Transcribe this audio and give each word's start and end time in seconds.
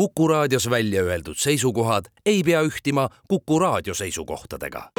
Kuku 0.00 0.28
raadios 0.28 0.70
välja 0.70 1.02
öeldud 1.02 1.36
seisukohad 1.36 2.04
ei 2.26 2.42
pea 2.42 2.62
ühtima 2.62 3.08
Kuku 3.28 3.58
raadio 3.58 3.94
seisukohtadega. 3.94 4.90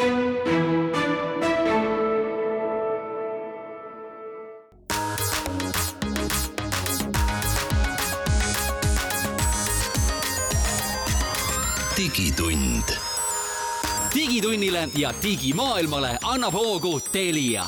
digitund. 11.98 12.84
digitunnile 14.16 14.90
ja 14.98 15.14
digimaailmale 15.24 16.18
annab 16.24 16.54
hoogu 16.54 17.00
Telia 17.00 17.66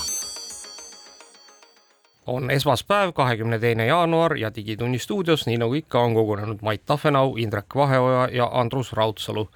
on 2.26 2.52
esmaspäev, 2.52 3.12
kahekümne 3.14 3.60
teine 3.60 3.86
jaanuar 3.86 4.38
ja 4.38 4.52
Digitunni 4.55 5.00
stuudios, 5.00 5.46
nii 5.46 5.58
nagu 5.58 5.73
ikka, 5.73 6.00
on 6.00 6.14
kogunenud 6.14 6.62
Mait 6.62 6.86
Tafenau, 6.86 7.36
Indrek 7.38 7.76
Vaheoja 7.76 8.28
ja 8.32 8.50
Andrus 8.54 8.94
Raudsalu. 8.94 9.49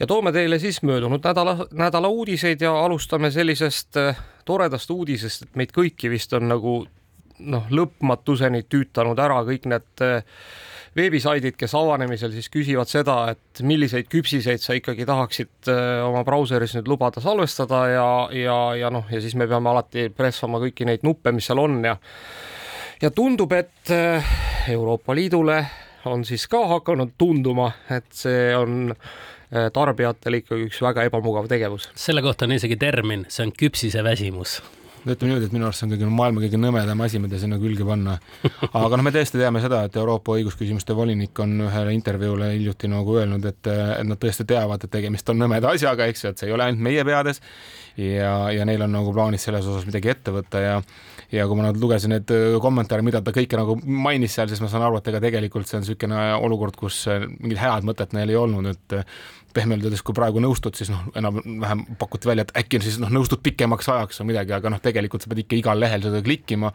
ja 0.00 0.06
toome 0.06 0.32
teile 0.32 0.58
siis 0.58 0.82
möödunud 0.82 1.20
nädala, 1.24 1.66
nädala 1.72 2.08
uudiseid 2.08 2.60
ja 2.60 2.84
alustame 2.84 3.30
sellisest 3.30 3.96
äh, 3.96 4.18
toredast 4.44 4.90
uudisest, 4.90 5.42
et 5.42 5.56
meid 5.56 5.72
kõiki 5.72 6.10
vist 6.10 6.32
on 6.32 6.48
nagu 6.48 6.86
noh, 7.38 7.66
lõpmatuseni 7.70 8.64
tüütanud 8.68 9.18
ära 9.18 9.42
kõik 9.46 9.66
need 9.70 10.02
äh, 10.02 10.24
veebisaidid, 10.96 11.56
kes 11.58 11.74
avanemisel 11.74 12.32
siis 12.34 12.48
küsivad 12.52 12.90
seda, 12.90 13.16
et 13.34 13.62
milliseid 13.66 14.08
küpsiseid 14.12 14.62
sa 14.62 14.76
ikkagi 14.78 15.06
tahaksid 15.08 15.70
äh, 15.72 16.02
oma 16.06 16.24
brauseris 16.26 16.76
nüüd 16.78 16.90
lubada 16.90 17.22
salvestada 17.24 17.84
ja, 17.90 18.08
ja, 18.34 18.58
ja 18.78 18.90
noh, 18.94 19.08
ja 19.10 19.22
siis 19.22 19.34
me 19.38 19.48
peame 19.50 19.72
alati 19.72 20.08
pressama 20.14 20.62
kõiki 20.62 20.86
neid 20.88 21.06
nuppe, 21.06 21.34
mis 21.34 21.50
seal 21.50 21.62
on 21.62 21.80
ja 21.84 21.96
ja 23.02 23.10
tundub, 23.10 23.52
et 23.52 23.90
äh, 23.92 24.34
Euroopa 24.72 25.16
Liidule 25.16 25.58
on 26.08 26.24
siis 26.24 26.46
ka 26.48 26.62
hakanud 26.76 27.16
tunduma, 27.18 27.70
et 27.90 28.06
see 28.14 28.54
on 28.56 28.94
äh, 28.94 29.68
tarbijatel 29.74 30.40
ikkagi 30.40 30.70
üks 30.70 30.80
väga 30.84 31.08
ebamugav 31.10 31.50
tegevus. 31.50 31.90
selle 31.98 32.22
kohta 32.22 32.46
on 32.48 32.56
isegi 32.56 32.78
termin, 32.80 33.26
see 33.28 33.48
on 33.48 33.54
küpsiseväsimus 33.58 34.60
no 34.62 34.83
ütleme 35.12 35.30
niimoodi, 35.30 35.48
et 35.50 35.54
minu 35.54 35.68
arust 35.68 35.82
see 35.82 35.86
on 35.88 35.92
kõige 35.94 36.08
maailma 36.08 36.42
kõige 36.44 36.60
nõmedam 36.60 37.04
asi, 37.04 37.20
mida 37.20 37.38
sinna 37.40 37.58
külge 37.60 37.84
panna. 37.86 38.16
aga 38.70 38.96
noh, 38.96 39.04
me 39.04 39.12
tõesti 39.14 39.40
teame 39.40 39.60
seda, 39.64 39.82
et 39.88 39.96
Euroopa 40.00 40.38
õigusküsimuste 40.38 40.96
volinik 40.96 41.38
on 41.44 41.56
ühele 41.66 41.94
intervjuule 41.96 42.52
hiljuti 42.54 42.90
nagu 42.92 43.18
öelnud, 43.20 43.44
et, 43.50 43.70
et 43.70 44.08
nad 44.08 44.20
tõesti 44.20 44.46
teavad, 44.48 44.84
et 44.84 44.94
tegemist 44.96 45.28
on 45.28 45.40
nõmeda 45.44 45.74
asjaga, 45.74 46.08
eks 46.08 46.24
ju, 46.24 46.32
et 46.32 46.40
see 46.40 46.48
ei 46.50 46.56
ole 46.56 46.68
ainult 46.68 46.86
meie 46.88 47.04
peades 47.04 47.42
ja, 48.00 48.34
ja 48.54 48.64
neil 48.68 48.86
on 48.86 48.96
nagu 48.96 49.12
plaanis 49.14 49.44
selles 49.46 49.66
osas 49.68 49.86
midagi 49.88 50.14
ette 50.14 50.34
võtta 50.34 50.62
ja 50.62 50.78
ja 51.32 51.46
kui 51.48 51.58
ma 51.58 51.68
nüüd 51.68 51.80
lugesin 51.82 52.14
neid 52.14 52.34
kommentaare, 52.62 53.04
mida 53.06 53.22
ta 53.24 53.32
kõike 53.34 53.58
nagu 53.60 53.78
mainis 53.84 54.36
seal, 54.36 54.50
siis 54.50 54.60
ma 54.64 54.68
saan 54.72 54.84
aru, 54.88 54.98
et 55.00 55.08
ega 55.12 55.22
tegelikult 55.24 55.70
see 55.70 55.78
on 55.78 55.86
niisugune 55.86 56.20
olukord, 56.36 56.76
kus 56.76 57.04
mingit 57.38 57.62
head 57.62 57.88
mõtet 57.88 58.12
neil 58.16 58.34
ei 58.34 58.38
olnud, 58.40 58.70
et 58.74 58.98
pehmelt 59.54 59.84
öeldes, 59.86 60.02
kui 60.02 60.16
praegu 60.16 60.42
nõustud, 60.42 60.74
siis 60.76 60.90
noh, 60.90 61.04
enam-vähem 61.16 61.84
pakuti 61.98 62.28
välja, 62.28 62.46
et 62.48 62.56
äkki 62.64 62.82
siis 62.82 62.98
noh, 63.02 63.12
nõustud 63.14 63.42
pikemaks 63.44 63.88
ajaks 63.96 64.22
või 64.22 64.32
midagi, 64.32 64.54
aga 64.56 64.72
noh, 64.74 64.82
tegelikult 64.82 65.24
sa 65.24 65.30
pead 65.30 65.44
ikka 65.44 65.60
igal 65.60 65.80
lehel 65.80 66.02
seda 66.02 66.22
klikkima 66.26 66.72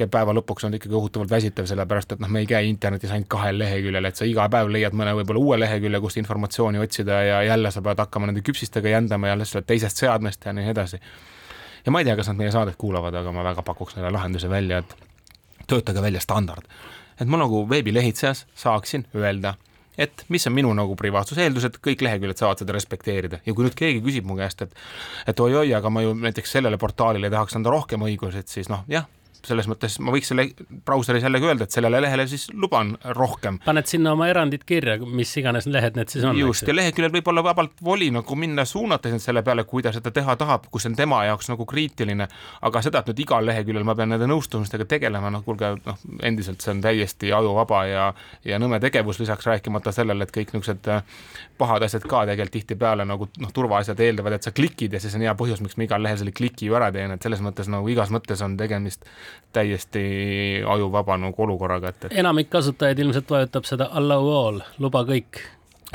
ja 0.00 0.08
päeva 0.08 0.32
lõpuks 0.36 0.64
on 0.66 0.76
ikkagi 0.76 0.94
kohutavalt 0.94 1.32
väsitav, 1.32 1.66
sellepärast 1.68 2.14
et 2.14 2.22
noh, 2.22 2.30
me 2.32 2.40
ei 2.40 2.48
käi 2.48 2.70
internetis 2.70 3.12
ainult 3.12 3.28
kahel 3.32 3.58
leheküljel, 3.60 4.08
et 4.08 4.16
sa 4.16 4.28
iga 4.28 4.46
päev 4.52 4.70
leiad 4.72 4.96
mõne 4.96 5.12
võib-olla 5.18 5.42
uue 5.42 5.58
lehekülje, 5.60 6.00
kust 6.00 6.20
informatsiooni 6.22 6.80
otsida 6.80 7.20
ja 7.26 7.42
jälle 7.50 7.72
sa 7.74 7.82
pead 7.84 8.00
hakkama 8.00 8.30
nende 8.30 8.44
küpsistega 8.46 8.96
jändama 8.96 9.28
jälle 9.28 9.48
sellest 9.48 9.68
teisest 9.68 10.00
seadmest 10.00 10.48
ja 10.48 10.56
nii 10.56 10.72
edasi. 10.72 11.02
Ja 11.84 11.92
ma 11.92 12.00
ei 12.00 12.08
tea, 12.08 12.16
kas 12.16 12.30
nad 12.30 12.40
meie 12.40 12.52
saadet 12.54 12.78
kuulavad, 12.80 13.14
aga 13.14 13.32
ma 13.32 13.44
väga 13.46 13.64
pakuks 13.66 13.96
neile 13.96 14.12
lahenduse 14.14 14.50
välja, 14.50 14.82
et 14.82 14.96
töötage 15.70 16.02
välja 16.02 16.20
standard. 16.20 16.64
et 17.20 17.28
ma 17.28 17.36
nagu 17.36 17.66
veebilehitsejas 17.68 18.46
saaksin 18.54 19.06
öelda 19.14 19.54
et 19.98 20.24
mis 20.28 20.46
on 20.46 20.54
minu 20.56 20.72
nagu 20.74 20.94
privaatsuse 20.96 21.42
eeldused, 21.44 21.76
kõik 21.84 22.02
leheküljed 22.06 22.40
saavad 22.40 22.62
seda 22.62 22.72
respekteerida 22.72 23.40
ja 23.44 23.54
kui 23.54 23.66
nüüd 23.66 23.76
keegi 23.76 24.00
küsib 24.04 24.24
mu 24.28 24.36
käest, 24.38 24.62
et 24.62 24.74
et 25.28 25.40
oi-oi, 25.40 25.74
aga 25.76 25.90
ma 25.90 26.04
ju 26.04 26.14
näiteks 26.16 26.56
sellele 26.56 26.78
portaalile 26.80 27.30
tahaks 27.30 27.58
anda 27.58 27.72
rohkem 27.74 28.06
õigusi, 28.08 28.40
et 28.40 28.48
siis 28.48 28.70
noh, 28.72 28.86
jah 28.88 29.08
selles 29.46 29.68
mõttes 29.70 29.98
ma 30.02 30.12
võiks 30.14 30.30
selle 30.30 30.46
brauseris 30.86 31.24
jällegi 31.24 31.48
öelda, 31.48 31.66
et 31.66 31.74
sellele 31.74 32.00
lehele 32.02 32.26
siis 32.30 32.48
luban 32.52 32.92
rohkem. 33.16 33.58
paned 33.64 33.88
sinna 33.90 34.14
oma 34.16 34.28
erandid 34.30 34.64
kirja, 34.68 34.98
mis 35.00 35.32
iganes 35.40 35.68
lehed 35.70 35.98
need 35.98 36.12
siis 36.12 36.24
on. 36.24 36.38
just, 36.38 36.66
ja 36.68 36.74
leheküljel 36.76 37.12
võib 37.14 37.30
olla 37.32 37.44
vabalt 37.44 37.80
voli 37.84 38.10
nagu 38.14 38.36
minna 38.36 38.64
suunata 38.64 39.12
sind 39.12 39.24
selle 39.24 39.42
peale, 39.46 39.64
kui 39.68 39.82
ta 39.82 39.92
seda 39.94 40.12
teha 40.14 40.36
tahab, 40.40 40.68
kus 40.70 40.86
on 40.90 40.96
tema 40.98 41.22
jaoks 41.28 41.50
nagu 41.52 41.66
kriitiline. 41.66 42.28
aga 42.62 42.82
seda, 42.82 43.00
et 43.00 43.12
nüüd 43.12 43.24
igal 43.26 43.46
leheküljel 43.46 43.86
ma 43.86 43.96
pean 43.98 44.12
nende 44.14 44.28
nõustumistega 44.30 44.86
tegelema, 44.88 45.30
noh 45.30 45.44
kuulge, 45.46 45.74
noh 45.86 46.04
endiselt 46.22 46.60
see 46.60 46.74
on 46.74 46.82
täiesti 46.84 47.32
ajuvaba 47.32 47.84
ja, 47.88 48.06
ja 48.44 48.58
nõme 48.62 48.80
tegevus, 48.80 49.20
lisaks 49.22 49.46
rääkimata 49.46 49.92
sellele, 49.94 50.26
et 50.26 50.34
kõik 50.34 50.54
niisugused 50.54 50.90
äh, 50.92 51.02
pahad 51.60 51.84
asjad 51.86 52.04
ka 52.08 52.24
tegelikult 52.28 52.50
tihtipeale 52.50 53.04
nagu 53.06 53.28
noh, 53.40 53.52
turvaasjad 53.54 54.00
eeldavad, 54.02 54.36
et 54.36 54.46
sa 54.46 54.52
klikid 54.54 54.94
ja 54.96 55.00
siis 55.02 55.14
on 55.16 55.24
hea 55.24 55.34
põhjus, 55.38 55.60
miks 55.64 55.76
ma 55.78 55.86
igal 55.86 56.02
lehel 56.02 56.18
selle 56.20 56.34
kliki 56.36 56.68
ju 56.68 56.76
ära 56.78 56.90
teen, 56.94 57.12
et 57.14 57.22
selles 57.22 57.42
mõttes 57.44 57.70
nagu 57.70 57.88
igas 57.92 58.12
mõttes 58.14 58.42
on 58.44 58.56
tegemist 58.60 59.06
täiesti 59.52 60.02
ajuvaba 60.66 61.16
nagu 61.18 61.42
olukorraga, 61.42 61.88
et, 61.88 62.04
et. 62.04 62.18
enamik 62.22 62.50
kasutajaid 62.50 62.98
ilmselt 62.98 63.30
vajutab 63.30 63.66
seda 63.68 63.90
allow 63.98 64.28
all, 64.34 64.60
luba 64.78 65.02
kõik 65.08 65.42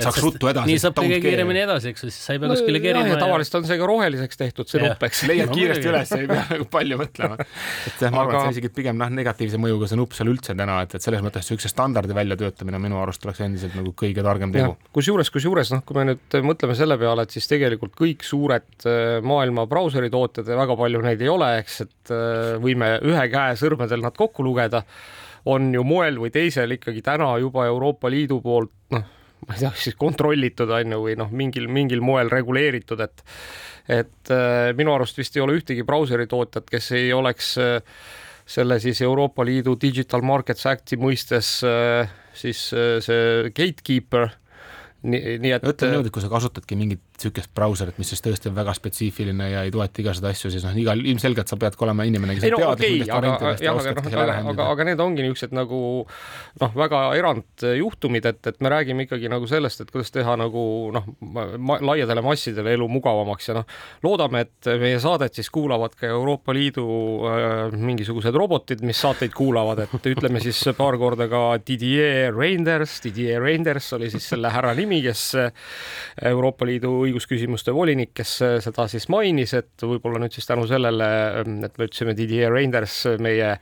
saaks 0.04 0.22
ruttu 0.24 0.50
edasi. 0.50 0.70
nii 0.70 0.82
saab 0.82 0.98
kõige 0.98 1.20
kiiremini 1.24 1.62
edasi, 1.64 1.92
eks 1.94 2.04
ju, 2.04 2.10
siis 2.12 2.28
sa 2.28 2.36
ei 2.36 2.42
pea 2.42 2.50
no, 2.50 2.56
kuskile 2.58 2.82
kerima. 2.84 3.08
ja 3.08 3.20
tavaliselt 3.20 3.58
on 3.60 3.68
see 3.70 3.78
ka 3.80 3.88
roheliseks 3.90 4.40
tehtud, 4.42 4.70
see 4.70 4.82
nupp, 4.84 5.06
eks. 5.08 5.22
leiad 5.32 5.52
no, 5.52 5.56
kiiresti 5.56 5.90
üles, 5.92 6.14
ei 6.18 6.28
pea 6.30 6.44
nagu 6.52 6.68
palju 6.72 7.00
mõtlema. 7.00 7.38
et 7.88 8.04
ma 8.10 8.24
arvan, 8.24 8.36
et 8.36 8.44
see 8.50 8.58
isegi 8.58 8.72
pigem 8.76 9.00
noh, 9.00 9.14
negatiivse 9.22 9.60
mõjuga 9.62 9.90
see 9.92 10.00
nupp 10.00 10.18
seal 10.18 10.32
üldse 10.34 10.58
täna, 10.58 10.82
et, 10.86 10.98
et 10.98 11.08
selles 11.08 11.24
mõttes 11.26 11.48
niisuguse 11.48 11.72
standardi 11.72 12.18
väljatöötamine 12.18 12.82
minu 12.84 13.00
arust 13.02 13.26
oleks 13.28 13.44
endiselt 13.46 13.78
nagu 13.80 13.96
kõige 13.98 14.26
targem 14.26 14.56
tegu. 14.56 14.76
kusjuures, 14.96 15.32
kusjuures 15.34 15.74
noh, 15.76 15.84
kui 15.88 16.00
me 16.00 16.10
nüüd 16.12 16.40
mõtleme 16.46 16.78
selle 16.78 17.00
peale, 17.02 17.26
et 17.26 17.36
siis 17.36 17.48
tegelikult 17.52 17.96
kõik 17.98 18.26
suured 18.28 18.88
äh, 18.90 19.20
maailma 19.26 19.68
brauseritootjad 19.72 20.52
ja 20.52 20.60
väga 20.60 20.80
palju 20.80 21.04
neid 21.06 21.24
ei 21.24 21.32
ole, 21.32 21.52
eks, 21.64 21.84
et 21.88 22.16
äh, 22.16 22.56
võime 22.62 22.98
ühe 23.06 23.28
käe 23.32 23.56
sõrmedel 23.60 24.04
nad 24.04 24.18
kokku 24.18 24.44
lugeda 24.46 24.84
on 25.46 25.70
ju 25.74 25.84
moel 25.86 26.18
või 26.20 26.32
teisel 26.34 26.74
ikkagi 26.76 27.04
täna 27.06 27.36
juba 27.42 27.68
Euroopa 27.70 28.10
Liidu 28.10 28.40
poolt 28.42 28.72
noh, 28.96 29.04
ma 29.48 29.56
ei 29.56 29.64
tea, 29.66 29.72
siis 29.80 29.98
kontrollitud 30.00 30.72
on 30.74 30.96
ju 30.96 31.02
või 31.06 31.16
noh, 31.20 31.32
mingil, 31.32 31.70
mingil 31.72 32.04
moel 32.06 32.32
reguleeritud, 32.34 33.02
et 33.06 33.26
et 33.86 34.32
äh, 34.34 34.72
minu 34.78 34.96
arust 34.96 35.18
vist 35.20 35.36
ei 35.38 35.44
ole 35.44 35.60
ühtegi 35.60 35.84
brauseri 35.86 36.26
tootjat, 36.30 36.66
kes 36.72 36.92
ei 36.98 37.12
oleks 37.14 37.52
äh, 37.62 37.76
selle 38.46 38.80
siis 38.82 39.02
Euroopa 39.06 39.46
Liidu 39.46 39.76
Digital 39.82 40.26
Markets 40.26 40.66
Acti 40.70 40.98
mõistes 40.98 41.60
äh, 41.66 42.10
siis 42.36 42.68
see 42.74 43.52
gatekeeper 43.56 44.32
nii, 45.06 45.38
nii 45.42 45.54
et. 45.56 45.68
ütleme 45.70 45.96
niimoodi, 45.96 46.10
et 46.10 46.16
kui 46.18 46.24
sa 46.24 46.32
kasutadki 46.34 46.78
mingit 46.80 47.15
niisugust 47.16 47.52
brauserit, 47.56 47.98
mis 48.02 48.10
siis 48.12 48.22
tõesti 48.24 48.50
on 48.50 48.56
väga 48.58 48.74
spetsiifiline 48.76 49.48
ja 49.52 49.64
ei 49.66 49.72
toeta 49.74 50.02
igasuguseid 50.02 50.36
asju, 50.36 50.52
siis 50.54 50.66
noh, 50.68 50.76
igal, 50.80 51.00
ilmselgelt 51.00 51.52
sa 51.52 51.58
pead 51.60 51.78
ka 51.78 51.86
olema 51.88 52.06
inimene, 52.08 52.36
kes 52.36 52.48
ei, 52.48 52.54
no, 52.54 52.60
teadlik 52.60 52.76
okay, 52.76 52.98
nendest 53.00 53.14
variantidest 53.16 53.64
ja 53.64 53.74
oskad 53.76 54.02
no, 54.02 54.10
selle 54.10 54.26
lahendada. 54.30 54.56
aga, 54.56 54.68
aga 54.76 54.88
need 54.90 55.04
ongi 55.06 55.26
niisugused 55.26 55.56
nagu 55.56 55.80
noh, 56.62 56.76
väga 56.76 57.02
erandjuhtumid, 57.20 58.28
et, 58.32 58.42
et 58.52 58.60
me 58.66 58.72
räägime 58.74 59.08
ikkagi 59.08 59.32
nagu 59.32 59.48
sellest, 59.50 59.86
et 59.86 59.94
kuidas 59.94 60.12
teha 60.16 60.36
nagu 60.40 60.66
noh 60.96 61.08
ma,, 61.22 61.80
laiadele 61.92 62.24
massidele 62.26 62.76
elu 62.76 62.90
mugavamaks 62.98 63.50
ja 63.52 63.58
noh, 63.60 63.70
loodame, 64.06 64.44
et 64.48 64.72
meie 64.82 65.00
saadet 65.04 65.40
siis 65.40 65.50
kuulavad 65.54 65.96
ka 65.96 66.10
Euroopa 66.12 66.56
Liidu 66.56 66.86
äh, 67.32 67.78
mingisugused 67.80 68.36
robotid, 68.36 68.84
mis 68.86 69.00
saateid 69.02 69.34
kuulavad, 69.36 69.86
et 69.86 70.12
ütleme 70.12 70.44
siis 70.44 70.62
paar 70.78 71.00
korda 71.00 71.30
ka 71.32 71.46
Didier 71.64 72.36
Reinders, 72.36 73.00
Didier 73.06 73.42
Reinders 73.44 73.94
oli 73.96 74.12
siis 74.14 74.28
selle 74.36 74.52
härra 74.52 74.76
nimi, 74.78 75.02
kes 75.06 75.26
Euroopa 76.26 76.68
Liidu 76.68 77.05
õigusküsimuste 77.06 77.74
volinik, 77.76 78.14
kes 78.18 78.36
äh, 78.46 78.58
seda 78.64 78.88
siis 78.92 79.08
mainis, 79.14 79.56
et 79.58 79.86
võib-olla 79.86 80.22
nüüd 80.22 80.36
siis 80.36 80.50
tänu 80.50 80.68
sellele, 80.70 81.10
ähm, 81.42 81.58
et 81.68 81.78
me 81.78 81.88
ütlesime 81.90 82.16
Didier 82.18 82.54
Reinders, 82.54 83.02
meie 83.22 83.56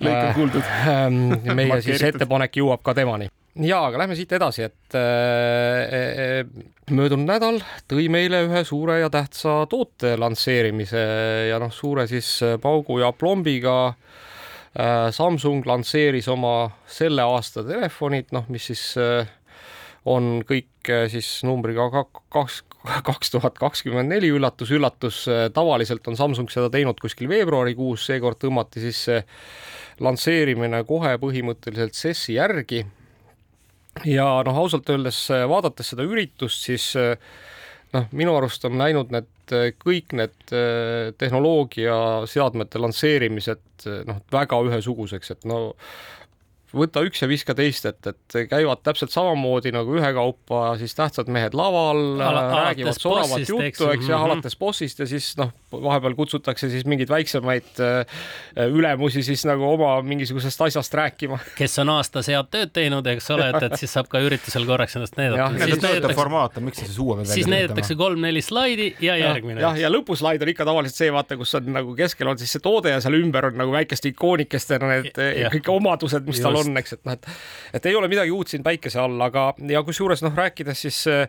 lõik 0.00 0.16
on 0.16 0.34
kuuldud. 0.38 0.64
äh,, 0.64 1.54
meie 1.54 1.80
siis 1.86 2.02
ettepanek 2.12 2.60
jõuab 2.62 2.84
ka 2.86 2.96
temani. 2.98 3.30
Ja, 3.60 3.82
aga 3.84 3.98
lähme 4.00 4.16
siit 4.16 4.30
edasi, 4.32 4.64
et 4.64 4.96
äh, 4.96 5.98
äh, 5.98 6.62
möödunud 6.88 7.28
nädal 7.28 7.60
tõi 7.90 8.06
meile 8.12 8.46
ühe 8.46 8.62
suure 8.64 8.96
ja 9.02 9.10
tähtsa 9.12 9.66
toote 9.68 10.14
lansseerimise 10.16 11.02
ja 11.50 11.60
noh, 11.60 11.72
suure 11.74 12.06
siis 12.08 12.38
paugu 12.62 13.02
ja 13.02 13.12
plombiga 13.12 13.76
äh, 13.90 15.10
Samsung 15.12 15.66
lansseeris 15.68 16.30
oma 16.32 16.70
selle 16.88 17.28
aasta 17.28 17.64
telefonid, 17.66 18.32
noh, 18.32 18.48
mis 18.48 18.70
siis 18.72 18.86
äh, 18.96 19.28
on 20.08 20.42
kõik 20.46 20.90
eh, 20.90 21.06
siis 21.12 21.28
numbriga 21.46 21.86
kaks, 22.32 22.62
kaks 23.06 23.32
tuhat 23.34 23.58
kakskümmend 23.60 24.10
neli, 24.10 24.32
üllatus, 24.34 24.72
üllatus, 24.74 25.22
eh, 25.30 25.46
tavaliselt 25.54 26.06
on 26.10 26.18
Samsung 26.18 26.50
seda 26.50 26.70
teinud 26.72 26.98
kuskil 27.02 27.30
veebruarikuus, 27.30 28.06
seekord 28.10 28.40
tõmmati 28.42 28.82
siis 28.82 29.04
see 29.08 29.20
lansseerimine 30.02 30.82
kohe 30.88 31.14
põhimõtteliselt 31.22 31.98
SES-i 31.98 32.38
järgi. 32.40 32.84
ja 34.08 34.26
noh, 34.46 34.62
ausalt 34.64 34.90
öeldes 34.90 35.24
eh, 35.30 35.46
vaadates 35.48 35.92
seda 35.94 36.06
üritust, 36.08 36.66
siis 36.66 36.92
noh, 37.92 38.08
minu 38.10 38.34
arust 38.36 38.64
on 38.66 38.80
läinud 38.80 39.12
need 39.14 39.28
kõik 39.82 40.14
need 40.16 40.52
tehnoloogiaseadmete 41.20 42.80
lansseerimised 42.80 43.84
noh, 44.08 44.22
väga 44.32 44.56
ühesuguseks, 44.64 45.34
et 45.34 45.44
no 45.44 45.74
võta 46.76 47.02
üks 47.06 47.22
ja 47.22 47.28
viska 47.30 47.54
teist, 47.56 47.86
et, 47.88 48.06
et 48.06 48.36
käivad 48.50 48.82
täpselt 48.84 49.12
samamoodi 49.12 49.72
nagu 49.74 49.96
ühekaupa 49.98 50.76
siis 50.80 50.94
tähtsad 50.96 51.28
mehed 51.32 51.56
laval, 51.58 52.02
räägivad 52.18 52.98
soravat 52.98 53.44
juttu, 53.44 53.60
eks 53.62 53.80
ju 53.80 53.88
mm 53.88 54.08
-hmm., 54.08 54.24
alates 54.24 54.56
bossist 54.58 55.02
ja 55.02 55.06
siis 55.06 55.32
noh, 55.36 55.52
vahepeal 55.72 56.14
kutsutakse 56.14 56.70
siis 56.70 56.84
mingeid 56.88 57.08
väiksemaid 57.08 57.80
äh, 57.80 58.68
ülemusi 58.68 59.22
siis 59.22 59.44
nagu 59.48 59.66
oma 59.68 59.94
mingisugusest 60.02 60.60
asjast 60.60 60.94
rääkima. 60.94 61.38
kes 61.58 61.78
on 61.78 61.88
aastas 61.88 62.28
head 62.28 62.48
tööd 62.50 62.72
teinud, 62.72 63.06
eks 63.06 63.30
ole, 63.30 63.48
et, 63.50 63.62
et 63.68 63.76
siis 63.80 63.92
saab 63.92 64.08
ka 64.12 64.20
üritusel 64.20 64.66
korraks 64.66 64.96
ennast 64.96 65.16
näidata. 65.16 65.50
siis 65.64 65.82
näidatakse 65.82 66.16
formaat 66.16 66.56
on, 66.56 66.68
miks 66.68 66.80
sa 66.80 66.88
siis 66.88 66.98
uue 66.98 67.16
veel 67.16 67.26
siis 67.26 67.46
näidatakse 67.46 67.94
kolm-neli 67.94 68.42
slaidi 68.42 68.94
ja 69.00 69.16
järgmine. 69.16 69.60
jah, 69.60 69.78
ja 69.78 69.92
lõpuslaid 69.92 70.42
on 70.42 70.52
ikka 70.52 70.64
tavaliselt 70.68 70.96
see, 70.96 71.12
vaata, 71.12 71.36
kus 71.36 71.54
on 71.54 71.72
nagu 71.72 71.96
keskel 71.96 72.32
on 72.32 72.38
siis 72.40 72.52
see 72.56 72.64
toode 72.64 72.94
ja 72.94 73.00
seal 73.00 73.16
ümber 73.20 73.50
on 73.50 73.58
nagu 73.60 73.72
väikeste 73.72 74.12
ikoonikestena 74.12 74.88
need 74.96 75.22
ja. 75.42 75.50
kõik 75.52 75.68
omadused, 75.72 76.26
mis 76.26 76.40
Just. 76.40 76.46
tal 76.46 76.58
on, 76.60 76.61
eks, 76.80 76.96
et 76.98 77.04
noh, 77.08 77.16
et 77.16 77.28
et 77.78 77.90
ei 77.90 77.98
ole 77.98 78.10
midagi 78.12 78.34
uut 78.34 78.48
siin 78.52 78.64
päikese 78.66 79.00
all, 79.02 79.20
aga 79.24 79.52
ja 79.70 79.82
kusjuures 79.86 80.22
noh, 80.24 80.34
rääkides 80.36 80.86
siis 80.86 81.02
äh, 81.10 81.28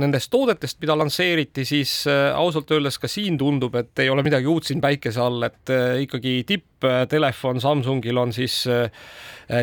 nendest 0.00 0.30
toodetest, 0.32 0.78
mida 0.80 0.94
lansseeriti, 0.96 1.64
siis 1.68 2.06
äh, 2.08 2.30
ausalt 2.36 2.70
öeldes 2.72 2.96
ka 3.00 3.08
siin 3.10 3.36
tundub, 3.38 3.74
et 3.76 4.00
ei 4.00 4.08
ole 4.08 4.24
midagi 4.24 4.48
uut 4.48 4.64
siin 4.64 4.80
päikese 4.80 5.20
all, 5.20 5.42
et 5.44 5.72
äh, 5.72 5.98
ikkagi 6.06 6.38
tipptelefon 6.48 7.60
Samsungil 7.60 8.20
on 8.22 8.32
siis 8.32 8.62
äh, 8.72 8.88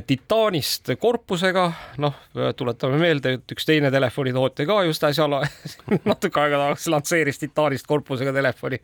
titaanist 0.05 0.91
korpusega, 1.01 1.63
noh, 2.03 2.19
tuletame 2.57 2.99
meelde, 3.01 3.39
et 3.39 3.55
üks 3.55 3.65
teine 3.65 3.89
telefonitootja 3.93 4.67
ka 4.69 4.83
just 4.85 5.07
äsja 5.09 5.25
natuke 6.11 6.43
aega 6.43 6.61
tagasi 6.61 6.93
lansseeris 6.93 7.41
titaanist 7.41 7.89
korpusega 7.89 8.33
telefoni. 8.35 8.77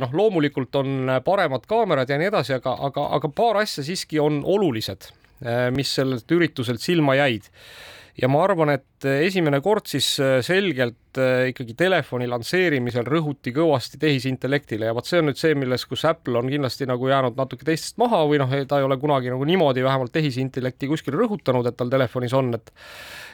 noh, 0.00 0.10
loomulikult 0.12 0.74
on 0.76 1.12
paremad 1.24 1.62
kaamerad 1.70 2.10
ja 2.10 2.18
nii 2.18 2.28
edasi, 2.32 2.56
aga, 2.58 2.74
aga, 2.90 3.06
aga 3.16 3.30
paar 3.32 3.62
asja 3.62 3.84
siiski 3.86 4.18
on 4.20 4.42
olulised, 4.44 5.06
mis 5.72 5.94
sellelt 5.94 6.34
ürituselt 6.34 6.82
silma 6.84 7.14
jäid 7.16 7.46
ja 8.20 8.28
ma 8.28 8.42
arvan, 8.44 8.72
et 8.74 9.06
esimene 9.10 9.60
kord 9.64 9.88
siis 9.90 10.08
äh, 10.22 10.38
selgelt 10.44 11.18
äh, 11.20 11.48
ikkagi 11.50 11.74
telefoni 11.78 12.28
lansseerimisel 12.30 13.06
rõhuti 13.08 13.52
kõvasti 13.56 14.00
tehisintellektile 14.02 14.90
ja 14.90 14.96
vot 14.96 15.08
see 15.08 15.20
on 15.22 15.30
nüüd 15.30 15.40
see, 15.40 15.56
milles, 15.58 15.86
kus 15.88 16.04
Apple 16.08 16.38
on 16.40 16.50
kindlasti 16.52 16.88
nagu 16.90 17.08
jäänud 17.08 17.38
natuke 17.40 17.66
teistest 17.66 17.98
maha 18.02 18.22
või 18.28 18.40
noh, 18.42 18.52
ta 18.68 18.80
ei 18.80 18.86
ole 18.86 18.98
kunagi 19.00 19.32
nagu 19.32 19.46
niimoodi 19.48 19.84
vähemalt 19.86 20.12
tehisintellekti 20.16 20.90
kuskil 20.90 21.16
rõhutanud, 21.16 21.68
et 21.70 21.78
tal 21.80 21.92
telefonis 21.92 22.36
on, 22.36 22.52
et 22.58 22.74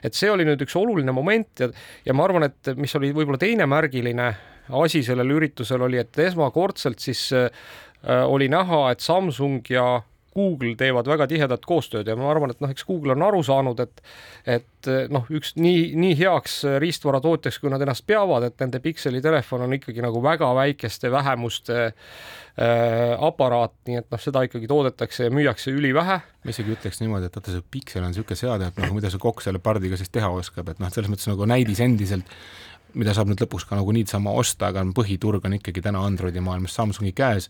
et 0.07 0.15
see 0.15 0.29
oli 0.31 0.45
nüüd 0.47 0.61
üks 0.63 0.77
oluline 0.79 1.13
moment 1.17 1.65
ja, 1.65 1.71
ja 2.07 2.15
ma 2.15 2.27
arvan, 2.29 2.47
et 2.47 2.75
mis 2.79 2.93
oli 2.99 3.11
võib-olla 3.17 3.41
teine 3.43 3.67
märgiline 3.67 4.29
asi 4.77 5.03
sellel 5.07 5.31
üritusel 5.37 5.83
oli, 5.87 5.99
et 6.03 6.19
esmakordselt 6.27 7.03
siis 7.03 7.29
äh, 7.35 7.49
oli 8.27 8.49
näha, 8.53 8.91
et 8.93 9.03
Samsung 9.03 9.67
ja 9.71 9.97
Google 10.37 10.75
teevad 10.79 11.09
väga 11.09 11.27
tihedat 11.31 11.65
koostööd 11.67 12.09
ja 12.09 12.17
ma 12.19 12.29
arvan, 12.31 12.53
et 12.53 12.63
noh, 12.63 12.73
eks 12.73 12.85
Google 12.87 13.17
on 13.17 13.25
aru 13.27 13.43
saanud, 13.47 13.81
et 13.83 14.03
et 14.47 14.91
noh, 15.11 15.25
üks 15.33 15.57
nii, 15.59 15.97
nii 15.99 16.15
heaks 16.21 16.61
riistvaratootjaks, 16.83 17.59
kui 17.63 17.73
nad 17.73 17.83
ennast 17.83 18.05
peavad, 18.07 18.47
et 18.47 18.61
nende 18.63 18.79
pikseli 18.85 19.23
telefon 19.25 19.65
on 19.67 19.75
ikkagi 19.75 20.05
nagu 20.05 20.21
väga 20.23 20.53
väikeste 20.55 21.11
vähemuste 21.11 21.79
äh, 21.89 23.17
aparaat, 23.27 23.75
nii 23.89 24.03
et 24.03 24.13
noh, 24.13 24.23
seda 24.23 24.45
ikkagi 24.47 24.71
toodetakse 24.71 25.27
ja 25.27 25.35
müüakse 25.35 25.75
ülivähe. 25.75 26.21
ma 26.47 26.55
isegi 26.55 26.77
ütleks 26.77 27.03
niimoodi, 27.03 27.27
et 27.27 27.41
vaata, 27.41 27.57
see 27.57 27.67
piksel 27.75 28.05
on 28.05 28.15
niisugune 28.15 28.39
seade, 28.39 28.71
et 28.71 28.79
noh, 28.85 28.95
mida 28.95 29.11
see 29.11 29.23
kokk 29.23 29.43
selle 29.43 29.63
pardiga 29.63 29.99
siis 29.99 30.13
teha 30.15 30.31
oskab, 30.31 30.71
et 30.71 30.83
noh, 30.83 30.93
selles 30.95 31.11
mõttes 31.11 31.27
nagu 31.33 31.49
näidis 31.51 31.83
endiselt 31.83 32.39
mida 32.97 33.15
saab 33.17 33.31
nüüd 33.31 33.43
lõpuks 33.45 33.67
ka 33.69 33.79
nagu 33.79 33.93
niisama 33.95 34.33
osta, 34.41 34.71
aga 34.71 34.85
põhiturg 34.97 35.45
on 35.47 35.57
ikkagi 35.59 35.83
täna 35.85 36.03
Androidi 36.07 36.43
maailmas 36.45 36.75
Samsungi 36.77 37.13
käes. 37.17 37.49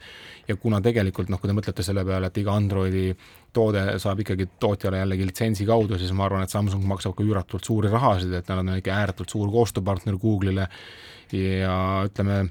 ja 0.48 0.56
kuna 0.56 0.81
tegelikult 0.82 1.31
noh, 1.31 1.40
kui 1.40 1.50
te 1.50 1.56
mõtlete 1.56 1.82
selle 1.87 2.04
peale, 2.04 2.26
et 2.26 2.38
iga 2.43 2.54
Androidi 2.54 3.14
toode 3.56 3.84
saab 4.02 4.20
ikkagi 4.20 4.48
tootjale 4.60 5.00
jällegi 5.00 5.26
litsentsi 5.31 5.66
kaudu, 5.66 5.98
siis 5.98 6.12
ma 6.12 6.26
arvan, 6.26 6.44
et 6.44 6.52
Samsung 6.52 6.84
maksab 6.87 7.16
ka 7.16 7.25
üüratult 7.25 7.64
suuri 7.64 7.90
rahasid, 7.93 8.32
et 8.37 8.48
nad 8.52 8.62
on 8.62 8.76
ikka 8.76 8.94
ääretult 8.94 9.32
suur 9.32 9.50
koostööpartner 9.54 10.19
Google'ile 10.20 10.69
ja 11.32 11.76
ütleme 12.06 12.46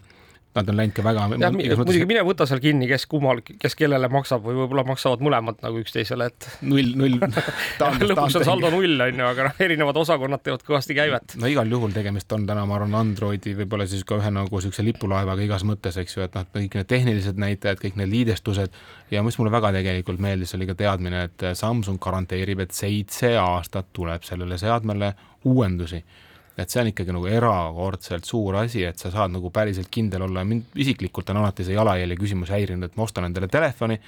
nad 0.55 0.69
on 0.71 0.77
läinud 0.79 0.95
ka 0.95 1.03
väga. 1.03 1.25
muidugi 1.51 2.05
mine 2.07 2.21
võta 2.25 2.47
seal 2.47 2.61
kinni, 2.63 2.87
kes 2.87 3.05
kummal, 3.11 3.41
kes 3.43 3.75
kellele 3.77 4.07
maksab 4.11 4.43
või 4.45 4.57
võib-olla 4.61 4.85
maksavad 4.87 5.23
mõlemad 5.25 5.59
nagu 5.65 5.81
üksteisele, 5.81 6.29
et. 6.31 6.47
null, 6.63 6.93
null 6.99 7.17
lõpuks 8.09 8.39
on 8.39 8.47
saldo 8.47 8.71
null 8.73 9.05
on 9.07 9.21
ju, 9.21 9.27
aga 9.27 9.49
noh, 9.49 9.61
erinevad 9.65 9.99
osakonnad 9.99 10.43
teevad 10.45 10.63
kõvasti 10.67 10.97
käivet. 10.97 11.37
no 11.41 11.51
igal 11.51 11.71
juhul 11.71 11.95
tegemist 11.95 12.31
on 12.35 12.47
täna, 12.47 12.65
ma 12.69 12.79
arvan, 12.79 12.95
Androidi 13.01 13.55
võib-olla 13.59 13.87
siis 13.89 14.05
ka 14.07 14.19
ühe 14.21 14.31
nagu 14.33 14.61
siukse 14.63 14.85
lipulaevaga 14.85 15.43
igas 15.45 15.65
mõttes, 15.67 15.99
eks 16.01 16.17
ju, 16.17 16.25
et 16.25 16.37
noh, 16.37 16.47
kõik 16.55 16.79
need 16.79 16.91
tehnilised 16.91 17.41
näitajad, 17.41 17.81
kõik 17.83 17.99
need 17.99 18.13
liidestused 18.13 18.79
ja 19.11 19.23
mis 19.25 19.39
mulle 19.41 19.53
väga 19.53 19.73
tegelikult 19.75 20.23
meeldis, 20.23 20.55
oli 20.55 20.69
ka 20.69 20.77
teadmine, 20.79 21.25
et 21.29 21.49
Samsung 21.59 21.99
garanteerib, 22.01 22.63
et 22.63 22.75
seitse 22.75 23.35
aastat 23.41 23.91
tuleb 23.95 24.23
sellele 24.27 24.59
seadmele 24.61 25.13
uuendusi 25.45 26.01
et 26.57 26.71
see 26.71 26.81
on 26.81 26.91
ikkagi 26.91 27.15
nagu 27.15 27.27
erakordselt 27.31 28.27
suur 28.27 28.61
asi, 28.61 28.85
et 28.87 29.01
sa 29.01 29.11
saad 29.13 29.33
nagu 29.33 29.51
päriselt 29.53 29.91
kindel 29.91 30.27
olla, 30.29 30.45
mind 30.47 30.77
isiklikult 30.79 31.33
on 31.33 31.43
alati 31.43 31.67
see 31.67 31.75
jalajälje 31.75 32.19
küsimus 32.21 32.53
häirinud, 32.53 32.87
et 32.87 32.95
ma 32.95 33.07
ostan 33.07 33.27
endale 33.27 33.49
telefoni, 33.51 33.99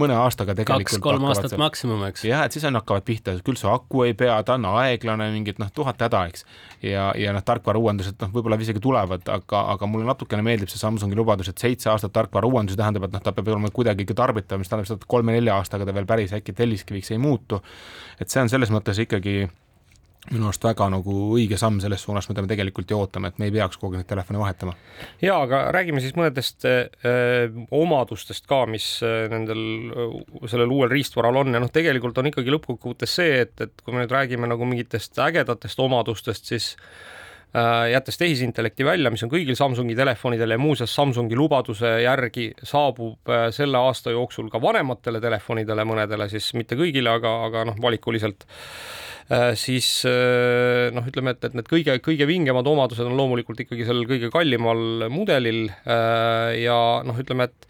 mõne 0.00 0.16
aastaga 0.20 0.54
tegelikult 0.56 0.90
kaks-kolm 0.90 1.24
aastat 1.30 1.52
see... 1.52 1.60
maksimum, 1.60 2.02
eks. 2.08 2.24
jah, 2.28 2.44
et 2.46 2.56
siis 2.56 2.64
on, 2.68 2.76
hakkavad 2.76 3.04
pihta, 3.06 3.34
küll 3.44 3.58
su 3.60 3.68
aku 3.72 4.04
ei 4.06 4.14
pea, 4.18 4.36
ta 4.44 4.56
on 4.56 4.68
aeglane, 4.70 5.28
mingid 5.32 5.60
noh, 5.60 5.70
tuhat 5.74 6.00
häda, 6.04 6.22
eks. 6.30 6.46
ja, 6.84 7.08
ja 7.16 7.32
noh, 7.36 7.44
tarkvarauuendused 7.46 8.20
noh, 8.24 8.32
võib-olla 8.34 8.60
isegi 8.60 8.82
tulevad, 8.84 9.24
aga, 9.32 9.62
aga 9.74 9.90
mulle 9.90 10.08
natukene 10.08 10.44
meeldib 10.46 10.72
see 10.72 10.80
Samsungi 10.80 11.16
lubadus, 11.18 11.50
et 11.52 11.64
seitse 11.64 11.92
aastat 11.92 12.12
tarkvarauuendusi 12.16 12.80
tähendab, 12.80 13.08
et 13.08 13.16
noh, 13.16 13.24
ta 13.24 13.32
peab 13.36 13.52
olema 13.54 13.72
kuidagi 13.72 14.04
ikka 14.04 14.18
tarbitav, 14.20 14.60
mis 14.60 14.72
tähendab 14.72 14.90
seda, 14.90 15.00
et 15.00 15.12
kolme-nelja 15.16 15.56
aastaga 15.60 15.88
ta 15.88 15.96
veel 15.96 16.08
päris 16.08 16.36
äkki 16.36 16.56
telliskiviks 16.56 17.14
ei 17.16 17.20
muutu. 17.22 17.62
et 18.20 18.28
see 18.32 18.44
on 18.44 18.52
selles 18.52 18.72
mõttes 18.72 19.00
ikkagi 19.00 19.46
minu 20.30 20.48
arust 20.48 20.64
väga 20.66 20.88
nagu 20.90 21.14
õige 21.36 21.58
samm 21.60 21.78
selles 21.82 22.02
suunas, 22.02 22.26
mida 22.30 22.42
me 22.42 22.50
tegelikult 22.50 22.90
ju 22.90 22.98
ootame, 22.98 23.30
et 23.30 23.38
me 23.38 23.48
ei 23.48 23.54
peaks 23.54 23.78
kogu 23.78 23.94
aeg 23.94 24.02
neid 24.02 24.10
telefone 24.10 24.40
vahetama. 24.40 24.74
ja 25.22 25.38
aga 25.44 25.62
räägime 25.76 26.02
siis 26.02 26.16
mõnedest 26.18 26.66
öö, 26.66 26.86
äh, 27.06 27.58
omadustest 27.70 28.46
ka, 28.50 28.64
mis 28.70 28.88
äh, 29.06 29.26
nendel, 29.32 29.62
äh, 29.92 30.16
sellel 30.50 30.72
uuel 30.74 30.90
riistvaral 30.92 31.42
on 31.42 31.54
ja 31.54 31.62
noh, 31.62 31.70
tegelikult 31.72 32.18
on 32.18 32.30
ikkagi 32.32 32.54
lõppkokkuvõttes 32.54 33.18
see, 33.20 33.42
et, 33.46 33.54
et 33.62 33.84
kui 33.84 33.94
me 33.94 34.02
nüüd 34.02 34.14
räägime 34.14 34.50
nagu 34.50 34.66
mingitest 34.68 35.18
ägedatest 35.22 35.80
omadustest, 35.86 36.50
siis 36.50 36.72
jättes 37.90 38.18
tehisintellekti 38.20 38.84
välja, 38.84 39.10
mis 39.12 39.22
on 39.24 39.30
kõigil 39.32 39.56
Samsungi 39.56 39.94
telefonidel 39.96 40.56
ja 40.56 40.58
muuseas 40.60 40.92
Samsungi 40.92 41.38
lubaduse 41.38 41.94
järgi 42.02 42.50
saabub 42.62 43.32
äh, 43.32 43.48
selle 43.54 43.80
aasta 43.80 44.12
jooksul 44.12 44.50
ka 44.52 44.60
vanematele 44.60 45.22
telefonidele, 45.24 45.86
mõnedele 45.88 46.28
siis 46.32 46.52
mitte 46.58 46.76
kõigile, 46.76 47.16
aga, 47.16 47.32
aga 47.48 47.66
noh, 47.70 47.80
valikuliselt 47.82 48.44
Äh, 49.26 49.56
siis 49.58 50.04
äh, 50.06 50.92
noh, 50.94 51.02
ütleme, 51.10 51.32
et, 51.34 51.42
et 51.48 51.54
need 51.58 51.66
kõige, 51.66 51.96
kõige 51.98 52.28
vingemad 52.30 52.68
omadused 52.70 53.08
on 53.08 53.16
loomulikult 53.18 53.58
ikkagi 53.64 53.86
sellel 53.88 54.06
kõige 54.06 54.30
kallimal 54.30 55.08
mudelil 55.10 55.64
äh, 55.66 56.52
ja 56.62 56.76
noh, 57.02 57.18
ütleme, 57.18 57.48
et 57.50 57.66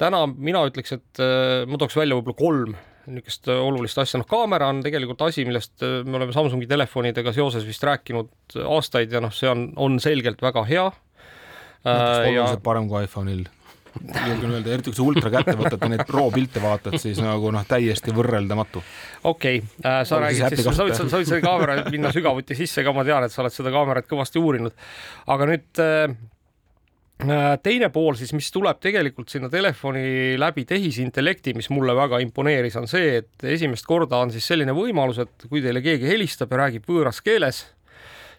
täna 0.00 0.22
mina 0.32 0.64
ütleks, 0.64 0.96
et 0.96 1.20
ma 1.68 1.78
tooks 1.78 1.94
välja 1.94 2.16
võib-olla 2.16 2.38
kolm 2.38 2.72
niisugust 3.06 3.50
olulist 3.54 3.98
asja, 4.00 4.20
noh, 4.20 4.28
kaamera 4.28 4.68
on 4.72 4.82
tegelikult 4.84 5.24
asi, 5.26 5.44
millest 5.48 5.82
me 5.82 6.18
oleme 6.18 6.32
Samsungi 6.32 6.68
telefonidega 6.70 7.34
seoses 7.36 7.66
vist 7.66 7.84
rääkinud 7.84 8.58
aastaid 8.68 9.12
ja 9.12 9.20
noh, 9.24 9.34
see 9.34 9.50
on, 9.50 9.68
on 9.76 10.00
selgelt 10.02 10.42
väga 10.42 10.64
hea. 10.68 10.86
oluliselt 11.84 12.56
ja... 12.56 12.64
parem 12.64 12.88
kui 12.88 13.04
iPhone'il 13.04 13.44
julgen 14.02 14.50
öelda, 14.50 14.72
eriti 14.74 14.90
kui 14.90 14.96
sa 14.96 15.04
ultra 15.06 15.30
kätte 15.32 15.54
võtad 15.58 15.82
ja 15.82 15.90
neid 15.92 16.04
pro-pilte 16.08 16.62
vaatad, 16.62 16.96
siis 17.00 17.20
nagu 17.22 17.50
noh, 17.54 17.64
täiesti 17.68 18.14
võrreldamatu. 18.14 18.82
okei 19.30 19.60
okay. 19.62 19.80
äh,, 19.84 20.00
sa 20.08 20.20
räägid 20.22 20.56
siis, 20.56 20.66
sa 20.66 20.86
võid, 20.86 20.96
sa 20.98 21.20
võid 21.20 21.30
selle 21.30 21.44
kaamera 21.44 21.76
minna 21.92 22.12
sügavuti 22.14 22.58
sisse 22.58 22.84
ka, 22.84 22.94
ma 22.96 23.06
tean, 23.06 23.26
et 23.26 23.34
sa 23.34 23.42
oled 23.44 23.54
seda 23.54 23.72
kaamerat 23.74 24.08
kõvasti 24.10 24.42
uurinud. 24.42 24.74
aga 25.34 25.50
nüüd 25.50 25.82
äh, 25.82 26.06
äh, 26.08 26.16
teine 27.62 27.88
pool 27.94 28.16
siis, 28.18 28.32
mis 28.34 28.50
tuleb 28.52 28.80
tegelikult 28.82 29.30
sinna 29.30 29.48
telefoni 29.50 30.34
läbi 30.40 30.64
tehisintellekti, 30.66 31.54
mis 31.54 31.70
mulle 31.70 31.94
väga 31.96 32.18
imponeeris, 32.24 32.76
on 32.80 32.88
see, 32.90 33.20
et 33.22 33.46
esimest 33.54 33.86
korda 33.86 34.18
on 34.24 34.34
siis 34.34 34.46
selline 34.50 34.74
võimalus, 34.74 35.22
et 35.22 35.46
kui 35.48 35.62
teile 35.62 35.82
keegi 35.84 36.10
helistab 36.10 36.52
ja 36.52 36.64
räägib 36.64 36.90
võõras 36.90 37.22
keeles 37.24 37.64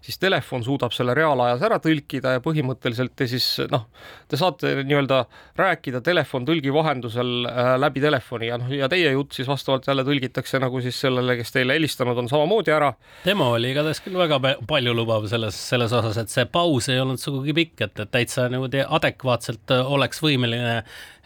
siis 0.06 0.20
telefon 0.22 0.64
suudab 0.64 0.94
selle 0.94 1.16
reaalajas 1.18 1.64
ära 1.66 1.80
tõlkida 1.82 2.36
ja 2.36 2.42
põhimõtteliselt 2.46 3.16
te 3.18 3.28
siis 3.30 3.48
noh, 3.72 3.88
te 4.30 4.38
saate 4.40 4.76
nii-öelda 4.84 5.24
rääkida 5.58 6.02
telefontõlgi 6.06 6.74
vahendusel 6.74 7.32
äh, 7.50 7.72
läbi 7.82 8.04
telefoni 8.04 8.52
ja 8.52 8.60
noh, 8.62 8.70
ja 8.74 8.90
teie 8.92 9.16
jutt 9.16 9.34
siis 9.38 9.50
vastavalt 9.50 9.88
jälle 9.90 10.06
tõlgitakse 10.06 10.62
nagu 10.62 10.82
siis 10.86 11.00
sellele, 11.02 11.38
kes 11.40 11.56
teile 11.56 11.78
helistanud 11.80 12.22
on, 12.22 12.30
samamoodi 12.30 12.76
ära. 12.76 12.94
demo 13.26 13.50
oli 13.56 13.74
igatahes 13.74 14.04
küll 14.06 14.20
väga 14.20 14.40
paljulubav 14.70 15.26
selles, 15.32 15.58
selles 15.72 15.96
osas, 15.96 16.22
et 16.22 16.34
see 16.34 16.46
paus 16.46 16.90
ei 16.94 17.02
olnud 17.02 17.22
sugugi 17.22 17.58
pikk, 17.58 17.88
et, 17.88 18.06
et 18.06 18.14
täitsa 18.14 18.50
niimoodi 18.52 18.86
adekvaatselt 18.86 19.74
äh, 19.74 19.94
oleks 19.98 20.22
võimeline 20.26 20.82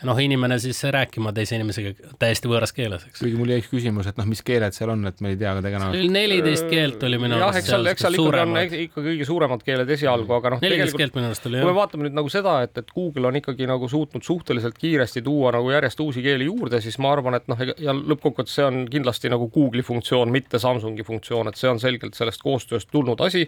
noh, 0.08 0.20
inimene 0.24 0.60
siis 0.60 0.80
rääkima 0.84 1.32
teise 1.36 1.58
inimesega 1.58 2.14
täiesti 2.20 2.50
võõras 2.50 2.72
keeles, 2.76 3.04
eks. 3.10 3.20
kuigi 3.20 3.40
mul 3.40 3.52
jäi 3.52 3.60
üks 3.60 3.70
küsimus, 3.72 4.08
et 4.08 4.20
noh, 4.20 4.28
mis 4.30 4.42
keeled 4.46 4.76
seal 4.76 4.94
on, 4.94 5.04
et 5.10 5.20
me 5.24 5.34
ei 5.34 5.40
tea 5.40 5.52
ka 5.58 5.64
tegelikult. 5.66 6.12
neliteist 6.16 6.70
keelt 6.72 7.04
oli 7.08 7.20
minu 7.22 7.40
arust. 7.40 7.60
eks 7.60 7.72
seal, 7.74 7.90
eks 7.92 8.08
seal 8.72 8.86
ikkagi 8.86 9.12
kõige 9.12 9.28
suuremad 9.28 9.64
keeled 9.66 9.90
esialgu, 9.96 10.34
aga 10.38 10.54
noh, 10.54 10.62
neliteist 10.64 10.98
keelt 11.00 11.16
minu 11.18 11.30
arust 11.30 11.48
oli 11.50 11.62
kui 11.62 11.70
me 11.70 11.76
vaatame 11.78 12.06
nüüd 12.08 12.18
nagu 12.18 12.32
seda, 12.32 12.56
et, 12.66 12.76
et 12.82 12.94
Google 12.96 13.30
on 13.30 13.40
ikkagi 13.40 13.68
nagu 13.70 13.90
suutnud 13.92 14.26
suhteliselt 14.26 14.78
kiiresti 14.80 15.24
tuua 15.26 15.54
nagu 15.56 15.72
järjest 15.74 16.04
uusi 16.04 16.24
keeli 16.26 16.48
juurde, 16.50 16.82
siis 16.84 17.00
ma 17.04 17.14
arvan, 17.16 17.40
et 17.40 17.50
noh, 17.52 17.64
ja 17.78 17.96
lõppkokkuvõttes 17.98 18.60
see 18.60 18.68
on 18.68 18.84
kindlasti 18.92 19.32
nagu 19.34 19.50
Google'i 19.54 19.86
funktsioon, 19.86 20.32
mitte 20.34 20.62
Samsungi 20.62 21.06
funktsioon, 21.08 21.52
et 21.52 21.60
see 21.60 21.72
on 21.72 21.82
selgelt 21.82 22.18
sellest 22.18 22.44
koostööst 22.46 22.92
tulnud 22.92 23.22
asi. 23.26 23.48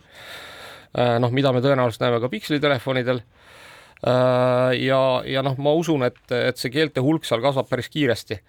noh, 0.91 1.31
mida 1.31 1.53
me 1.55 1.61
tõenäoliselt 1.63 2.03
näeme 2.03 2.19
ka 2.19 2.29
Pixeli 2.29 2.59
telefonidel 2.59 3.21
ja, 4.03 5.01
ja 5.25 5.43
noh, 5.45 5.55
ma 5.61 5.73
usun, 5.77 6.03
et, 6.03 6.19
et 6.35 6.57
see 6.59 6.73
keelte 6.73 7.03
hulk 7.03 7.25
seal 7.27 7.43
kasvab 7.43 7.69
päris 7.69 7.89
kiiresti 7.93 8.41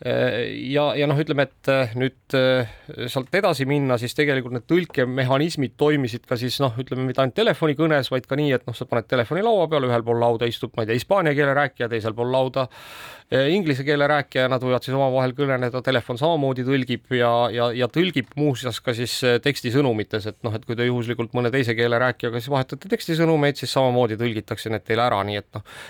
ja, 0.00 0.84
ja 0.96 1.06
noh, 1.10 1.18
ütleme, 1.20 1.44
et 1.44 1.68
äh, 1.68 1.90
nüüd 2.00 2.34
äh, 2.36 2.70
sealt 3.12 3.34
edasi 3.36 3.66
minna, 3.68 3.98
siis 4.00 4.14
tegelikult 4.16 4.54
need 4.56 4.64
tõlkemehhanismid 4.70 5.74
toimisid 5.80 6.24
ka 6.28 6.38
siis 6.40 6.56
noh, 6.62 6.72
ütleme 6.80 7.04
mitte 7.04 7.20
ainult 7.20 7.36
telefonikõnes, 7.36 8.08
vaid 8.12 8.24
ka 8.30 8.38
nii, 8.40 8.54
et 8.56 8.64
noh, 8.68 8.76
sa 8.76 8.88
paned 8.88 9.10
telefoni 9.10 9.44
laua 9.44 9.68
peale, 9.68 9.90
ühel 9.90 10.06
pool 10.06 10.22
lauda 10.22 10.48
istub, 10.48 10.72
ma 10.72 10.86
ei 10.86 10.90
tea, 10.90 10.98
hispaania 11.02 11.36
keele 11.36 11.52
rääkija, 11.58 11.90
teisel 11.92 12.16
pool 12.16 12.32
lauda 12.32 12.64
äh, 12.64 13.50
inglise 13.52 13.84
keele 13.84 14.08
rääkija, 14.08 14.48
nad 14.48 14.64
võivad 14.64 14.88
siis 14.88 14.96
omavahel 14.96 15.36
kõneleda, 15.36 15.84
telefon 15.84 16.20
samamoodi 16.24 16.64
tõlgib 16.64 17.16
ja, 17.20 17.34
ja, 17.52 17.70
ja 17.84 17.92
tõlgib 17.92 18.32
muuseas 18.40 18.80
ka 18.80 18.96
siis 18.96 19.20
tekstisõnumites, 19.44 20.32
et 20.32 20.40
noh, 20.46 20.56
et 20.56 20.64
kui 20.64 20.80
te 20.80 20.88
juhuslikult 20.88 21.36
mõne 21.36 21.52
teise 21.52 21.76
keele 21.76 22.00
rääkijaga 22.00 22.40
siis 22.40 22.52
vahetate 22.56 22.88
tekstisõnumeid, 22.88 23.60
siis 23.60 23.76
samamoodi 23.76 24.16
tõlgitakse 24.20 24.72
need 24.72 24.88
teile 24.88 25.10
ära, 25.10 25.20
nii 25.28 25.42
et 25.44 25.58
noh, 25.60 25.80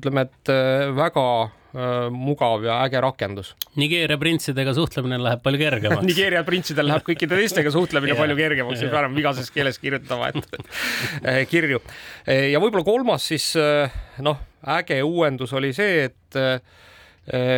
ütleme, 0.00 0.26
et 0.26 0.58
väga 0.98 1.28
Äh, 1.44 1.63
mugav 2.14 2.62
ja 2.62 2.76
äge 2.84 3.00
rakendus. 3.02 3.48
Nigeeria 3.80 4.18
printsidega 4.20 4.74
suhtlemine 4.76 5.18
läheb 5.18 5.42
palju 5.42 5.58
kergemaks 5.58 6.06
Nigeeria 6.10 6.44
printsidel 6.46 6.86
läheb 6.86 7.02
kõikide 7.06 7.40
teistega 7.40 7.72
suhtlemine 7.74 8.12
yeah. 8.12 8.20
palju 8.22 8.38
kergemaks, 8.38 8.84
ei 8.84 8.92
pea 8.92 9.02
enam 9.02 9.16
vigases 9.18 9.50
keeles 9.54 9.80
kirjutama, 9.82 10.30
et 10.30 10.58
äh, 11.26 11.40
kirju. 11.50 11.82
ja 12.30 12.62
võib-olla 12.62 12.86
kolmas 12.86 13.26
siis 13.32 13.48
äh, 13.58 13.90
noh, 14.22 14.38
äge 14.76 15.00
uuendus 15.02 15.56
oli 15.58 15.74
see, 15.74 16.06
et 16.06 16.24
Äh, 16.36 16.60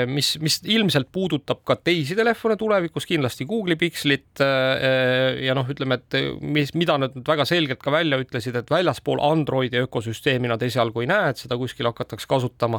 mis, 0.07 0.37
mis 0.39 0.61
ilmselt 0.71 1.09
puudutab 1.11 1.65
ka 1.67 1.75
teisi 1.83 2.15
telefone 2.15 2.55
tulevikus, 2.59 3.07
kindlasti 3.09 3.47
Google'i 3.49 3.75
Pixelit 3.81 4.43
äh, 4.45 5.41
ja 5.43 5.57
noh, 5.59 5.67
ütleme, 5.73 5.99
et 5.99 6.39
mis, 6.39 6.71
mida 6.79 6.95
nad 7.03 7.17
nüüd 7.17 7.27
väga 7.27 7.47
selgelt 7.49 7.81
ka 7.83 7.91
välja 7.91 8.21
ütlesid, 8.23 8.55
et 8.61 8.71
väljaspool 8.71 9.19
Androidi 9.27 9.81
ökosüsteemi 9.83 10.51
nad 10.53 10.63
esialgu 10.63 11.03
ei 11.03 11.11
näe, 11.11 11.33
et 11.33 11.43
seda 11.43 11.59
kuskil 11.59 11.89
hakatakse 11.91 12.29
kasutama, 12.31 12.79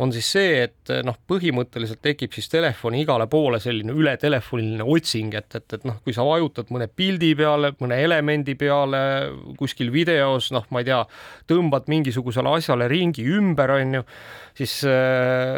on 0.00 0.14
siis 0.14 0.30
see, 0.32 0.62
et 0.64 0.94
noh, 1.04 1.18
põhimõtteliselt 1.28 2.00
tekib 2.04 2.32
siis 2.32 2.48
telefoni 2.52 3.02
igale 3.04 3.28
poole 3.28 3.60
selline 3.60 3.92
ületelefoniline 3.92 4.86
otsing, 4.88 5.36
et, 5.36 5.50
et, 5.58 5.68
et 5.76 5.84
noh, 5.88 6.00
kui 6.04 6.16
sa 6.16 6.24
vajutad 6.24 6.72
mõne 6.72 6.88
pildi 6.88 7.34
peale, 7.36 7.74
mõne 7.82 8.00
elemendi 8.00 8.56
peale 8.56 9.02
kuskil 9.60 9.92
videos, 9.92 10.48
noh, 10.56 10.64
ma 10.72 10.80
ei 10.80 10.88
tea, 10.88 11.02
tõmbad 11.52 11.92
mingisugusele 11.92 12.56
asjale 12.56 12.88
ringi 12.88 13.28
ümber, 13.36 13.76
on 13.76 14.00
ju 14.00 14.06
siis 14.56 14.82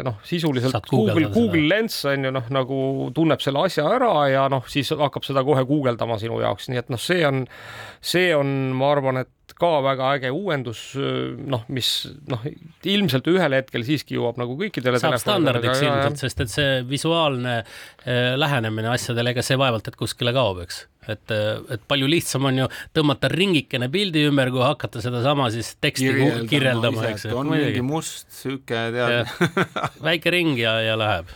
noh, 0.07 0.21
sisuliselt 0.23 0.64
Google, 0.89 1.29
Google 1.33 1.67
Lens 1.69 1.97
on 2.09 2.27
ju 2.27 2.31
noh, 2.33 2.49
nagu 2.53 2.79
tunneb 3.15 3.43
selle 3.43 3.65
asja 3.67 3.85
ära 3.97 4.11
ja 4.31 4.47
noh, 4.51 4.65
siis 4.71 4.91
hakkab 4.95 5.27
seda 5.27 5.43
kohe 5.45 5.65
guugeldama 5.67 6.17
sinu 6.21 6.39
jaoks, 6.43 6.69
nii 6.71 6.81
et 6.81 6.91
noh, 6.93 7.01
see 7.01 7.25
on, 7.27 7.45
see 8.01 8.31
on, 8.35 8.55
ma 8.77 8.91
arvan, 8.95 9.23
et 9.25 9.44
ka 9.53 9.69
väga 9.85 10.09
äge 10.17 10.31
uuendus, 10.33 10.81
noh, 10.95 11.65
mis 11.67 11.91
noh, 12.31 12.41
ilmselt 12.87 13.27
ühel 13.29 13.57
hetkel 13.59 13.85
siiski 13.87 14.17
jõuab 14.17 14.39
nagu 14.41 14.57
kõikidele 14.59 14.99
saab 15.01 15.19
standardiks 15.21 15.83
ilmselt, 15.85 16.19
sest 16.23 16.43
et 16.45 16.51
see 16.53 16.81
visuaalne 16.89 17.59
äh, 17.61 18.33
lähenemine 18.39 18.89
asjadele, 18.95 19.35
ega 19.35 19.45
see 19.45 19.59
vaevalt, 19.59 19.87
et 19.91 19.99
kuskile 19.99 20.33
kaob, 20.35 20.63
eks 20.65 20.85
et, 21.11 21.33
et 21.75 21.83
palju 21.87 22.07
lihtsam 22.09 22.47
on 22.49 22.63
ju 22.63 22.67
tõmmata 22.95 23.29
ringikene 23.31 23.89
pildi 23.93 24.25
ümber, 24.29 24.51
kui 24.53 24.63
hakata 24.65 25.03
sedasama 25.03 25.49
siis 25.53 25.75
teksti 25.81 26.07
kirjeldama, 26.09 26.49
kirjeldama, 26.49 27.03
eks. 27.11 27.27
on 27.33 27.51
mingi 27.53 27.83
must 27.85 28.31
sihuke 28.33 28.87
tead. 28.95 29.35
väike 30.07 30.33
ring 30.33 30.57
ja, 30.59 30.77
ja 30.85 30.97
läheb. 30.99 31.29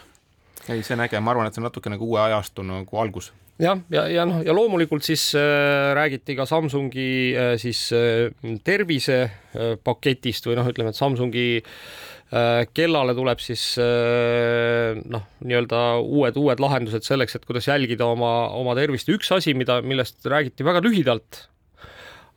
ei, 0.68 0.82
see 0.82 0.96
on 0.98 1.06
äge, 1.06 1.22
ma 1.22 1.36
arvan, 1.36 1.50
et 1.50 1.58
see 1.58 1.64
on 1.64 1.70
natuke 1.70 1.94
nagu 1.94 2.10
uue 2.10 2.22
ajastu 2.26 2.66
nagu 2.66 3.02
algus 3.04 3.32
jah, 3.60 3.82
ja, 3.92 4.06
ja, 4.12 4.26
noh, 4.28 4.40
ja 4.46 4.56
loomulikult 4.56 5.06
siis 5.06 5.30
äh, 5.38 5.92
räägiti 5.98 6.36
ka 6.38 6.46
Samsungi 6.50 7.10
äh, 7.36 7.56
siis 7.62 7.90
äh, 7.96 8.30
tervisepaketist 8.66 10.48
äh, 10.48 10.52
või 10.52 10.60
noh, 10.62 10.70
ütleme, 10.72 10.94
et 10.94 11.00
Samsungi 11.00 11.46
äh, 11.60 12.64
kellale 12.76 13.16
tuleb 13.18 13.44
siis 13.44 13.64
äh, 13.82 15.00
noh, 15.12 15.28
nii-öelda 15.44 15.84
uued, 16.00 16.40
uued 16.40 16.64
lahendused 16.64 17.08
selleks, 17.08 17.36
et 17.36 17.48
kuidas 17.50 17.68
jälgida 17.70 18.08
oma, 18.08 18.34
oma 18.56 18.78
tervist. 18.80 19.12
üks 19.12 19.32
asi, 19.36 19.56
mida, 19.58 19.82
millest 19.84 20.24
räägiti 20.30 20.68
väga 20.68 20.84
lühidalt 20.86 21.46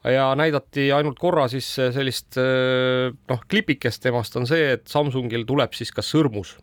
ja 0.02 0.32
näidati 0.34 0.88
ainult 0.90 1.20
korra 1.22 1.46
siis 1.50 1.68
sellist 1.78 2.38
äh, 2.42 3.14
noh, 3.30 3.46
klipikest 3.46 4.02
temast 4.02 4.36
on 4.40 4.50
see, 4.50 4.74
et 4.74 4.88
Samsungil 4.90 5.46
tuleb 5.46 5.78
siis 5.78 5.94
ka 5.94 6.02
sõrmus 6.02 6.56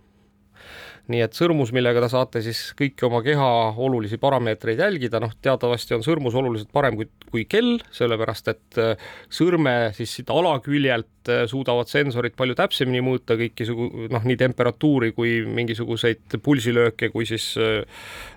nii 1.10 1.24
et 1.26 1.36
sõrmus, 1.36 1.72
millega 1.74 2.04
te 2.04 2.10
saate 2.12 2.42
siis 2.46 2.60
kõiki 2.78 3.08
oma 3.08 3.22
keha 3.26 3.48
olulisi 3.82 4.20
parameetreid 4.22 4.82
jälgida, 4.84 5.22
noh, 5.24 5.34
teatavasti 5.42 5.98
on 5.98 6.06
sõrmus 6.06 6.38
oluliselt 6.38 6.72
parem 6.74 6.98
kui, 7.00 7.10
kui 7.32 7.46
kell, 7.50 7.80
sellepärast 7.96 8.52
et 8.54 8.82
äh, 8.82 9.10
sõrme 9.34 9.76
siis 9.98 10.14
siit 10.20 10.30
alaküljelt 10.34 11.32
äh, 11.32 11.46
suudavad 11.50 11.90
sensorid 11.90 12.38
palju 12.38 12.58
täpsemini 12.60 13.02
mõõta 13.06 13.40
kõikisugu 13.40 14.10
noh, 14.14 14.26
nii 14.26 14.38
temperatuuri 14.40 15.14
kui 15.18 15.40
mingisuguseid 15.46 16.40
pulsilööke, 16.46 17.10
kui 17.14 17.26
siis 17.30 17.52
äh, 17.58 17.82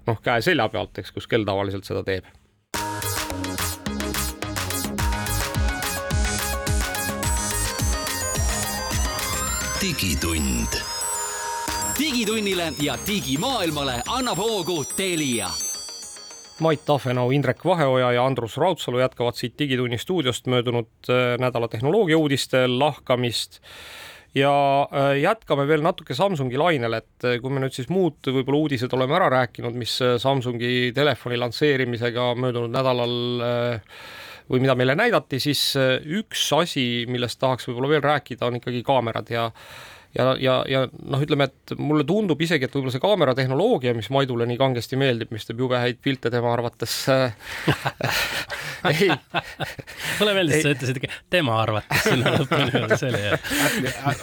noh, 0.08 0.22
käe 0.24 0.40
selja 0.44 0.68
pealt, 0.72 1.02
eks, 1.02 1.12
kus 1.12 1.28
kell 1.28 1.44
tavaliselt 1.48 1.88
seda 1.88 2.04
teeb. 2.06 2.30
Digitund 9.82 10.91
digitunnile 11.98 12.72
ja 12.80 12.94
digimaailmale 13.06 14.02
annab 14.08 14.38
hoogu 14.38 14.84
Telia. 14.96 15.48
Mait 16.60 16.84
Tafenau, 16.84 17.30
Indrek 17.30 17.64
Vaheoja 17.64 18.12
ja 18.12 18.24
Andrus 18.26 18.56
Raudsalu 18.56 19.00
jätkavad 19.02 19.36
siit 19.36 19.58
Digitunni 19.58 19.98
stuudiost 19.98 20.46
möödunud 20.46 21.10
äh, 21.10 21.34
nädala 21.40 21.68
tehnoloogiauudiste 21.68 22.66
lahkamist 22.68 23.60
ja 24.34 24.52
äh, 24.82 25.18
jätkame 25.20 25.66
veel 25.68 25.82
natuke 25.82 26.14
Samsungi 26.14 26.56
lainel, 26.56 26.96
et 27.00 27.28
äh, 27.28 27.38
kui 27.42 27.52
me 27.52 27.60
nüüd 27.64 27.76
siis 27.76 27.90
muud 27.92 28.20
võib-olla 28.28 28.64
uudised 28.64 28.92
oleme 28.96 29.18
ära 29.18 29.28
rääkinud, 29.32 29.76
mis 29.76 29.98
Samsungi 30.22 30.92
telefoni 30.94 31.40
lansseerimisega 31.40 32.32
möödunud 32.38 32.72
nädalal 32.72 33.16
või 34.48 34.60
mida 34.60 34.76
meile 34.78 34.94
näidati, 34.98 35.40
siis 35.40 35.72
üks 36.04 36.48
asi, 36.56 37.06
millest 37.08 37.40
tahaks 37.40 37.68
võib-olla 37.68 37.96
veel 37.96 38.06
rääkida, 38.06 38.46
on 38.46 38.60
ikkagi 38.60 38.84
kaamerad 38.86 39.30
ja 39.32 39.50
ja, 40.18 40.36
ja, 40.40 40.56
ja 40.68 40.82
noh, 40.90 41.22
ütleme, 41.24 41.48
et 41.48 41.74
mulle 41.80 42.04
tundub 42.08 42.40
isegi, 42.44 42.66
et 42.66 42.74
võib-olla 42.74 42.92
see 42.94 43.02
kaamera 43.02 43.34
tehnoloogia, 43.36 43.94
mis 43.96 44.10
Maidule 44.12 44.46
nii 44.48 44.58
kangesti 44.60 44.98
meeldib, 45.00 45.32
mis 45.32 45.48
teeb 45.48 45.62
jube 45.64 45.80
häid 45.80 46.00
pilte 46.04 46.30
tema 46.32 46.52
arvates 46.52 46.96
äh, 47.12 47.34
ei. 48.90 49.08
mulle 50.20 50.34
meeldis, 50.36 50.58
et 50.58 50.66
sa 50.66 50.74
ütlesid 50.74 51.06
tema 51.32 51.56
arvates 51.62 52.04
sinna 52.06 52.34
lõpuni, 52.36 52.82
see 52.98 53.12
oli 53.12 53.22
hea. 53.24 53.38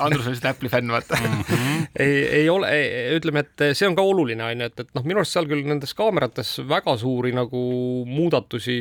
Andrus 0.06 0.28
on 0.28 0.36
lihtsalt 0.36 0.50
Apple'i 0.52 0.72
fänn, 0.72 0.94
vaata 0.94 1.18
mm. 1.20 1.42
-hmm. 1.42 1.88
ei, 2.06 2.18
ei 2.42 2.50
ole, 2.54 2.72
ütleme, 3.18 3.46
et 3.46 3.66
see 3.78 3.90
on 3.90 3.98
ka 3.98 4.06
oluline, 4.06 4.46
on 4.46 4.66
ju, 4.66 4.70
et, 4.72 4.86
et 4.86 4.94
noh, 4.98 5.08
minu 5.08 5.24
arust 5.24 5.38
seal 5.38 5.50
küll 5.50 5.66
nendes 5.68 5.96
kaamerates 5.98 6.54
väga 6.70 6.98
suuri 7.02 7.34
nagu 7.36 7.64
muudatusi. 8.10 8.78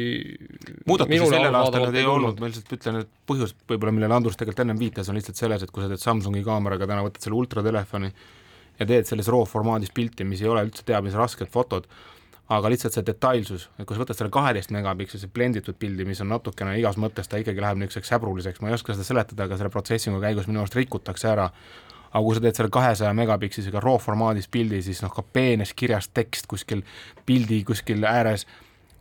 muudatusi 0.87 1.33
sellel 1.33 1.61
aastal 1.63 1.89
nad 1.89 1.97
ei 1.97 2.09
olnud, 2.09 2.41
ma 2.41 2.51
lihtsalt 2.51 2.77
ütlen, 2.79 3.03
et 3.05 3.13
põhjus 3.29 3.55
võib-olla, 3.69 3.95
millele 3.95 4.19
Andrus 4.19 4.39
tegelikult 4.39 4.65
ennem 4.65 4.81
viitas, 4.81 5.09
on 5.09 5.19
lihtsalt 5.19 5.41
selles, 5.41 5.65
et 5.65 5.73
kui 5.73 5.85
sa 5.85 5.91
teed 5.91 6.03
Samsungi 6.03 6.43
kaameraga 6.47 6.89
täna 6.89 6.98
täna 6.99 7.07
võtad 7.07 7.25
selle 7.25 7.39
ultratelefoni 7.39 8.13
ja 8.79 8.87
teed 8.87 9.09
selles 9.09 9.31
RAW 9.31 9.47
formaadis 9.49 9.93
pilti, 9.95 10.27
mis 10.27 10.43
ei 10.43 10.51
ole 10.51 10.67
üldse 10.67 10.85
teab 10.87 11.07
mis 11.07 11.17
rasked 11.19 11.51
fotod, 11.51 11.89
aga 12.49 12.71
lihtsalt 12.73 12.95
see 12.97 13.05
detailsus, 13.05 13.69
et 13.77 13.87
kui 13.87 13.97
sa 13.97 14.03
võtad 14.05 14.19
selle 14.19 14.33
kaheteist 14.33 14.73
megapikselise 14.75 15.29
blenditud 15.35 15.77
pildi, 15.79 16.07
mis 16.09 16.23
on 16.25 16.31
natukene 16.33 16.79
igas 16.81 16.97
mõttes, 17.01 17.29
ta 17.29 17.41
ikkagi 17.41 17.61
läheb 17.61 17.81
niisuguseks 17.83 18.15
häbruliseks, 18.15 18.63
ma 18.63 18.71
ei 18.71 18.79
oska 18.79 18.97
seda 18.97 19.05
seletada, 19.07 19.45
aga 19.45 19.59
selle 19.59 19.75
protsessingu 19.75 20.23
käigus 20.23 20.49
minu 20.49 20.63
arust 20.63 20.79
rikutakse 20.79 21.29
ära, 21.29 21.51
aga 22.09 22.23
kui 22.25 22.39
sa 22.39 22.45
teed 22.45 22.61
selle 22.61 22.73
kahesaja 22.73 23.13
megapikselisega 23.19 23.83
RAW 23.85 24.01
formaadis 24.01 24.49
pildi, 24.49 24.81
siis 24.87 25.03
noh, 25.05 25.13
ka 25.13 25.27
peenes 25.27 25.75
kirjas 25.77 26.09
tekst 26.15 26.49
kuskil 26.49 26.87
pildi 27.29 27.61
kuskil 27.69 28.07
ääres 28.09 28.47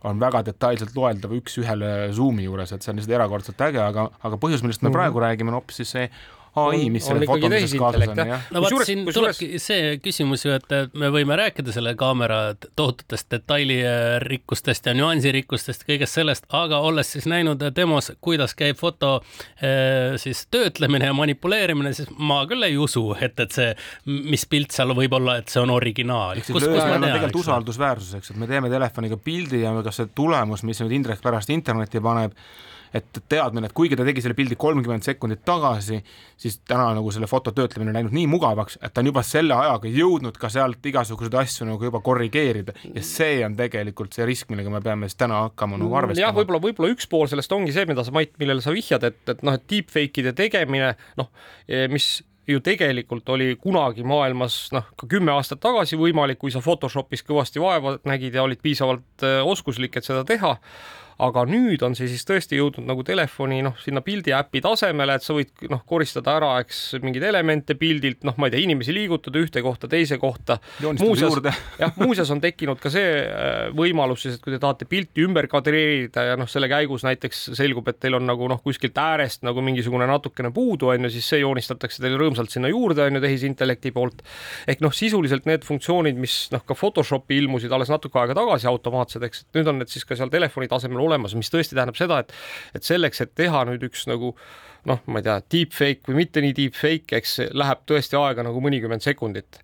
on 0.06 0.20
väga 0.20 0.44
detailselt 0.46 0.94
loeldav 0.94 1.32
üks-ühele 1.40 2.10
Zoomi 2.14 2.44
juures, 2.44 2.70
et 2.74 2.84
see 2.84 2.92
on 2.92 3.00
lihtsalt 3.00 3.16
erakordselt 3.16 3.64
äge, 3.66 3.80
aga, 3.82 4.04
aga 4.22 4.38
põhjus, 4.38 4.62
millest 4.62 4.82
me 4.82 4.88
mm 4.88 4.92
-hmm. 4.92 4.98
praegu 4.98 5.24
räägime, 5.24 5.50
on 5.50 5.58
hoopis 5.58 5.80
siis 5.80 5.90
see 5.96 6.10
ai, 6.58 6.88
mis 6.92 7.06
on 7.06 7.14
selle 7.14 7.26
ikkagi 7.26 7.46
fotonduses 7.46 7.74
kaasas 7.80 8.12
on, 8.12 8.22
jah. 8.32 8.46
no 8.54 8.62
vot 8.64 8.84
siin 8.88 9.04
tulebki 9.06 9.48
see 9.62 9.96
küsimus 10.04 10.44
ju, 10.46 10.54
et 10.56 10.76
et 10.78 10.96
me 10.98 11.10
võime 11.14 11.36
rääkida 11.38 11.72
selle 11.74 11.94
kaamera 11.98 12.40
tohututest 12.76 13.28
detailirikkustest 13.32 14.88
ja 14.90 14.94
nüansirikkustest, 14.98 15.84
kõigest 15.88 16.18
sellest, 16.18 16.48
aga 16.54 16.80
olles 16.84 17.12
siis 17.14 17.28
näinud 17.30 17.62
demos, 17.76 18.12
kuidas 18.24 18.54
käib 18.58 18.78
foto 18.80 19.18
eh, 19.62 20.16
siis 20.20 20.44
töötlemine 20.52 21.10
ja 21.10 21.16
manipuleerimine, 21.16 21.92
siis 21.96 22.10
ma 22.18 22.40
küll 22.50 22.66
ei 22.66 22.78
usu, 22.80 23.04
et, 23.20 23.38
et 23.44 23.54
see, 23.54 23.72
mis 24.06 24.46
pilt 24.50 24.74
seal 24.76 24.94
võib 24.98 25.18
olla, 25.18 25.38
et 25.42 25.52
see 25.52 25.62
on 25.62 25.72
originaal. 25.74 26.42
siis 26.42 26.56
tegelikult 26.68 27.42
usaldusväärsus, 27.42 28.14
eks, 28.20 28.32
et 28.34 28.40
me 28.40 28.50
teeme 28.50 28.70
telefoniga 28.72 29.18
pildi 29.20 29.64
ja 29.64 29.74
kas 29.84 30.02
see 30.02 30.10
tulemus, 30.14 30.64
mis 30.66 30.80
nüüd 30.84 30.98
Indrek 30.98 31.22
pärast 31.24 31.50
internetti 31.54 32.02
paneb, 32.02 32.34
et 32.94 33.20
teadmine, 33.28 33.68
et 33.68 33.76
kuigi 33.76 33.96
ta 33.98 34.06
tegi 34.06 34.22
selle 34.24 34.36
pildi 34.38 34.56
kolmkümmend 34.60 35.06
sekundit 35.06 35.42
tagasi, 35.48 36.00
siis 36.40 36.60
täna 36.68 36.90
nagu 36.96 37.12
selle 37.14 37.28
foto 37.30 37.52
töötlemine 37.56 37.92
on 37.92 37.98
läinud 38.00 38.16
nii 38.16 38.28
mugavaks, 38.30 38.78
et 38.82 38.94
ta 38.94 39.02
on 39.02 39.10
juba 39.10 39.24
selle 39.26 39.56
ajaga 39.56 39.90
jõudnud 39.92 40.38
ka 40.40 40.50
sealt 40.52 40.86
igasuguseid 40.92 41.36
asju 41.42 41.68
nagu 41.68 41.88
juba 41.90 42.02
korrigeerida 42.04 42.76
ja 42.94 43.04
see 43.04 43.42
on 43.46 43.58
tegelikult 43.58 44.16
see 44.16 44.28
risk, 44.28 44.52
millega 44.52 44.72
me 44.72 44.82
peame 44.84 45.10
siis 45.10 45.20
täna 45.20 45.44
hakkama 45.48 45.80
nagu 45.80 45.92
jah, 45.92 46.04
arvestama. 46.04 46.38
võib-olla, 46.40 46.62
võib-olla 46.68 46.94
üks 46.94 47.10
pool 47.10 47.28
sellest 47.30 47.52
ongi 47.54 47.74
see, 47.76 47.88
mida 47.88 48.06
sa, 48.06 48.14
Mait, 48.18 48.32
millele 48.40 48.64
sa 48.64 48.72
vihjad, 48.74 49.04
et, 49.06 49.20
et 49.30 49.44
noh, 49.46 49.54
et 49.54 49.68
deepfake'ide 49.70 50.32
tegemine, 50.38 50.94
noh, 51.20 51.28
mis 51.92 52.16
ju 52.48 52.60
tegelikult 52.64 53.28
oli 53.28 53.56
kunagi 53.60 54.04
maailmas 54.08 54.56
noh, 54.72 54.86
ka 54.96 55.08
kümme 55.10 55.32
aastat 55.34 55.60
tagasi 55.60 55.98
võimalik, 56.00 56.40
kui 56.40 56.52
sa 56.54 56.62
Photoshopis 56.64 57.24
kõvasti 57.26 57.60
vaeva 57.60 57.98
nägid 58.08 58.38
ja 58.38 58.46
olid 58.46 58.62
piisavalt 58.64 59.26
äh, 59.26 59.40
oskuslik, 59.44 59.98
et 59.98 60.08
seda 60.08 60.24
teha 60.28 60.56
aga 61.18 61.42
nüüd 61.48 61.82
on 61.82 61.96
see 61.98 62.06
siis 62.10 62.22
tõesti 62.26 62.58
jõudnud 62.58 62.86
nagu 62.86 63.02
telefoni 63.06 63.58
noh, 63.66 63.74
sinna 63.82 64.02
pildi 64.06 64.30
äpi 64.36 64.60
tasemele, 64.62 65.16
et 65.18 65.24
sa 65.24 65.34
võid 65.34 65.64
noh, 65.70 65.80
koristada 65.88 66.36
ära, 66.38 66.52
eks 66.62 67.00
mingeid 67.02 67.24
elemente 67.26 67.74
pildilt, 67.78 68.22
noh, 68.28 68.36
ma 68.38 68.46
ei 68.46 68.54
tea, 68.54 68.62
inimesi 68.62 68.94
liigutada 68.94 69.42
ühte 69.42 69.62
kohta 69.64 69.90
teise 69.90 70.20
kohta. 70.22 70.58
jah, 71.82 71.94
muuseas 71.98 72.30
on 72.34 72.42
tekkinud 72.42 72.78
ka 72.82 72.92
see 72.94 73.08
äh, 73.24 73.56
võimalus 73.74 74.22
siis, 74.26 74.36
et 74.38 74.44
kui 74.44 74.54
te 74.54 74.60
tahate 74.62 74.86
pilti 74.90 75.24
ümber 75.26 75.48
kadreerida 75.50 76.28
ja 76.30 76.38
noh, 76.38 76.50
selle 76.50 76.70
käigus 76.70 77.02
näiteks 77.08 77.48
selgub, 77.58 77.90
et 77.90 77.98
teil 77.98 78.18
on 78.20 78.26
nagu 78.28 78.46
noh, 78.50 78.62
kuskilt 78.62 78.98
äärest 79.02 79.42
nagu 79.46 79.64
mingisugune 79.64 80.06
natukene 80.06 80.52
puudu 80.54 80.92
on 80.94 81.08
ju, 81.08 81.12
siis 81.16 81.32
see 81.34 81.42
joonistatakse 81.42 82.02
teile 82.04 82.20
rõõmsalt 82.20 82.54
sinna 82.54 82.70
juurde 82.70 83.08
on 83.08 83.18
ju 83.18 83.24
tehisintellekti 83.26 83.94
poolt. 83.96 84.22
ehk 84.70 84.86
noh, 84.86 84.94
sisuliselt 84.94 85.50
need 85.50 85.66
funktsioonid, 85.66 86.14
mis 86.18 86.38
noh, 86.54 86.62
ka 86.62 86.78
Photoshopi 86.78 87.42
ilmusid 87.42 87.74
alles 87.74 87.90
natuke 87.90 88.22
aega 88.22 88.38
tagasi 88.38 88.70
automaatsed, 88.70 89.26
eks, 89.26 89.42
et 89.42 89.58
nüüd 89.58 89.74
on 89.74 89.82
need 89.82 89.90
siis 89.90 90.06
ka 90.06 90.14
seal 90.14 90.30
telefoni 90.30 90.70
tasemel 90.70 91.07
olemas, 91.08 91.36
mis 91.38 91.50
tõesti 91.52 91.76
tähendab 91.78 91.98
seda, 91.98 92.22
et 92.24 92.34
et 92.78 92.86
selleks, 92.86 93.22
et 93.24 93.34
teha 93.38 93.64
nüüd 93.68 93.88
üks 93.88 94.06
nagu 94.10 94.34
noh, 94.88 95.00
ma 95.10 95.20
ei 95.20 95.26
tea, 95.26 95.38
deepfake 95.54 96.08
või 96.08 96.22
mitte 96.22 96.42
nii 96.44 96.54
deepfake, 96.56 97.18
eks 97.18 97.38
läheb 97.56 97.82
tõesti 97.88 98.18
aega 98.20 98.44
nagu 98.46 98.62
mõnikümmend 98.64 99.04
sekundit 99.04 99.60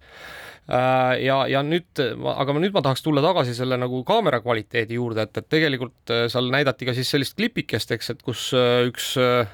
ja, 0.68 1.38
ja 1.50 1.60
nüüd, 1.64 2.00
aga 2.34 2.54
ma 2.56 2.60
nüüd 2.62 2.72
ma 2.72 2.82
tahaks 2.84 3.04
tulla 3.04 3.20
tagasi 3.24 3.52
selle 3.56 3.76
nagu 3.80 4.00
kaamera 4.08 4.40
kvaliteedi 4.40 4.96
juurde, 4.96 5.26
et, 5.26 5.36
et 5.40 5.48
tegelikult 5.52 6.12
äh, 6.12 6.24
seal 6.32 6.48
näidati 6.52 6.88
ka 6.88 6.94
siis 6.96 7.10
sellist 7.12 7.36
klipikest, 7.36 7.92
eks, 7.96 8.10
et 8.14 8.22
kus 8.24 8.46
äh, 8.56 8.86
üks 8.88 9.10
äh, 9.20 9.50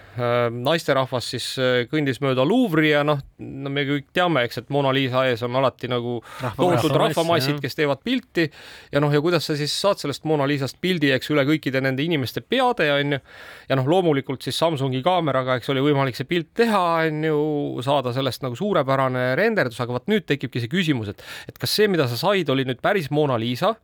naisterahvas 0.54 1.30
siis 1.32 1.46
äh, 1.58 1.82
kõndis 1.90 2.20
mööda 2.22 2.44
Louvre'i 2.46 2.92
ja 2.92 3.02
noh, 3.06 3.20
no 3.40 3.72
me 3.72 3.84
kõik 3.88 4.10
teame, 4.16 4.44
eks, 4.46 4.60
et 4.62 4.70
Mona 4.74 4.92
Lisa 4.94 5.24
ees 5.30 5.42
on 5.46 5.56
alati 5.58 5.90
nagu 5.90 6.18
tohutud 6.20 6.92
Rahvamass, 6.94 7.16
rahvamassid, 7.16 7.60
kes 7.62 7.78
teevad 7.78 8.02
pilti. 8.04 8.46
Ja 8.92 9.02
noh, 9.02 9.12
ja 9.14 9.22
kuidas 9.22 9.46
sa 9.48 9.56
siis 9.58 9.74
saad 9.74 10.00
sellest 10.02 10.26
Mona 10.28 10.46
Lisast 10.48 10.78
pildi, 10.82 11.10
eks 11.14 11.30
üle 11.32 11.44
kõikide 11.48 11.82
nende 11.82 12.04
inimeste 12.04 12.42
peade 12.44 12.90
on 12.94 13.16
ju. 13.16 13.20
ja 13.70 13.78
noh, 13.78 13.88
loomulikult 13.88 14.44
siis 14.44 14.58
Samsungi 14.60 15.00
kaameraga, 15.04 15.56
eks 15.58 15.70
oli 15.72 15.82
võimalik 15.84 16.18
see 16.18 16.28
pilt 16.28 16.52
teha, 16.58 16.82
on 17.06 17.24
ju, 17.24 17.40
saada 17.84 18.12
sellest 18.16 18.44
nagu 18.44 18.58
suurepärane 18.58 19.30
renderdus, 19.38 19.80
aga 19.80 19.96
vot 19.96 20.10
nüüd 20.10 20.26
tekibki 20.28 20.60
see 20.62 20.72
küsimus, 20.72 20.99
et, 21.08 21.22
et 21.48 21.58
kas 21.58 21.70
see, 21.70 21.88
mida 21.88 22.06
sa 22.08 22.16
said, 22.20 22.48
oli 22.52 22.64
nüüd 22.68 22.80
päris 22.82 23.10
Mona 23.10 23.38
Lisa 23.40 23.74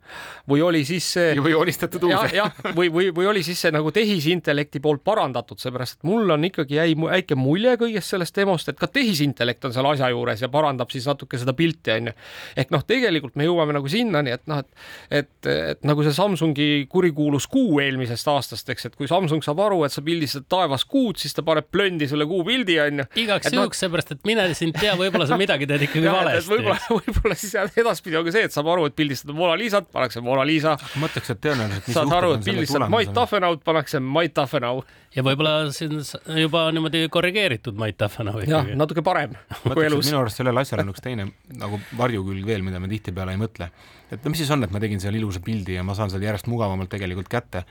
või 0.50 0.60
oli 0.62 0.84
siis 0.84 1.06
see 1.16 1.34
või 1.40 1.54
joonistatud 1.54 2.02
uus 2.08 2.32
jah, 2.34 2.52
või, 2.76 2.90
või, 2.92 3.10
või 3.14 3.26
oli 3.32 3.42
siis 3.46 3.60
see 3.64 3.72
nagu 3.74 3.90
tehisintellekti 3.94 4.80
poolt 4.84 5.02
parandatud, 5.04 5.58
seepärast 5.62 5.98
et 5.98 6.08
mul 6.08 6.30
on 6.30 6.44
ikkagi 6.48 6.76
jäi 6.78 6.94
väike 6.98 7.38
mulje 7.38 7.76
kõigest 7.80 8.12
sellest 8.14 8.36
demost, 8.36 8.68
et 8.68 8.78
ka 8.78 8.86
tehisintellekt 8.90 9.64
on 9.64 9.72
seal 9.72 9.86
asja 9.92 10.10
juures 10.12 10.42
ja 10.42 10.48
parandab 10.52 10.90
siis 10.92 11.06
natuke 11.08 11.38
seda 11.40 11.54
pilti, 11.56 11.90
onju. 11.96 12.12
ehk 12.56 12.70
noh, 12.74 12.84
tegelikult 12.86 13.36
me 13.36 13.46
jõuame 13.48 13.76
nagu 13.76 13.88
sinnani, 13.90 14.34
et 14.36 14.44
noh, 14.50 14.62
et, 14.62 14.86
et, 15.22 15.50
et 15.52 15.84
nagu 15.86 16.04
see 16.04 16.14
Samsungi 16.16 16.86
kurikuulus 16.90 17.46
kuu 17.50 17.80
eelmisest 17.80 18.28
aastast, 18.32 18.68
eks, 18.72 18.88
et 18.90 18.96
kui 18.96 19.08
Samsung 19.10 19.44
saab 19.44 19.60
aru, 19.66 19.82
et 19.86 19.92
sa 19.94 20.02
pildistad 20.04 20.46
taevas 20.48 20.84
kuud, 20.88 21.18
siis 21.20 21.34
ta 21.36 21.44
paneb 21.46 21.68
plöndi 21.70 22.08
sulle 22.08 22.26
kuu 22.28 22.42
pildi, 22.46 22.78
onju. 22.82 23.06
igaks 23.22 23.50
Et 23.50 23.56
noh- 23.56 23.66
juhuks, 23.66 23.82
seepärast 23.84 24.14
et 24.16 24.24
mine 24.28 24.46
sind 24.56 24.76
tea, 24.78 24.94
võib-olla 24.98 25.26
sa 25.28 25.38
midagi 25.40 25.68
teed 25.68 25.86
ikkagi 25.88 26.10
valesti. 26.16 26.50
võib-olla, 26.54 26.78
võib-olla 27.06 27.36
siis 27.38 27.54
edaspidi 27.82 28.18
on 28.18 28.26
ka 28.26 28.34
see, 28.34 28.46
et 28.48 28.54
saab 28.54 28.68
aru, 28.72 28.86
et 28.90 28.96
pildistada 28.98 29.34
Mona 29.36 29.56
Lisat, 29.58 29.88
pannakse 29.92 30.22
Mona 30.24 30.44
Lisa, 30.48 30.76
mõtleks, 31.00 31.32
et 31.34 31.40
tõenäoliselt. 31.44 31.90
saad 31.96 32.14
aru, 32.18 32.34
et 32.36 32.46
pildistad 32.46 32.86
Mait. 32.92 33.12
Tafenaut, 33.16 33.62
pannakse 33.66 34.00
Mait 34.02 34.34
Tafenau. 34.36 34.84
ja 35.16 35.24
võib-olla 35.24 35.70
siin 35.72 35.98
juba 36.42 36.66
niimoodi 36.76 37.06
korrigeeritud 37.12 37.78
Mait 37.80 37.96
Tafenau 37.98 38.42
jah, 38.44 38.68
natuke 38.76 39.04
parem 39.06 39.36
kui 39.62 39.86
elus. 39.86 40.10
minu 40.10 40.20
arust 40.20 40.42
sellel 40.42 40.60
asjal 40.60 40.82
on 40.84 40.92
üks 40.92 41.04
teine 41.04 41.30
nagu 41.56 41.80
varjukülg 41.96 42.46
veel, 42.46 42.64
mida 42.66 42.82
me 42.82 42.90
tihtipeale 42.92 43.36
ei 43.36 43.40
mõtle. 43.40 43.70
et 44.10 44.24
no 44.24 44.32
mis 44.32 44.42
siis 44.42 44.52
on, 44.52 44.66
et 44.66 44.74
ma 44.74 44.82
tegin 44.82 45.00
seal 45.02 45.16
ilusa 45.16 45.40
pildi 45.44 45.78
ja 45.78 45.86
ma 45.86 45.96
saan 45.96 46.12
selle 46.12 46.28
järjest 46.28 46.50
mugavamalt 46.52 46.92
tegelikult 46.92 47.30
kätte 47.32 47.64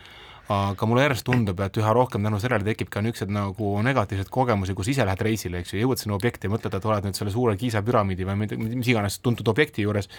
aga 0.53 0.85
mulle 0.85 1.05
järjest 1.07 1.25
tundub, 1.25 1.59
et 1.65 1.77
üha 1.81 1.93
rohkem 1.97 2.25
tänu 2.25 2.39
sellele 2.41 2.67
tekib 2.67 2.91
ka 2.93 3.01
niisuguseid 3.01 3.31
nagu 3.33 3.69
negatiivseid 3.85 4.29
kogemusi, 4.29 4.75
kus 4.77 4.91
ise 4.93 5.05
lähed 5.07 5.21
reisile, 5.25 5.63
eks 5.63 5.73
ju, 5.73 5.79
jõuad 5.81 6.01
sinna 6.01 6.17
objekti 6.17 6.45
ja 6.45 6.53
mõtled, 6.53 6.75
et 6.77 6.85
oled 6.85 7.07
nüüd 7.07 7.17
selle 7.17 7.33
suure 7.33 7.55
Kiisa 7.57 7.81
püramiidi 7.85 8.27
või 8.27 8.45
mis 8.45 8.91
iganes 8.91 9.17
tuntud 9.25 9.47
objekti 9.49 9.81
juures 9.87 10.09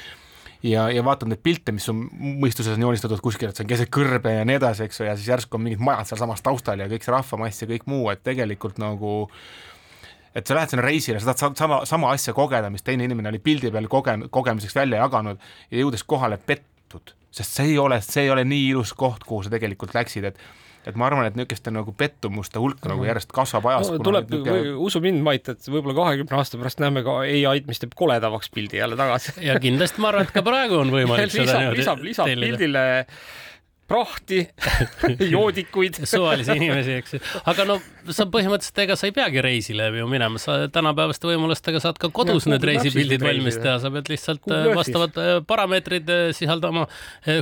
ja, 0.67 0.89
ja 0.91 1.05
vaatad 1.07 1.31
neid 1.31 1.43
pilte, 1.45 1.75
mis 1.77 1.87
on 1.93 2.07
mõistuses 2.43 2.75
on 2.75 2.83
joonistatud 2.89 3.23
kuskil, 3.23 3.51
et 3.51 3.59
see 3.59 3.67
on 3.67 3.71
keset 3.71 3.93
kõrbe 3.93 4.35
ja 4.39 4.45
nii 4.49 4.59
edasi, 4.59 4.87
eks 4.89 5.01
ju, 5.01 5.07
ja 5.07 5.15
siis 5.19 5.31
järsku 5.31 5.59
on 5.59 5.67
mingid 5.67 5.83
majad 5.85 6.11
sealsamas 6.11 6.43
taustal 6.45 6.83
ja 6.83 6.91
kõik 6.91 7.07
see 7.07 7.15
rahvamass 7.15 7.63
ja 7.63 7.71
kõik 7.71 7.87
muu, 7.91 8.09
et 8.11 8.25
tegelikult 8.27 8.81
nagu 8.83 9.29
et 10.37 10.45
sa 10.45 10.57
lähed 10.59 10.73
sinna 10.73 10.85
reisile, 10.85 11.21
sa 11.21 11.33
tahad 11.33 11.55
sa- 11.55 11.65
sama, 11.65 11.79
sama 11.89 12.11
asja 12.13 12.35
kogeda, 12.37 12.71
mis 12.71 12.85
teine 12.85 13.07
inimene 13.07 13.31
oli 13.33 13.39
pildi 13.41 13.71
peal 13.73 13.87
koge-, 13.89 14.27
kogemiseks 14.31 14.75
välja 14.77 15.01
jaganud 15.05 15.39
ja 15.71 15.81
jõudes 15.81 16.05
kohale 16.05 16.37
pettud, 16.37 17.15
sest 17.37 17.59
see 17.61 17.75
ei 17.75 17.81
ole, 17.81 18.01
see 18.05 18.27
ei 18.27 18.31
ole 18.33 18.47
nii 18.49 18.71
ilus 18.73 18.95
koht, 18.97 19.27
kuhu 19.29 19.45
sa 19.47 19.53
tegelikult 19.53 19.95
läksid, 19.97 20.31
et 20.33 20.41
et 20.87 20.95
ma 20.95 21.09
arvan, 21.09 21.27
et 21.27 21.35
niisuguste 21.35 21.73
nagu 21.75 21.91
pettumuste 21.99 22.61
hulk 22.63 22.85
nagu 22.87 23.03
järjest 23.09 23.33
kasvab 23.35 23.65
ajas 23.73 23.89
no,. 23.91 23.99
tuleb, 24.07 24.31
usu 24.87 25.01
mind, 25.03 25.19
Mait, 25.27 25.49
et 25.51 25.67
võib-olla 25.67 25.97
kahekümne 25.99 26.39
aasta 26.39 26.61
pärast 26.61 26.83
näeme 26.83 27.03
ka 27.07 27.17
ai-d, 27.25 27.67
mis 27.67 27.83
teeb 27.83 27.97
koledamaks 27.99 28.53
pildi 28.55 28.79
jälle 28.79 28.99
tagasi. 28.99 29.35
ja 29.43 29.59
kindlasti 29.63 30.05
ma 30.05 30.13
arvan, 30.13 30.29
et 30.29 30.37
ka 30.37 30.45
praegu 30.47 30.79
on 30.85 30.95
võimalik 30.95 31.33
seda 31.35 31.59
lisab, 31.59 31.75
lisab, 31.75 32.07
lisab 32.07 32.31
pildile 32.31 32.87
prahti, 33.89 34.43
joodikuid. 35.35 36.03
suvalisi 36.05 36.57
inimesi, 36.57 36.99
eks 37.01 37.17
ju. 37.17 37.23
aga 37.47 37.67
no 37.69 37.79
sa 38.15 38.27
põhimõtteliselt, 38.31 38.81
ega 38.85 38.97
sa 38.99 39.09
ei 39.09 39.15
peagi 39.15 39.43
reisile 39.45 39.89
ju 39.95 40.07
minema, 40.11 40.41
sa 40.43 40.59
tänapäevaste 40.73 41.29
võimalustega 41.29 41.81
saad 41.83 41.99
ka 42.01 42.11
kodus 42.15 42.47
Ja 42.47 42.55
need 42.55 42.67
reisipildid 42.67 43.23
valmis 43.25 43.59
teha, 43.59 43.77
sa 43.83 43.91
pead 43.95 44.11
lihtsalt 44.11 44.47
äh, 44.53 44.69
vastavad 44.77 45.19
äh, 45.21 45.33
parameetrid 45.47 46.11
äh, 46.13 46.23
sisaldama, 46.37 46.87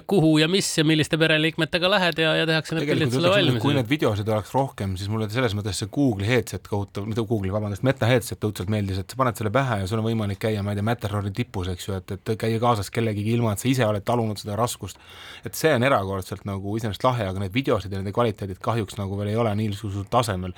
kuhu 0.08 0.36
ja 0.40 0.48
mis 0.50 0.68
ja 0.78 0.84
milliste 0.86 1.18
pereliikmetega 1.20 1.90
lähed 1.90 2.20
ja, 2.22 2.34
ja 2.40 2.46
tehakse 2.48 2.78
need 2.78 2.88
pildid 2.88 3.14
sulle 3.14 3.32
ütleks, 3.32 3.60
kui 3.60 3.72
valmis. 3.72 3.80
need 3.82 3.90
videosid 3.92 4.30
oleks 4.30 4.54
rohkem, 4.56 4.96
siis 5.00 5.10
mulle 5.12 5.28
selles 5.32 5.56
mõttes 5.56 5.80
see 5.82 5.90
Google'i 5.92 6.28
headset 6.28 6.68
kohutav, 6.70 7.08
mitte 7.08 7.24
Google'i, 7.28 7.52
vabandust, 7.54 7.84
Meta 7.86 8.08
headset 8.08 8.44
õudselt 8.46 8.72
meeldis, 8.72 9.00
et 9.02 9.10
sa 9.10 9.20
paned 9.20 9.40
selle 9.40 9.52
pähe 9.54 9.82
ja 9.82 9.90
sul 9.90 10.00
on 10.00 10.08
võimalik 10.08 10.40
käia, 10.46 10.64
ma 10.64 10.72
ei 10.72 10.80
tea, 10.80 10.86
Matterhorni 10.88 11.34
tipus, 11.36 11.68
eks 11.72 11.88
ju, 11.88 11.98
et, 12.00 12.16
et 12.16 12.34
käia 12.40 12.60
kaasas 12.62 12.90
kellegagi 12.94 13.36
ilma, 13.36 13.54
et 13.54 13.64
sa 13.64 13.68
ise 13.70 13.86
oled 13.86 14.04
talunud 14.06 14.40
seda 14.40 14.56
raskust. 14.60 15.00
et 15.44 15.56
see 15.58 15.74
on 15.76 15.84
erakordselt 15.84 16.33
nagu 16.42 16.74
iseenesest 16.78 17.04
lahe, 17.06 17.28
aga 17.30 17.42
need 17.42 17.54
videosid 17.54 17.92
ja 17.92 18.00
nende 18.00 18.12
kvaliteedid 18.14 18.58
kahjuks 18.64 18.98
nagu 18.98 19.16
veel 19.18 19.30
ei 19.30 19.38
ole 19.38 19.52
niisugusel 19.58 20.08
tasemel. 20.10 20.54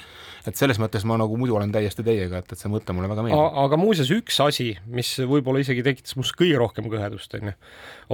et 0.47 0.57
selles 0.57 0.79
mõttes 0.79 1.05
ma 1.05 1.17
nagu 1.19 1.37
muidu 1.37 1.57
olen 1.59 1.73
täiesti 1.75 2.05
teiega, 2.07 2.39
et, 2.39 2.53
et 2.53 2.61
see 2.61 2.71
mõte 2.71 2.95
mulle 2.97 3.11
väga 3.11 3.25
meeldib. 3.27 3.59
aga 3.65 3.79
muuseas 3.81 4.11
üks 4.15 4.39
asi, 4.45 4.71
mis 4.87 5.13
võib-olla 5.19 5.61
isegi 5.61 5.83
tekitas 5.87 6.17
must 6.17 6.37
kõige 6.39 6.59
rohkem 6.61 6.89
kõhedust, 6.91 7.35
onju, 7.39 7.55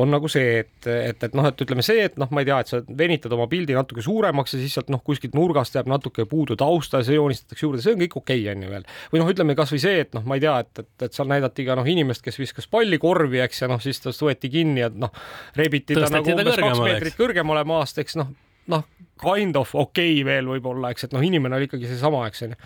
on 0.03 0.11
nagu 0.11 0.31
see, 0.33 0.63
et, 0.65 0.89
et, 0.89 1.27
et 1.29 1.37
noh, 1.37 1.47
et 1.51 1.65
ütleme 1.65 1.85
see, 1.85 2.07
et 2.09 2.17
noh, 2.21 2.31
ma 2.33 2.43
ei 2.43 2.49
tea, 2.49 2.59
et 2.65 2.73
sa 2.73 2.81
venitad 3.03 3.33
oma 3.37 3.47
pildi 3.51 3.77
natuke 3.77 4.05
suuremaks 4.05 4.57
ja 4.57 4.63
siis 4.63 4.77
sealt 4.79 4.91
noh, 4.93 5.03
kuskilt 5.05 5.37
nurgast 5.37 5.77
jääb 5.77 5.91
natuke 5.93 6.25
puudu 6.29 6.57
tausta 6.59 7.03
ja 7.03 7.09
see 7.09 7.19
joonistatakse 7.19 7.67
juurde, 7.67 7.83
see 7.85 7.95
on 7.95 8.01
kõik 8.05 8.17
okei 8.23 8.41
okay,, 8.45 8.57
onju 8.57 8.73
veel. 8.73 8.89
või 9.13 9.23
noh, 9.23 9.33
ütleme 9.35 9.57
kasvõi 9.59 9.83
see, 9.85 10.01
et 10.07 10.17
noh, 10.17 10.25
ma 10.25 10.39
ei 10.39 10.45
tea, 10.47 10.57
et, 10.65 10.85
et, 10.85 11.07
et 11.09 11.19
seal 11.19 11.29
näidati 11.29 11.67
ka 11.69 11.77
noh, 11.79 11.89
inimest, 11.89 12.25
kes 12.25 12.41
viskas 12.41 12.69
palli 12.73 12.99
korvi, 13.03 13.43
eks, 13.45 13.65
ja 13.65 13.71
noh, 13.71 13.83
siis 13.85 14.01
tast 14.01 14.25
võeti 14.25 14.49
kinni 14.53 14.85
ja 14.85 14.89
noh, 14.93 15.13
rebiti 15.59 15.97
ta 15.97 16.07
Tõsteti 16.07 16.33
nagu 16.33 16.33
ta 16.33 16.41
umbes 16.41 16.61
kaks 16.63 16.83
meetrit 16.87 17.19
kõrgemale 17.19 17.52
maast, 17.69 18.01
eks 18.03 18.17
noh, 18.21 18.33
noh, 18.73 18.89
kind 19.23 19.57
of 19.59 19.75
okei 19.75 20.17
okay 20.19 20.27
veel 20.27 20.51
võib-olla, 20.55 20.91
eks, 20.93 21.09
et 21.09 21.15
noh, 21.15 21.23
inimene 21.25 21.59
oli 21.59 21.69
ikkagi 21.69 21.91
seesama, 21.91 22.25
eks 22.31 22.47
onju. 22.49 22.59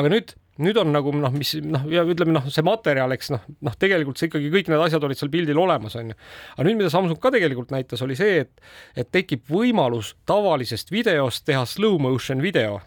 aga 0.00 0.14
nüüd 0.14 0.34
nüüd 0.62 0.78
on 0.78 0.92
nagu 0.94 1.10
noh, 1.18 1.32
mis 1.34 1.50
noh, 1.66 1.82
ja 1.90 2.04
ütleme 2.06 2.36
noh, 2.36 2.46
see 2.52 2.62
materjal, 2.66 3.10
eks 3.16 3.32
noh, 3.34 3.42
noh, 3.66 3.74
tegelikult 3.78 4.20
see 4.20 4.30
ikkagi 4.30 4.52
kõik 4.52 4.70
need 4.70 4.84
asjad 4.84 5.02
olid 5.06 5.18
seal 5.18 5.32
pildil 5.32 5.58
olemas, 5.58 5.96
onju. 5.98 6.14
aga 6.54 6.66
nüüd, 6.68 6.78
mida 6.78 6.92
Samsung 6.94 7.18
ka 7.22 7.32
tegelikult 7.34 7.74
näitas, 7.74 8.02
oli 8.06 8.14
see, 8.18 8.44
et, 8.44 8.66
et 8.94 9.10
tekib 9.10 9.42
võimalus 9.50 10.14
tavalisest 10.30 10.94
videost 10.94 11.46
teha 11.48 11.66
slow 11.66 11.98
motion 12.02 12.42
video 12.44 12.78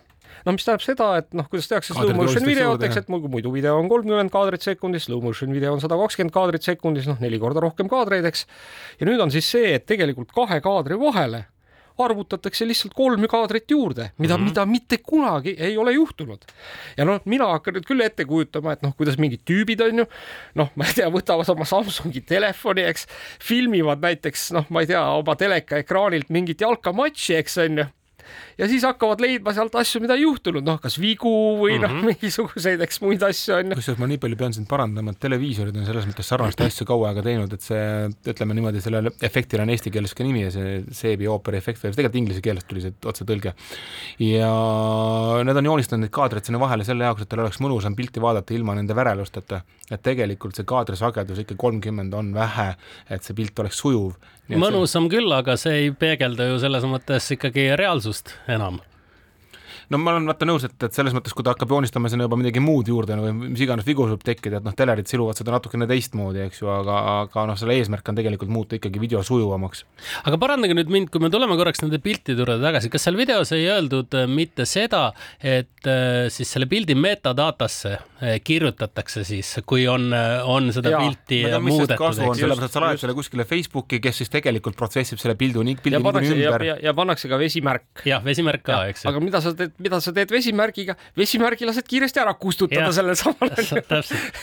noh, 0.46 0.56
mis 0.56 0.68
tähendab 0.68 0.86
seda, 0.86 1.10
et 1.22 1.34
noh, 1.38 1.48
kuidas 1.50 1.70
tehakse 1.72 1.96
slow 1.96 2.14
motion 2.18 2.48
videot, 2.48 2.84
eks, 2.88 3.02
et 3.04 3.12
muidu 3.12 3.52
video 3.54 3.78
on 3.82 3.90
kolmkümmend 3.92 4.34
kaadrit 4.34 4.66
sekundis, 4.66 5.08
slow 5.10 5.24
motion 5.24 5.54
video 5.56 5.74
on 5.76 5.84
sada 5.84 6.00
kakskümmend 6.00 6.36
kaadrit 6.36 6.68
sekundis, 6.68 7.10
noh, 7.10 7.20
neli 7.24 7.40
korda 7.42 7.64
rohkem 7.64 7.90
kaadreid, 7.92 8.28
eks. 8.30 8.48
ja 9.02 9.10
nüüd 9.10 9.22
on 9.24 9.34
siis 9.34 9.50
see, 9.50 9.76
et 9.78 9.88
tegelikult 9.90 10.34
kahe 10.36 10.62
kaadri 10.64 11.00
vahele 11.02 11.48
arvutatakse 12.04 12.68
lihtsalt 12.68 12.94
kolm 12.94 13.26
kaadrit 13.30 13.72
juurde, 13.72 14.12
mida 14.18 14.38
mm, 14.38 14.44
-hmm. 14.44 14.50
mida 14.50 14.66
mitte 14.66 14.98
kunagi 14.98 15.56
ei 15.60 15.78
ole 15.78 15.92
juhtunud. 15.92 16.46
ja 16.98 17.06
noh, 17.06 17.22
mina 17.26 17.48
hakkan 17.48 17.74
nüüd 17.74 17.88
küll 17.90 18.02
ette 18.02 18.26
kujutama, 18.26 18.72
et 18.72 18.82
noh, 18.82 18.94
kuidas 18.98 19.18
mingid 19.18 19.42
tüübid 19.50 19.82
on 19.82 19.98
ju, 19.98 20.06
noh, 20.56 20.72
ma 20.76 20.86
ei 20.86 20.94
tea, 20.94 21.10
võtavad 21.10 21.50
oma 21.50 21.66
Samsungi 21.66 22.22
telefoni, 22.22 22.82
eks, 22.82 23.08
filmivad 23.42 24.02
näiteks 24.02 24.52
noh, 24.54 24.66
ma 24.70 24.82
ei 24.82 24.88
tea, 24.88 25.04
oma 25.12 25.36
teleka 25.36 25.78
ekraanilt 25.78 26.30
mingit 26.30 26.62
jalkamatši, 26.62 27.36
eks 27.36 27.58
on 27.58 27.78
ju 27.78 27.86
ja 28.58 28.68
siis 28.70 28.86
hakkavad 28.88 29.22
leidma 29.24 29.54
sealt 29.56 29.76
asju, 29.80 30.02
mida 30.04 30.18
ei 30.18 30.24
juhtunud, 30.24 30.66
noh, 30.66 30.80
kas 30.82 30.98
vigu 31.02 31.32
või 31.60 31.78
mm 31.78 31.78
-hmm. 31.78 31.86
noh, 31.86 31.96
mhm. 31.96 32.06
mingisuguseid, 32.12 32.82
eks 32.86 33.02
muid 33.04 33.24
asju 33.24 33.56
on 33.58 33.72
ju. 33.72 33.78
kusjuures 33.80 34.02
ma 34.02 34.10
nii 34.12 34.22
palju 34.24 34.40
pean 34.40 34.54
sind 34.54 34.68
parandama, 34.70 35.14
et 35.14 35.20
televiisorid 35.24 35.78
on 35.78 35.86
selles 35.86 36.08
mõttes 36.10 36.30
sarnaseid 36.32 36.66
asju 36.68 36.88
kaua 36.90 37.12
aega 37.12 37.24
teinud, 37.26 37.54
et 37.54 37.66
see, 37.66 37.84
ütleme 38.34 38.58
niimoodi, 38.58 38.82
sellel 38.82 39.12
efektil 39.22 39.64
on 39.64 39.74
eesti 39.74 39.94
keeles 39.94 40.14
ka 40.18 40.28
nimi 40.28 40.46
ja 40.46 40.52
see 40.52 40.84
seebi 40.92 41.28
ooperi 41.28 41.62
efekt, 41.62 41.82
tegelikult 41.82 42.22
inglise 42.22 42.42
keelest 42.42 42.68
tuli 42.68 42.86
see 42.86 42.94
otsetõlge. 43.06 43.54
ja 44.20 44.54
need 45.44 45.62
on 45.64 45.72
joonistanud 45.72 46.06
neid 46.06 46.14
kaadreid 46.14 46.46
sinna 46.46 46.60
vahele 46.60 46.88
selle 46.88 47.06
jaoks, 47.08 47.22
et 47.22 47.30
teil 47.30 47.44
oleks 47.46 47.62
mõnusam 47.64 47.96
pilti 47.96 48.22
vaadata 48.22 48.54
ilma 48.54 48.76
nende 48.76 48.96
värelusteta. 48.96 49.62
et 49.92 50.02
tegelikult 50.04 50.56
see 50.56 50.66
kaadrisagedus 50.68 51.40
ikka 51.40 51.56
kolmkümmend 51.56 52.14
on 52.14 52.34
vähe, 52.34 52.74
et 53.10 53.24
see 53.24 53.34
pilt 53.38 53.60
oleks 53.60 53.80
sujuv 53.80 54.18
mõnusam 54.56 55.10
küll, 55.12 55.28
aga 55.36 55.58
see 55.60 55.84
ei 55.84 55.90
peegelda 55.92 56.48
ju 56.48 56.60
selles 56.62 56.86
mõttes 56.88 57.26
ikkagi 57.36 57.70
reaalsust 57.80 58.17
enam 58.48 58.80
no 59.90 60.00
ma 60.02 60.14
olen 60.14 60.28
vaata 60.28 60.48
nõus, 60.48 60.66
et, 60.68 60.76
et 60.84 60.96
selles 60.96 61.16
mõttes, 61.16 61.34
kui 61.36 61.46
ta 61.46 61.54
hakkab 61.54 61.72
joonistama 61.72 62.12
sinna 62.12 62.28
juba 62.28 62.40
midagi 62.40 62.62
muud 62.64 62.90
juurde 62.92 63.16
või 63.22 63.34
mis 63.54 63.64
iganes 63.64 63.88
vigu 63.88 64.08
võib 64.08 64.24
tekkida, 64.26 64.60
et 64.60 64.68
noh, 64.68 64.76
telerid 64.78 65.08
siluvad 65.10 65.40
seda 65.40 65.54
natukene 65.56 65.88
teistmoodi, 65.90 66.44
eks 66.48 66.62
ju, 66.62 66.70
aga, 66.72 66.98
aga 67.24 67.46
noh, 67.52 67.60
selle 67.60 67.78
eesmärk 67.80 68.12
on 68.12 68.20
tegelikult 68.20 68.52
muuta 68.52 68.78
ikkagi 68.78 69.02
video 69.02 69.24
sujuvamaks. 69.26 69.86
aga 70.28 70.40
parandage 70.42 70.76
nüüd 70.78 70.92
mind, 70.92 71.12
kui 71.14 71.24
me 71.24 71.32
tuleme 71.34 71.56
korraks 71.60 71.84
nende 71.84 72.02
piltide 72.04 72.44
juurde 72.44 72.60
tagasi, 72.64 72.92
kas 72.92 73.08
seal 73.08 73.20
videos 73.20 73.54
ei 73.56 73.68
öeldud 73.72 74.18
äh, 74.20 74.28
mitte 74.28 74.68
seda, 74.68 75.06
et 75.40 75.88
äh, 75.88 76.28
siis 76.34 76.52
selle 76.52 76.68
pildi 76.70 76.98
metadatasse 77.00 77.94
äh, 77.96 78.38
kirjutatakse 78.44 79.24
siis, 79.28 79.54
kui 79.68 79.88
on, 79.92 80.10
on 80.48 80.72
seda 80.76 80.98
ja, 80.98 81.02
pilti 81.06 81.44
muudetud, 81.64 82.20
sellepärast, 82.20 82.68
et 82.68 82.76
sa 82.76 82.84
laed 82.84 83.02
selle 83.02 83.16
kuskile 83.18 83.48
Facebooki, 83.48 84.02
kes 84.04 84.24
siis 84.24 84.34
tegelikult 84.34 84.76
protsessib 84.80 85.22
selle 85.22 85.38
pildi, 85.40 85.64
pildi 85.80 85.96
ja 85.96 86.04
pannakse, 86.04 86.36
ümber. 86.36 86.68
ja, 86.68 86.78
ja 86.90 86.96
pannakse 86.98 87.32
ka 87.32 87.40
vesimärk. 87.40 88.04
jah, 88.08 88.24
vesimärk 88.26 88.66
ka, 88.68 88.84
eks 88.92 89.06
ju. 89.06 89.12
aga 89.14 89.24
mida 89.24 89.42
sa 89.44 89.56
teed 89.58 89.77
mida 89.84 90.00
sa 90.02 90.14
teed 90.16 90.32
vesimärgiga, 90.34 90.96
vesimärgi 91.18 91.68
lased 91.70 91.86
kiiresti 91.88 92.22
ära 92.22 92.34
kustutada 92.40 92.90
sellel 92.96 93.18
samal 93.20 93.52
ajal. 93.52 93.84
täpselt, 93.88 94.40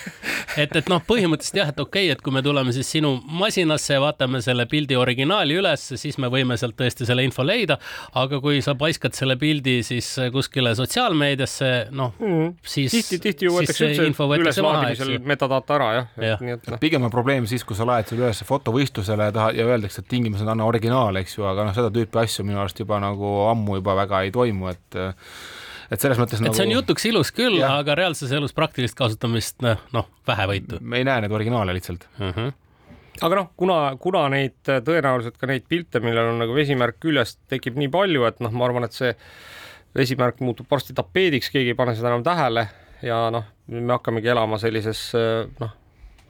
et, 0.60 0.76
et 0.80 0.90
noh, 0.90 1.02
põhimõtteliselt 1.08 1.58
jah, 1.58 1.72
et 1.72 1.80
okei 1.82 2.06
okay,, 2.08 2.14
et 2.14 2.22
kui 2.24 2.34
me 2.34 2.42
tuleme 2.44 2.74
siis 2.76 2.90
sinu 2.96 3.14
masinasse 3.40 3.96
ja 3.96 4.02
vaatame 4.04 4.40
selle 4.44 4.66
pildi 4.70 4.98
originaali 4.98 5.58
üles, 5.58 5.86
siis 6.00 6.18
me 6.22 6.30
võime 6.32 6.58
sealt 6.60 6.76
tõesti 6.78 7.08
selle 7.08 7.24
info 7.26 7.46
leida, 7.46 7.78
aga 8.20 8.40
kui 8.44 8.62
sa 8.64 8.76
paiskad 8.78 9.16
selle 9.18 9.36
pildi 9.40 9.80
siis 9.86 10.12
kuskile 10.34 10.74
sotsiaalmeediasse, 10.78 11.72
noh 11.94 12.14
mm., 12.20 12.54
siis 12.74 12.94
tihti, 12.94 13.20
tihti 13.28 13.48
ju 13.48 13.56
võetakse 13.58 13.90
üldse 13.90 14.28
üleslaadimisel 14.38 15.16
metadata 15.26 15.78
ära 15.78 15.90
jah 15.98 16.06
ja. 16.22 16.78
pigem 16.80 17.06
on 17.06 17.12
probleem 17.12 17.48
siis, 17.50 17.64
kui 17.66 17.76
sa 17.76 17.86
laed 17.88 18.08
selle 18.08 18.28
üles 18.28 18.44
fotovõistlusele 18.46 19.30
taha 19.34 19.50
ja 19.56 19.66
öeldakse, 19.66 20.04
et 20.04 20.10
tingimused 20.10 20.48
anna 20.48 20.66
originaal, 20.68 21.16
eks 21.20 21.38
ju, 21.38 21.46
aga 21.48 21.66
noh, 21.66 21.74
seda 21.76 21.90
tüüpi 21.94 22.22
asju 22.22 22.46
minu 22.46 22.60
arust 22.62 22.80
juba 22.80 23.00
nagu 23.02 23.34
ammu 23.50 23.80
juba 23.80 23.96
väga 24.04 24.24
ei 24.26 24.32
toimu, 24.34 24.70
et 24.72 24.98
et 25.92 26.00
selles 26.00 26.20
mõttes 26.20 26.40
et 26.40 26.46
nagu. 26.46 26.56
see 26.56 26.66
on 26.66 26.74
jutuks 26.74 27.08
ilus 27.10 27.32
küll, 27.34 27.60
aga 27.66 27.96
reaalses 27.98 28.32
elus 28.34 28.54
praktilist 28.56 28.96
kasutamist 28.98 29.60
noh, 29.64 29.80
noh, 29.96 30.10
vähevõitu. 30.28 30.80
me 30.80 31.02
ei 31.02 31.08
näe 31.08 31.24
neid 31.24 31.34
originaale 31.34 31.76
lihtsalt 31.76 32.06
uh. 32.18 32.28
Mhm. 32.28 32.36
-huh 32.38 32.60
aga 33.22 33.36
noh, 33.38 33.50
kuna, 33.56 33.74
kuna 34.02 34.24
neid 34.32 34.56
tõenäoliselt 34.66 35.36
ka 35.38 35.46
neid 35.46 35.68
pilte, 35.70 36.00
millel 36.02 36.32
on 36.32 36.40
nagu 36.42 36.54
vesimärk 36.56 36.96
küljes, 36.98 37.36
tekib 37.46 37.76
nii 37.78 37.86
palju, 37.86 38.24
et 38.26 38.40
noh, 38.42 38.50
ma 38.50 38.66
arvan, 38.66 38.88
et 38.88 38.96
see 38.96 39.12
vesimärk 39.94 40.40
muutub 40.42 40.66
varsti 40.70 40.96
tapeediks, 40.98 41.52
keegi 41.54 41.70
ei 41.74 41.78
pane 41.78 41.94
seda 41.94 42.10
enam 42.10 42.24
tähele 42.26 42.66
ja 43.06 43.30
noh, 43.30 43.46
me 43.70 43.92
hakkamegi 43.94 44.32
elama 44.34 44.58
sellises 44.58 45.12
noh, 45.60 45.74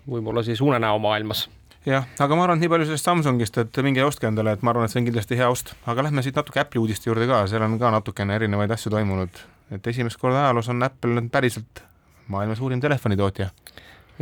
võib-olla 0.04 0.44
siis 0.44 0.60
unenäo 0.60 0.98
maailmas 1.00 1.46
jah, 1.86 2.06
aga 2.20 2.36
ma 2.36 2.46
arvan, 2.46 2.58
et 2.58 2.64
nii 2.64 2.72
palju 2.72 2.88
sellest 2.88 3.08
Samsungist, 3.08 3.58
et 3.60 3.80
minge 3.84 4.04
ostke 4.04 4.28
endale, 4.28 4.54
et 4.56 4.62
ma 4.64 4.72
arvan, 4.72 4.88
et 4.88 4.92
see 4.92 5.02
on 5.02 5.08
kindlasti 5.08 5.38
hea 5.38 5.48
ost, 5.52 5.74
aga 5.90 6.06
lähme 6.06 6.24
siit 6.24 6.36
natuke 6.38 6.62
Apple'i 6.62 6.82
uudiste 6.82 7.10
juurde 7.10 7.28
ka, 7.30 7.44
seal 7.50 7.64
on 7.66 7.76
ka 7.80 7.92
natukene 7.94 8.36
erinevaid 8.38 8.72
asju 8.74 8.92
toimunud, 8.94 9.42
et 9.74 9.90
esimest 9.92 10.20
korda 10.20 10.46
ajaloos 10.46 10.70
on 10.72 10.86
Apple 10.86 11.18
nüüd 11.18 11.32
päriselt 11.34 11.84
maailma 12.32 12.56
suurim 12.56 12.80
telefonitootja. 12.80 13.50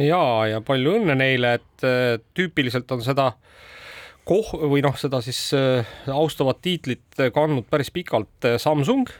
ja, 0.02 0.22
ja 0.50 0.62
palju 0.64 0.98
õnne 0.98 1.16
neile, 1.18 1.56
et 1.60 1.86
äh, 1.86 2.16
tüüpiliselt 2.34 2.90
on 2.94 3.04
seda 3.04 3.32
koh- 4.28 4.56
või 4.70 4.82
noh, 4.84 4.96
seda 4.98 5.22
siis 5.24 5.44
äh, 5.58 5.86
austavat 6.10 6.62
tiitlit 6.62 7.28
kandnud 7.34 7.68
päris 7.70 7.92
pikalt 7.94 8.50
äh, 8.50 8.58
Samsung 8.58 9.10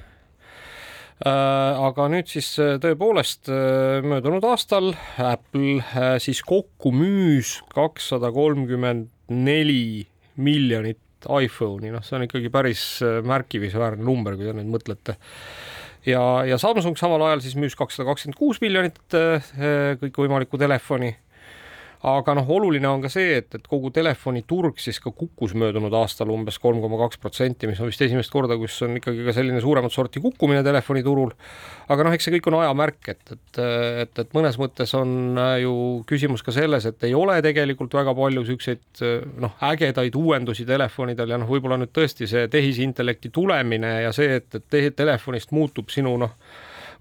aga 1.20 2.08
nüüd 2.10 2.30
siis 2.30 2.48
äh, 2.62 2.78
tõepoolest 2.82 3.50
äh, 3.52 4.00
möödunud 4.06 4.44
aastal 4.48 4.92
Apple 5.20 6.18
siis 6.22 6.42
kokku 6.46 6.92
müüs 6.94 7.60
kakssada 7.72 8.32
kolmkümmend 8.34 9.10
neli 9.32 10.06
miljonit 10.36 10.98
iPhone'i, 11.22 11.92
noh, 11.94 12.02
see 12.02 12.16
on 12.18 12.24
ikkagi 12.26 12.50
päris 12.50 12.82
märkimisväärne 13.22 14.02
number, 14.02 14.34
kui 14.34 14.48
te 14.48 14.56
nüüd 14.56 14.72
mõtlete. 14.72 15.14
ja, 16.08 16.22
ja 16.48 16.58
Samsung 16.58 16.98
samal 16.98 17.22
ajal 17.28 17.44
siis 17.44 17.54
müüs 17.54 17.76
kakssada 17.78 18.08
kakskümmend 18.08 18.40
kuus 18.40 18.58
miljonit 18.64 18.98
kõikvõimalikku 20.02 20.58
telefoni 20.58 21.12
aga 22.02 22.34
noh, 22.34 22.48
oluline 22.50 22.88
on 22.90 23.02
ka 23.04 23.10
see, 23.12 23.36
et, 23.38 23.54
et 23.54 23.66
kogu 23.70 23.92
telefoniturg 23.94 24.80
siis 24.82 24.98
ka 25.02 25.12
kukkus 25.14 25.54
möödunud 25.58 25.94
aastal 25.94 26.32
umbes 26.34 26.58
kolm 26.62 26.80
koma 26.82 26.98
kaks 27.04 27.20
protsenti, 27.22 27.68
mis 27.70 27.78
on 27.82 27.90
vist 27.90 28.02
esimest 28.02 28.32
korda, 28.32 28.56
kus 28.58 28.80
on 28.82 28.98
ikkagi 28.98 29.22
ka 29.26 29.34
selline 29.36 29.60
suuremat 29.62 29.94
sorti 29.94 30.22
kukkumine 30.22 30.64
telefoniturul. 30.66 31.30
aga 31.94 32.06
noh, 32.06 32.16
eks 32.16 32.26
see 32.26 32.34
kõik 32.36 32.48
on 32.50 32.58
ajamärk, 32.62 33.12
et, 33.14 33.34
et, 33.36 33.62
et, 34.02 34.22
et 34.24 34.34
mõnes 34.34 34.58
mõttes 34.58 34.96
on 34.98 35.38
ju 35.62 35.76
küsimus 36.08 36.42
ka 36.42 36.54
selles, 36.54 36.88
et 36.90 37.06
ei 37.06 37.14
ole 37.14 37.38
tegelikult 37.44 37.94
väga 37.94 38.16
palju 38.18 38.42
niisuguseid 38.42 39.04
noh, 39.44 39.54
ägedaid 39.70 40.18
uuendusi 40.18 40.66
telefonidel 40.66 41.36
ja 41.36 41.38
noh, 41.38 41.50
võib-olla 41.50 41.78
nüüd 41.78 41.94
tõesti 41.94 42.26
see 42.30 42.48
tehisintellekti 42.50 43.30
tulemine 43.30 43.94
ja 44.08 44.12
see, 44.16 44.40
et, 44.42 44.58
et 44.58 44.96
telefonist 44.98 45.54
muutub 45.54 45.92
sinu 45.94 46.16
noh, 46.18 46.34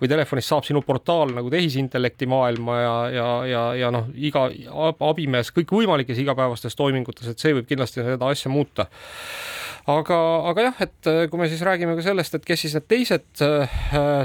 või 0.02 0.10
telefonist 0.10 0.50
saab 0.50 0.66
sinu 0.66 0.82
portaal 0.86 1.34
nagu 1.36 1.52
tehisintellekti 1.54 2.28
maailma 2.30 2.78
ja, 2.80 2.94
ja, 3.14 3.30
ja, 3.46 3.64
ja 3.84 3.94
noh, 3.94 4.10
iga 4.18 4.48
abimees 5.12 5.54
kõikvõimalikes 5.54 6.22
igapäevastes 6.24 6.78
toimingutes, 6.78 7.30
et 7.30 7.42
see 7.42 7.54
võib 7.58 7.70
kindlasti 7.70 8.02
seda 8.02 8.32
asja 8.34 8.50
muuta. 8.52 8.90
Aga, 9.90 10.18
aga 10.52 10.64
jah, 10.68 10.82
et 10.86 11.08
äh, 11.10 11.24
kui 11.30 11.40
me 11.42 11.48
siis 11.50 11.64
räägime 11.66 11.96
ka 11.98 12.04
sellest, 12.06 12.36
et 12.38 12.44
kes 12.46 12.66
siis 12.66 12.76
need 12.78 12.86
teised 12.92 13.42
äh, 13.42 13.72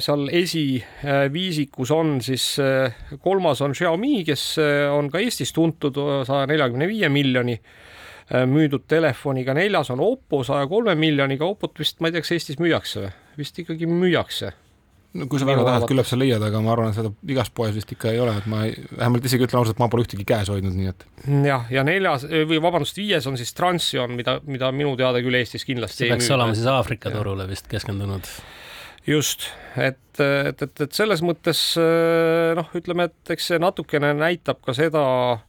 seal 0.04 0.26
esiviisikus 0.28 1.92
on, 1.96 2.18
siis 2.24 2.58
äh, 2.60 2.92
kolmas 3.24 3.62
on 3.64 3.72
Xiaomi, 3.76 4.20
kes 4.28 4.44
on 4.92 5.08
ka 5.12 5.22
Eestis 5.24 5.54
tuntud 5.56 5.96
saja 6.28 6.44
neljakümne 6.50 6.88
viie 6.90 7.08
miljoni 7.12 7.56
müüdud 8.50 8.84
telefoniga, 8.90 9.54
neljas 9.54 9.92
on 9.94 10.02
Oppo 10.02 10.42
saja 10.44 10.66
kolme 10.68 10.96
miljoniga, 10.98 11.46
Oppot 11.46 11.78
vist 11.78 12.02
ma 12.02 12.10
ei 12.10 12.16
tea, 12.16 12.24
kas 12.26 12.36
Eestis 12.36 12.60
müüakse 12.60 13.06
või? 13.06 13.12
vist 13.36 13.60
ikkagi 13.60 13.88
müüakse 13.88 14.52
no 15.16 15.28
kui 15.30 15.40
sa 15.40 15.48
väga 15.48 15.64
tahad, 15.66 15.86
küllap 15.90 16.08
sa 16.08 16.18
leiad, 16.18 16.42
aga 16.46 16.60
ma 16.64 16.72
arvan, 16.74 16.92
et 16.92 16.98
seda 16.98 17.12
igas 17.32 17.50
poes 17.54 17.74
vist 17.76 17.92
ikka 17.94 18.12
ei 18.12 18.20
ole, 18.22 18.36
et 18.40 18.48
ma 18.50 18.62
ei, 18.66 18.74
vähemalt 18.92 19.28
isegi 19.28 19.46
ütlen 19.48 19.62
ausalt, 19.62 19.80
ma 19.82 19.88
pole 19.92 20.06
ühtegi 20.06 20.26
käes 20.28 20.50
hoidnud, 20.52 20.76
nii 20.76 20.92
et. 20.92 21.06
jah, 21.48 21.66
ja 21.72 21.86
neljas 21.86 22.28
või 22.28 22.60
vabandust, 22.62 23.00
viies 23.00 23.26
on 23.30 23.38
siis 23.40 23.54
Transion, 23.56 24.14
mida, 24.18 24.38
mida 24.46 24.70
minu 24.74 24.94
teada 25.00 25.22
küll 25.24 25.38
Eestis 25.38 25.66
kindlasti 25.68 26.04
see 26.04 26.12
peaks 26.12 26.30
olema 26.36 26.56
siis 26.56 26.68
Aafrika 26.70 27.12
turule 27.14 27.48
vist 27.50 27.70
keskendunud. 27.72 28.30
just, 29.06 29.48
et, 29.74 30.00
et, 30.20 30.62
et, 30.68 30.86
et 30.86 31.00
selles 31.00 31.24
mõttes 31.26 31.66
noh, 32.60 32.72
ütleme, 32.78 33.10
et 33.10 33.36
eks 33.36 33.52
see 33.52 33.62
natukene 33.62 34.14
näitab 34.16 34.62
ka 34.64 34.76
seda 34.76 35.04
Äh, 35.36 35.42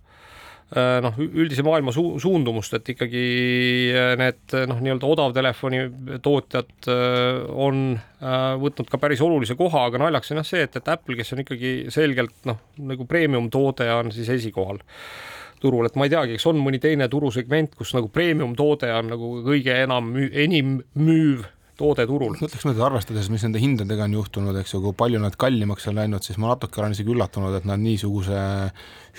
noh, 0.75 1.15
üldise 1.23 1.63
maailma 1.63 1.93
su 1.95 2.03
suundumust, 2.19 2.73
et 2.75 2.89
ikkagi 2.91 3.23
äh, 3.93 4.13
need 4.19 4.55
noh, 4.67 4.81
nii-öelda 4.83 5.07
odavtelefoni 5.13 5.79
tootjad 6.23 6.89
äh, 6.91 7.45
on 7.55 7.85
võtnud 8.17 8.89
ka 8.91 8.99
päris 8.99 9.21
olulise 9.23 9.55
koha, 9.55 9.85
aga 9.87 10.01
naljakas 10.01 10.33
on 10.33 10.41
jah 10.41 10.49
see, 10.49 10.65
et, 10.67 10.75
et 10.75 10.91
Apple, 10.91 11.15
kes 11.19 11.31
on 11.35 11.43
ikkagi 11.45 11.73
selgelt 11.93 12.35
noh, 12.49 12.59
nagu 12.89 13.07
premium 13.07 13.47
toode, 13.53 13.87
on 13.93 14.11
siis 14.11 14.31
esikohal 14.33 14.81
turul, 15.61 15.87
et 15.87 15.95
ma 15.97 16.05
ei 16.05 16.13
teagi, 16.13 16.37
kas 16.37 16.49
on 16.51 16.59
mõni 16.61 16.81
teine 16.81 17.07
turusegment, 17.09 17.77
kus 17.77 17.93
nagu 17.97 18.11
premium 18.13 18.51
toode 18.57 18.89
on 18.93 19.13
nagu 19.13 19.31
kõige 19.45 19.77
enam 19.85 20.11
enim 20.27 20.81
müüv 20.99 21.47
toode 21.77 22.05
turul. 22.09 22.35
ütleks 22.37 22.65
niimoodi, 22.65 22.83
arvestades, 22.83 23.29
mis 23.33 23.45
nende 23.45 23.61
hindadega 23.61 24.07
on 24.07 24.15
juhtunud, 24.17 24.57
eks 24.61 24.73
ju, 24.73 24.81
kui 24.83 24.95
palju 24.97 25.21
nad 25.21 25.37
kallimaks 25.39 25.87
on 25.91 25.97
läinud, 25.99 26.25
siis 26.25 26.39
ma 26.41 26.51
natuke 26.53 26.81
olen 26.81 26.95
isegi 26.95 27.13
üllatunud, 27.13 27.55
et 27.57 27.67
nad 27.69 27.81
niisuguse 27.81 28.43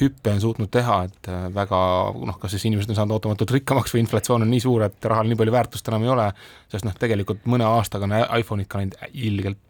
hüppe 0.00 0.34
on 0.34 0.42
suutnud 0.42 0.70
teha, 0.74 1.00
et 1.08 1.30
äh, 1.32 1.48
väga 1.54 1.80
noh, 2.18 2.38
kas 2.40 2.54
siis 2.54 2.68
inimesed 2.68 2.92
on 2.92 3.00
saanud 3.00 3.18
ootamatult 3.18 3.56
rikkamaks 3.56 3.94
või 3.94 4.04
inflatsioon 4.04 4.46
on 4.46 4.52
nii 4.52 4.62
suur, 4.64 4.86
et 4.88 5.10
rahal 5.10 5.28
nii 5.30 5.38
palju 5.38 5.54
väärtust 5.54 5.90
enam 5.90 6.06
ei 6.06 6.14
ole, 6.14 6.30
sest 6.72 6.86
noh, 6.86 6.94
tegelikult 6.98 7.46
mõne 7.50 7.66
aastaga 7.68 8.08
on 8.08 8.16
iPhone'id 8.40 8.70
ka 8.70 8.82
läinud 8.82 8.98
ilgelt, 9.12 9.60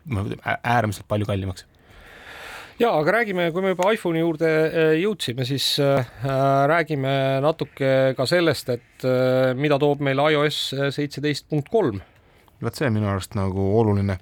äärmiselt 0.62 1.08
palju 1.10 1.28
kallimaks 1.28 1.68
ja 2.78 2.92
aga 2.94 3.16
räägime, 3.16 3.48
kui 3.50 3.64
me 3.64 3.72
juba 3.72 3.88
iPhone'i 3.94 4.20
juurde 4.22 4.50
äh, 4.50 4.92
jõudsime, 5.02 5.46
siis 5.48 5.72
äh, 5.82 6.12
räägime 6.70 7.14
natuke 7.44 8.14
ka 8.16 8.26
sellest, 8.28 8.70
et 8.76 9.08
mida 9.58 9.78
toob 9.78 10.00
meile 10.02 10.24
iOS 10.34 10.62
seitseteist 10.94 11.46
punkt 11.50 11.68
kolm. 11.70 12.00
Vot 12.62 12.74
see 12.74 12.88
on 12.88 12.96
minu 12.96 13.08
arust 13.10 13.36
nagu 13.38 13.66
oluline, 13.80 14.18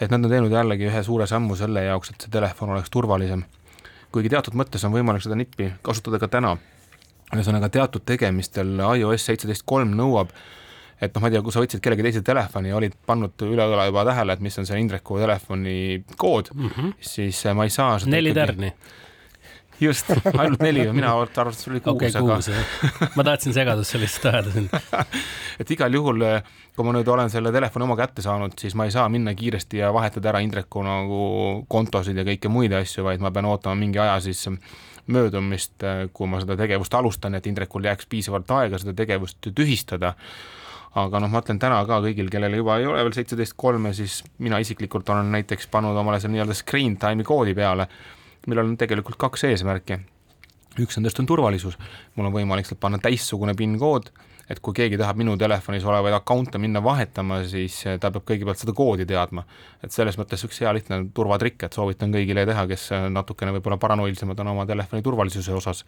et 0.00 0.10
nad 0.10 0.24
on 0.24 0.30
teinud 0.30 0.52
jällegi 0.52 0.88
ühe 0.90 1.02
suure 1.06 1.26
sammu 1.26 1.56
selle 1.56 1.86
jaoks, 1.86 2.12
et 2.12 2.26
see 2.26 2.32
telefon 2.32 2.74
oleks 2.74 2.90
turvalisem. 2.92 3.44
kuigi 4.12 4.30
teatud 4.32 4.54
mõttes 4.56 4.84
on 4.86 4.92
võimalik 4.92 5.22
seda 5.24 5.36
nippi 5.36 5.72
kasutada 5.82 6.18
ka 6.18 6.28
täna. 6.28 6.56
ühesõnaga 7.34 7.68
teatud 7.68 8.04
tegemistel 8.06 8.78
iOS 8.78 9.26
seitseteist 9.26 9.62
kolm 9.66 9.96
nõuab 9.96 10.30
et 11.00 11.14
noh, 11.14 11.20
ma 11.20 11.28
ei 11.28 11.34
tea, 11.34 11.42
kui 11.44 11.52
sa 11.52 11.60
võtsid 11.60 11.82
kellegi 11.84 12.04
teise 12.06 12.22
telefoni 12.24 12.70
ja 12.70 12.76
olid 12.76 12.94
pannud 13.06 13.42
üle 13.44 13.64
õla 13.68 13.88
juba 13.90 14.04
tähele, 14.08 14.32
et 14.32 14.44
mis 14.44 14.56
on 14.58 14.68
see 14.68 14.78
Indreku 14.80 15.18
telefoni 15.20 16.04
kood 16.16 16.52
mm, 16.54 16.68
-hmm. 16.68 16.94
siis 17.00 17.42
ma 17.54 17.64
ei 17.64 17.70
saa 17.70 17.98
neli 18.06 18.32
ikkagi... 18.32 18.40
tärni 18.40 18.72
just, 19.80 20.10
ainult 20.32 20.62
neli, 20.64 20.86
mina 20.92 21.12
arvasin, 21.12 21.52
et 21.52 21.64
sul 21.64 21.74
oli 21.76 21.82
kuus 21.84 22.16
okay,, 22.16 22.60
aga. 22.94 23.10
ma 23.16 23.26
tahtsin 23.26 23.54
segadusse 23.56 24.00
lihtsalt 24.00 24.30
ajada 24.32 24.54
sind 24.54 24.76
et 25.60 25.70
igal 25.76 25.94
juhul, 25.98 26.24
äh, 26.26 26.50
kui 26.76 26.86
ma 26.86 26.94
nüüd 26.96 27.08
olen 27.08 27.30
selle 27.32 27.52
telefoni 27.54 27.86
oma 27.86 27.96
kätte 27.98 28.24
saanud, 28.24 28.56
siis 28.60 28.76
ma 28.78 28.86
ei 28.88 28.94
saa 28.94 29.06
minna 29.12 29.34
kiiresti 29.36 29.80
ja 29.82 29.92
vahetada 29.94 30.32
ära 30.32 30.42
Indreku 30.44 30.84
nagu 30.84 31.22
kontosid 31.72 32.18
ja 32.18 32.26
kõiki 32.26 32.52
muid 32.52 32.74
asju, 32.76 33.06
vaid 33.06 33.24
ma 33.24 33.32
pean 33.34 33.48
ootama 33.50 33.78
mingi 33.80 34.00
aja 34.02 34.18
siis 34.24 34.46
möödumist, 35.12 35.78
äh, 35.84 36.06
kui 36.12 36.28
ma 36.30 36.42
seda 36.42 36.58
tegevust 36.58 36.94
alustan, 36.94 37.38
et 37.38 37.46
Indrekul 37.46 37.86
jääks 37.86 38.08
piisavalt 38.10 38.50
aega 38.58 38.80
seda 38.82 38.96
tegevust 38.96 39.52
tühistada. 39.54 40.14
Aga 40.96 41.20
noh, 41.20 41.28
ma 41.28 41.42
ütlen 41.42 41.58
täna 41.60 41.82
ka 41.84 41.98
kõigil, 42.00 42.30
kellel 42.32 42.54
juba 42.56 42.78
ei 42.80 42.86
ole 42.88 43.02
veel 43.04 43.12
seitseteist 43.12 43.52
kolme, 43.60 43.92
siis 43.92 44.22
mina 44.40 44.56
isiklikult 44.64 45.08
olen 45.12 45.28
näiteks 45.34 45.68
pannud 45.68 45.96
omale 46.00 46.22
selle 46.22 46.32
nii-öelda 46.38 46.56
screen 46.56 46.96
time'i 46.96 47.26
koodi 47.26 47.52
peale, 47.54 47.84
millel 48.46 48.72
on 48.72 48.78
tegelikult 48.80 49.18
kaks 49.20 49.46
eesmärki. 49.50 50.00
üks 50.76 50.98
nendest 50.98 51.20
on 51.22 51.26
turvalisus, 51.26 51.78
mul 52.16 52.28
on 52.28 52.34
võimalik 52.34 52.66
sealt 52.68 52.80
panna 52.80 52.98
täissugune 53.00 53.54
PIN 53.56 53.78
kood, 53.80 54.10
et 54.50 54.60
kui 54.60 54.76
keegi 54.76 54.98
tahab 55.00 55.16
minu 55.16 55.36
telefonis 55.40 55.84
olevaid 55.88 56.14
account'e 56.18 56.60
minna 56.60 56.82
vahetama, 56.84 57.40
siis 57.48 57.78
ta 58.00 58.10
peab 58.10 58.26
kõigepealt 58.28 58.60
seda 58.60 58.74
koodi 58.76 59.06
teadma. 59.08 59.46
et 59.82 59.92
selles 59.92 60.18
mõttes 60.20 60.44
üks 60.44 60.60
hea 60.60 60.72
lihtne 60.76 61.00
turvatrikk, 61.14 61.64
et 61.64 61.72
soovitan 61.72 62.12
kõigile 62.12 62.46
teha, 62.46 62.66
kes 62.66 62.90
natukene 63.10 63.56
võib-olla 63.56 63.80
paranoilsemad 63.80 64.40
on 64.44 64.54
oma 64.54 64.66
telefoni 64.66 65.02
turvalisuse 65.02 65.52
osas 65.52 65.84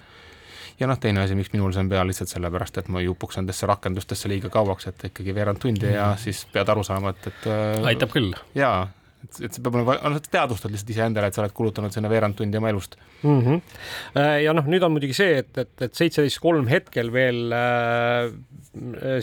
ja 0.80 0.86
noh, 0.86 0.98
teine 1.00 1.22
asi, 1.24 1.36
miks 1.38 1.50
minul 1.54 1.72
see 1.74 1.82
on 1.82 1.90
peal, 1.90 2.06
lihtsalt 2.08 2.30
sellepärast, 2.32 2.78
et 2.80 2.90
ma 2.92 3.02
ei 3.02 3.08
upuks 3.10 3.38
nendesse 3.40 3.66
rakendustesse 3.68 4.30
liiga 4.30 4.50
kauaks, 4.52 4.88
et 4.90 5.08
ikkagi 5.10 5.34
veerand 5.34 5.60
tundi 5.62 5.90
ja 5.90 6.12
mhm. 6.12 6.22
siis 6.22 6.44
pead 6.52 6.70
aru 6.72 6.84
saama, 6.86 7.14
et, 7.14 7.30
et 7.32 7.50
äh, 7.50 7.88
aitab 7.92 8.14
küll. 8.14 8.34
jaa, 8.58 8.86
et, 9.28 9.40
et 9.46 9.54
see 9.54 9.64
peab 9.64 9.76
olema, 9.78 9.96
noh, 10.02 10.18
teadvustad 10.24 10.72
lihtsalt 10.72 10.92
iseendale, 10.94 11.28
et 11.28 11.36
sa 11.36 11.44
oled 11.44 11.54
kulutanud 11.56 11.94
sinna 11.94 12.10
veerand 12.10 12.36
tundi 12.38 12.58
oma 12.60 12.72
elust 12.72 12.96
mm. 13.22 13.40
-hmm. 13.40 14.22
ja 14.44 14.54
noh, 14.56 14.66
nüüd 14.68 14.84
on 14.84 14.94
muidugi 14.94 15.16
see, 15.16 15.38
et, 15.42 15.52
et, 15.58 15.74
et 15.86 15.94
seitseteist 15.94 16.40
kolm 16.42 16.68
hetkel 16.70 17.12
veel 17.12 17.52
äh, 17.52 18.32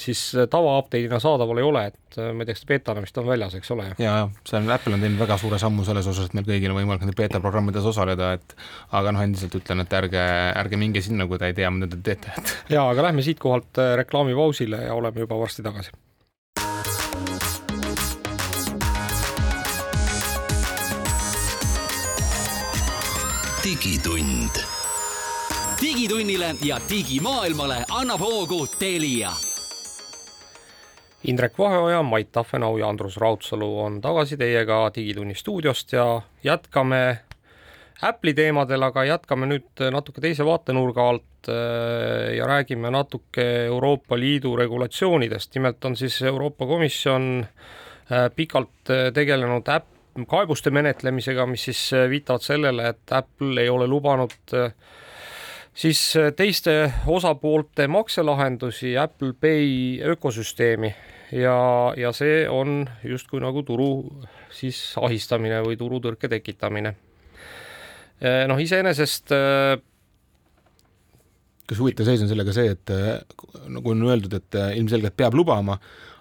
siis 0.02 0.22
tava-update'ina 0.52 1.20
saadaval 1.22 1.62
ei 1.62 1.68
ole, 1.68 1.84
et 1.91 2.20
äh, 2.20 2.32
ma 2.34 2.44
ei 2.44 2.50
tea, 2.50 2.58
kas 2.58 2.70
beetana 2.70 3.04
vist 3.04 3.18
on 3.22 3.28
väljas, 3.30 3.58
eks 3.60 3.72
ole? 3.76 3.89
ja, 3.98 4.15
ja 4.22 4.30
see 4.48 4.60
on, 4.60 4.72
Apple 4.78 4.98
on 4.98 5.06
teinud 5.06 5.22
väga 5.22 5.38
suure 5.41 5.60
sammu 5.62 5.86
selles 5.88 6.10
osas, 6.12 6.30
et 6.30 6.38
meil 6.38 6.48
kõigil 6.50 6.74
on 6.74 6.80
võimalik 6.82 7.06
nende 7.06 7.18
beeta 7.18 7.41
programmides 7.44 7.91
osaleda, 7.94 8.34
et 8.39 8.58
aga 8.96 9.15
noh, 9.15 9.26
endiselt 9.26 9.56
ütlen, 9.62 9.86
et 9.86 10.00
ärge, 10.02 10.26
ärge 10.63 10.82
minge 10.82 11.04
sinna, 11.06 11.28
kui 11.30 11.41
te 11.41 11.52
ei 11.52 11.58
tea, 11.58 11.72
mida 11.74 11.91
te 11.94 12.02
teete, 12.10 12.34
et. 12.38 12.58
ja, 12.78 12.88
aga 12.89 13.10
lähme 13.10 13.26
siitkohalt 13.26 13.84
reklaamipausile 14.04 14.86
ja 14.88 14.98
oleme 14.98 15.26
juba 15.26 15.39
varsti 15.39 15.65
tagasi 15.65 15.96
digitund. 23.83 24.49
digitunnile 25.81 26.55
ja 26.63 26.77
digimaailmale 26.89 27.75
annab 27.91 28.19
hoogu 28.19 28.67
Telia. 28.79 29.31
Indrek 31.23 31.59
Vaheoja, 31.59 32.03
Mait 32.03 32.31
Tafenau 32.31 32.77
ja 32.77 32.89
Andrus 32.89 33.17
Raudsalu 33.17 33.79
on 33.79 34.01
tagasi 34.01 34.38
teiega 34.38 34.91
Digitunni 34.95 35.35
stuudiost 35.35 35.91
ja 35.93 36.21
jätkame 36.43 37.17
Apple'i 38.01 38.33
teemadel, 38.33 38.83
aga 38.83 39.03
jätkame 39.03 39.49
nüüd 39.49 39.83
natuke 39.91 40.21
teise 40.21 40.45
vaatenurga 40.45 41.09
alt 41.09 41.49
äh, 41.49 42.35
ja 42.38 42.47
räägime 42.47 42.91
natuke 42.91 43.65
Euroopa 43.65 44.19
Liidu 44.19 44.55
regulatsioonidest. 44.55 45.55
nimelt 45.55 45.85
on 45.85 45.95
siis 45.95 46.21
Euroopa 46.21 46.65
Komisjon 46.65 47.47
äh, 48.11 48.29
pikalt 48.35 48.89
äh, 48.89 49.11
tegelenud 49.13 49.67
äpp, 49.67 49.94
kaebuste 50.23 50.71
menetlemisega, 50.71 51.45
mis 51.49 51.67
siis 51.69 51.82
äh, 51.93 52.10
viitavad 52.10 52.43
sellele, 52.45 52.88
et 52.93 53.12
Apple 53.12 53.62
ei 53.62 53.69
ole 53.69 53.88
lubanud 53.88 54.36
äh, 54.56 54.71
siis 55.75 55.99
äh, 56.19 56.32
teiste 56.36 56.93
osapoolte 57.08 57.88
makselahendusi 57.91 58.97
Apple 58.97 59.34
Pay 59.34 59.99
ökosüsteemi 60.15 60.93
ja, 61.36 61.58
ja 61.97 62.13
see 62.15 62.45
on 62.49 62.86
justkui 63.04 63.43
nagu 63.43 63.63
turu 63.67 63.89
siis 64.56 64.93
ahistamine 65.01 65.60
või 65.65 65.75
turutõrke 65.75 66.30
tekitamine. 66.32 66.95
noh, 68.47 68.60
iseenesest 68.62 69.34
kas 71.67 71.80
huvitav 71.82 72.08
seis 72.08 72.21
on 72.23 72.30
sellega 72.32 72.54
see, 72.56 72.71
et 72.71 72.93
nagu 73.67 73.91
on 73.91 74.06
öeldud, 74.08 74.38
et 74.38 74.58
ilmselgelt 74.78 75.17
peab 75.17 75.36
lubama, 75.36 75.75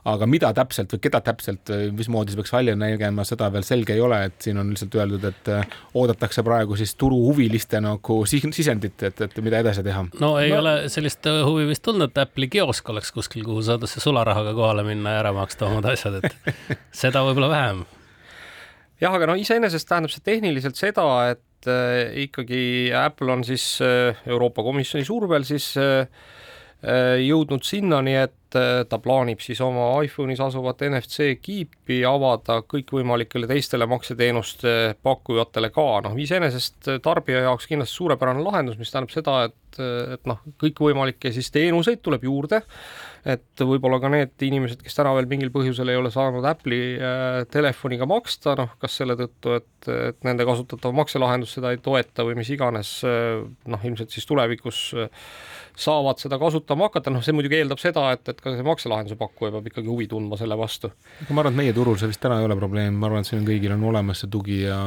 aga 0.04 0.26
mida 0.28 0.50
täpselt 0.56 0.92
või 0.92 1.00
keda 1.06 1.20
täpselt, 1.24 1.70
mismoodi 1.96 2.32
see 2.32 2.40
peaks 2.40 2.52
välja 2.52 2.74
nägema, 2.76 3.24
seda 3.24 3.48
veel 3.52 3.64
selge 3.64 3.94
ei 3.96 4.02
ole, 4.04 4.18
et 4.28 4.36
siin 4.44 4.58
on 4.60 4.72
lihtsalt 4.74 4.96
öeldud, 5.00 5.24
et 5.30 5.50
äh, 5.52 5.76
oodatakse 5.96 6.44
praegu 6.44 6.76
siis 6.76 6.92
turuhuviliste 7.00 7.80
nagu 7.84 8.18
sisendit, 8.28 9.00
et, 9.08 9.22
et 9.24 9.40
mida 9.44 9.62
edasi 9.64 9.84
teha. 9.86 10.04
no 10.20 10.34
ei 10.42 10.52
no. 10.52 10.60
ole 10.60 10.74
sellist 10.92 11.24
äh, 11.30 11.40
huvi 11.46 11.66
vist 11.70 11.84
tulnud, 11.86 12.12
et 12.12 12.22
Apple'i 12.26 12.50
kiosk 12.52 12.92
oleks 12.92 13.14
kuskil, 13.16 13.46
kuhu 13.48 13.64
saadakse 13.64 14.02
sularahaga 14.04 14.52
kohale 14.56 14.84
minna 14.86 15.16
ja 15.16 15.24
ära 15.24 15.34
maksta 15.36 15.70
omad 15.70 15.88
asjad, 15.94 16.20
et 16.20 16.54
seda 17.04 17.24
võib-olla 17.24 17.50
vähem. 17.54 17.82
jah, 19.00 19.12
aga 19.12 19.32
no 19.32 19.40
iseenesest 19.40 19.88
tähendab 19.88 20.12
see 20.12 20.28
tehniliselt 20.28 20.80
seda, 20.80 21.08
et 21.32 21.70
äh, 21.70 22.12
ikkagi 22.28 22.92
Apple 22.92 23.32
on 23.32 23.44
siis 23.48 23.78
äh, 23.80 24.20
Euroopa 24.28 24.62
Komisjoni 24.66 25.08
survel 25.08 25.48
siis 25.48 25.72
äh, 25.80 26.04
äh 26.84 27.22
jõudnud 27.24 27.64
sinnani, 27.64 28.18
et 28.20 28.36
et 28.58 28.88
ta 28.90 28.98
plaanib 29.02 29.42
siis 29.44 29.60
oma 29.64 29.88
iPhone'is 30.04 30.40
asuvat 30.44 30.84
NFC 30.88 31.34
kiipi 31.42 32.00
avada 32.08 32.60
kõikvõimalikele 32.70 33.48
teistele 33.50 33.88
makseteenuste 33.90 34.94
pakkujatele 35.04 35.70
ka, 35.74 35.86
noh 36.06 36.18
iseenesest 36.20 36.92
tarbija 37.04 37.44
jaoks 37.48 37.68
kindlasti 37.70 37.98
suurepärane 38.00 38.44
lahendus, 38.44 38.78
mis 38.80 38.92
tähendab 38.92 39.14
seda, 39.14 39.38
et, 39.48 39.80
et 40.18 40.30
noh, 40.30 40.40
kõikvõimalikke 40.62 41.32
siis 41.34 41.50
teenuseid 41.54 42.02
tuleb 42.04 42.26
juurde, 42.28 42.62
et 43.24 43.62
võib-olla 43.64 43.98
ka 44.02 44.10
need 44.12 44.44
inimesed, 44.44 44.82
kes 44.84 44.98
täna 44.98 45.14
veel 45.16 45.28
mingil 45.30 45.50
põhjusel 45.54 45.88
ei 45.88 45.96
ole 45.96 46.10
saanud 46.12 46.44
Apple'i 46.48 46.94
äh, 46.98 47.38
telefoniga 47.52 48.08
maksta, 48.08 48.52
noh 48.58 48.74
kas 48.80 48.98
selle 49.00 49.16
tõttu, 49.16 49.54
et, 49.56 49.88
et 50.10 50.26
nende 50.28 50.44
kasutatav 50.44 50.92
makselahendus 50.96 51.54
seda 51.56 51.72
ei 51.72 51.80
toeta 51.84 52.26
või 52.28 52.36
mis 52.40 52.50
iganes, 52.52 52.98
äh, 53.08 53.40
noh 53.72 53.86
ilmselt 53.88 54.12
siis 54.12 54.28
tulevikus 54.28 54.82
äh, 55.00 55.24
saavad 55.76 56.20
seda 56.20 56.38
kasutama 56.42 56.90
hakata, 56.90 57.12
noh, 57.14 57.24
see 57.24 57.34
muidugi 57.36 57.58
eeldab 57.62 57.80
seda, 57.82 58.10
et, 58.14 58.28
et 58.28 58.44
ka 58.44 58.52
see 58.52 58.66
makselahenduse 58.66 59.16
pakkuja 59.20 59.56
peab 59.56 59.72
ikkagi 59.72 59.90
huvi 59.90 60.06
tundma 60.10 60.38
selle 60.40 60.58
vastu. 60.60 60.92
ma 61.30 61.40
arvan, 61.40 61.54
et 61.54 61.62
meie 61.62 61.76
turul 61.76 61.96
see 62.00 62.12
vist 62.12 62.22
täna 62.22 62.42
ei 62.42 62.48
ole 62.50 62.58
probleem, 62.60 63.00
ma 63.00 63.08
arvan, 63.08 63.24
et 63.24 63.30
siin 63.30 63.40
on 63.40 63.48
kõigil 63.48 63.72
on 63.74 63.88
olemas 63.94 64.20
see 64.24 64.30
tugi 64.30 64.62
ja 64.66 64.84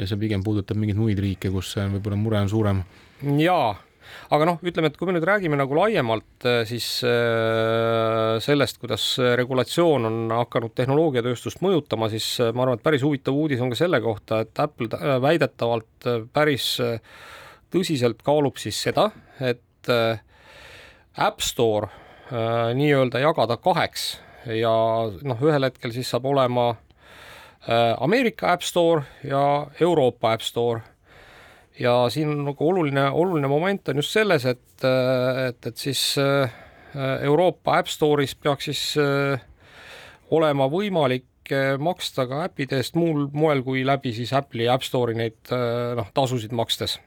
ja 0.00 0.06
see 0.08 0.16
pigem 0.16 0.40
puudutab 0.40 0.78
mingeid 0.80 0.96
muid 0.96 1.20
riike, 1.20 1.50
kus 1.52 1.74
võib-olla 1.76 2.16
mure 2.16 2.40
on 2.40 2.48
suurem. 2.48 2.82
jaa, 3.36 3.74
aga 4.30 4.46
noh, 4.46 4.58
ütleme, 4.62 4.90
et 4.90 4.98
kui 4.98 5.08
me 5.08 5.14
nüüd 5.16 5.26
räägime 5.26 5.58
nagu 5.58 5.76
laiemalt 5.76 6.46
äh, 6.48 6.60
siis 6.68 6.86
äh, 7.06 8.36
sellest, 8.42 8.78
kuidas 8.82 9.04
regulatsioon 9.40 10.08
on 10.08 10.34
hakanud 10.40 10.74
tehnoloogiatööstust 10.78 11.62
mõjutama, 11.64 12.10
siis 12.12 12.28
äh, 12.42 12.52
ma 12.54 12.64
arvan, 12.64 12.78
et 12.78 12.86
päris 12.86 13.04
huvitav 13.06 13.36
uudis 13.36 13.62
on 13.62 13.72
ka 13.72 13.80
selle 13.80 14.00
kohta, 14.04 14.42
et 14.44 14.62
Apple 14.62 14.90
väidetavalt 15.24 16.10
päris 16.34 16.72
tõsiselt 17.70 18.22
kaalub 18.26 18.58
siis 18.60 18.78
seda, 18.82 19.08
et 19.42 19.90
App 21.20 21.42
Store 21.42 21.90
nii-öelda 22.76 23.22
jagada 23.22 23.56
kaheks 23.58 24.12
ja 24.54 24.72
noh, 25.26 25.42
ühel 25.42 25.66
hetkel 25.66 25.92
siis 25.94 26.10
saab 26.12 26.28
olema 26.30 26.70
Ameerika 28.00 28.54
App 28.54 28.62
Store 28.64 29.02
ja 29.26 29.66
Euroopa 29.82 30.32
App 30.32 30.46
Store. 30.46 30.80
Ja 31.78 31.94
siin 32.10 32.32
nagu 32.44 32.68
oluline, 32.68 33.06
oluline 33.10 33.48
moment 33.48 33.88
on 33.88 34.00
just 34.02 34.16
selles, 34.16 34.44
et, 34.44 34.84
et, 34.84 35.66
et 35.66 35.76
siis 35.76 36.02
Euroopa 37.22 37.78
App 37.78 37.88
Store'is 37.88 38.34
peaks 38.34 38.66
siis 38.70 38.82
olema 40.34 40.66
võimalik 40.70 41.52
äh, 41.54 41.76
maksta 41.78 42.26
ka 42.30 42.44
äppide 42.48 42.80
eest 42.80 42.98
muul 42.98 43.28
moel 43.32 43.62
kui 43.66 43.84
läbi 43.86 44.12
siis 44.16 44.32
Apple'i 44.36 44.68
App 44.70 44.82
Store'i 44.86 45.18
neid 45.18 45.54
noh, 45.96 46.10
tasusid 46.14 46.54
makstes 46.56 46.98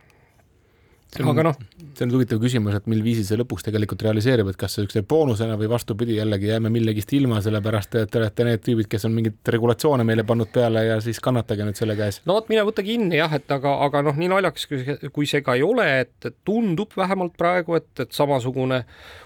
aga 1.22 1.46
noh. 1.46 1.58
see 1.94 2.06
on 2.06 2.10
nüüd 2.10 2.18
huvitav 2.18 2.40
küsimus, 2.42 2.76
et 2.78 2.88
mil 2.90 3.04
viisil 3.06 3.26
see 3.28 3.38
lõpuks 3.38 3.66
tegelikult 3.68 4.02
realiseerub, 4.06 4.50
et 4.50 4.58
kas 4.60 4.76
see 4.76 4.84
niisuguse 4.84 5.04
boonusena 5.10 5.58
või 5.60 5.70
vastupidi, 5.70 6.18
jällegi 6.18 6.50
jääme 6.50 6.72
millegist 6.74 7.14
ilma, 7.14 7.42
sellepärast 7.46 7.98
et 8.02 8.12
te 8.12 8.22
olete 8.22 8.48
need 8.48 8.64
tüübid, 8.66 8.90
kes 8.92 9.06
on 9.08 9.14
mingeid 9.16 9.54
regulatsioone 9.56 10.06
meile 10.08 10.26
pannud 10.28 10.50
peale 10.54 10.86
ja 10.88 11.00
siis 11.06 11.22
kannatage 11.24 11.68
nüüd 11.68 11.80
selle 11.80 11.98
käes. 12.00 12.22
no 12.26 12.38
vot, 12.40 12.50
mine 12.50 12.66
võta 12.68 12.86
kinni 12.86 13.20
jah, 13.20 13.34
et 13.38 13.52
aga, 13.54 13.76
aga 13.88 14.04
noh, 14.10 14.18
nii 14.20 14.32
naljakas 14.34 14.70
kui 15.14 15.30
see 15.30 15.44
ka 15.46 15.58
ei 15.60 15.66
ole, 15.66 15.88
et 16.06 16.30
tundub 16.46 16.96
vähemalt 16.98 17.38
praegu, 17.38 17.78
et, 17.78 17.92
et 18.02 18.16
samasugune 18.16 18.84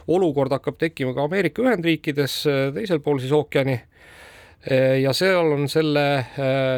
olukord 0.08 0.58
hakkab 0.58 0.80
tekkima 0.82 1.16
ka 1.16 1.28
Ameerika 1.28 1.64
Ühendriikides 1.64 2.42
teisel 2.76 3.00
pool 3.04 3.24
siis 3.24 3.32
ookeani. 3.36 3.80
ja 5.02 5.14
seal 5.16 5.54
on 5.56 5.70
selle 5.72 6.04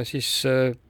siis 0.06 0.43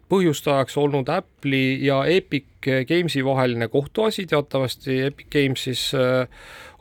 põhjustajaks 0.09 0.77
olnud 0.81 1.09
Apple'i 1.13 1.77
ja 1.85 2.01
Epic 2.09 2.47
Games'i 2.65 3.21
vaheline 3.25 3.69
kohtuasi, 3.71 4.25
teatavasti 4.29 5.01
Epic 5.05 5.29
Games 5.31 5.63
siis 5.63 5.85
äh, 5.95 6.27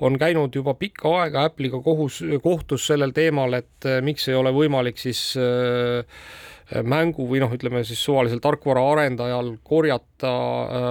on 0.01 0.19
käinud 0.19 0.55
juba 0.55 0.75
pikka 0.75 1.13
aega 1.23 1.45
Apple'iga 1.49 1.81
kohus, 1.85 2.23
kohtus 2.43 2.87
sellel 2.89 3.13
teemal, 3.17 3.59
et 3.61 3.87
äh, 3.87 4.01
miks 4.05 4.29
ei 4.29 4.37
ole 4.39 4.53
võimalik 4.55 5.01
siis 5.01 5.21
äh, 5.39 6.23
mängu 6.85 7.25
või 7.29 7.41
noh, 7.41 7.53
ütleme 7.53 7.81
siis 7.89 8.01
suvalisel 8.05 8.43
tarkvaraarendajal 8.45 9.55
korjata 9.65 10.33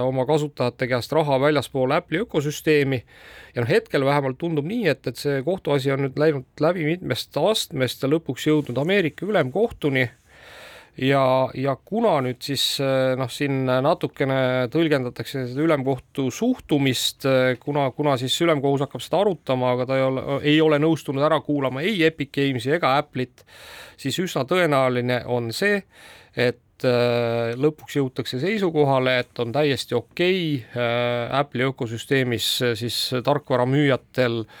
oma 0.02 0.24
kasutajate 0.26 0.88
käest 0.90 1.12
raha 1.14 1.36
väljaspool 1.38 1.94
Apple'i 1.94 2.24
ökosüsteemi. 2.24 3.02
ja 3.54 3.62
noh, 3.62 3.70
hetkel 3.70 4.06
vähemalt 4.06 4.38
tundub 4.38 4.66
nii, 4.66 4.88
et, 4.90 5.06
et 5.06 5.20
see 5.20 5.42
kohtuasi 5.46 5.92
on 5.94 6.02
nüüd 6.06 6.18
läinud 6.18 6.62
läbi 6.64 6.86
mitmest 6.86 7.36
astmest 7.38 8.02
ja 8.02 8.10
lõpuks 8.10 8.48
jõudnud 8.50 8.82
Ameerika 8.82 9.26
ülemkohtuni 9.26 10.08
ja, 10.98 11.22
ja 11.54 11.74
kuna 11.84 12.18
nüüd 12.24 12.40
siis 12.44 12.64
eh, 12.82 13.14
noh, 13.18 13.30
siin 13.30 13.62
natukene 13.66 14.68
tõlgendatakse 14.72 15.46
seda 15.50 15.64
ülemkohtu 15.64 16.28
suhtumist, 16.34 17.26
eh, 17.28 17.56
kuna, 17.62 17.88
kuna 17.96 18.16
siis 18.20 18.36
ülemkohus 18.44 18.84
hakkab 18.86 19.04
seda 19.04 19.22
arutama, 19.22 19.72
aga 19.76 19.88
ta 19.88 19.98
ei 19.98 20.06
ole, 20.06 20.24
ei 20.42 20.56
ole 20.64 20.80
nõustunud 20.82 21.24
ära 21.24 21.40
kuulama 21.44 21.84
ei 21.86 22.02
Epic 22.08 22.32
Games'i 22.34 22.74
ega 22.78 22.96
Apple'it, 23.00 23.44
siis 24.00 24.18
üsna 24.22 24.44
tõenäoline 24.48 25.22
on 25.30 25.52
see, 25.56 25.82
et 26.36 26.88
eh, 26.88 27.52
lõpuks 27.58 27.98
jõutakse 28.00 28.40
seisukohale, 28.42 29.18
et 29.22 29.44
on 29.44 29.54
täiesti 29.54 29.96
okei 29.98 30.42
okay, 30.58 31.38
Apple'i 31.38 31.68
ökosüsteemis 31.70 32.50
siis 32.78 32.98
tarkvaramüüjatel 33.26 34.42
äh, 34.42 34.58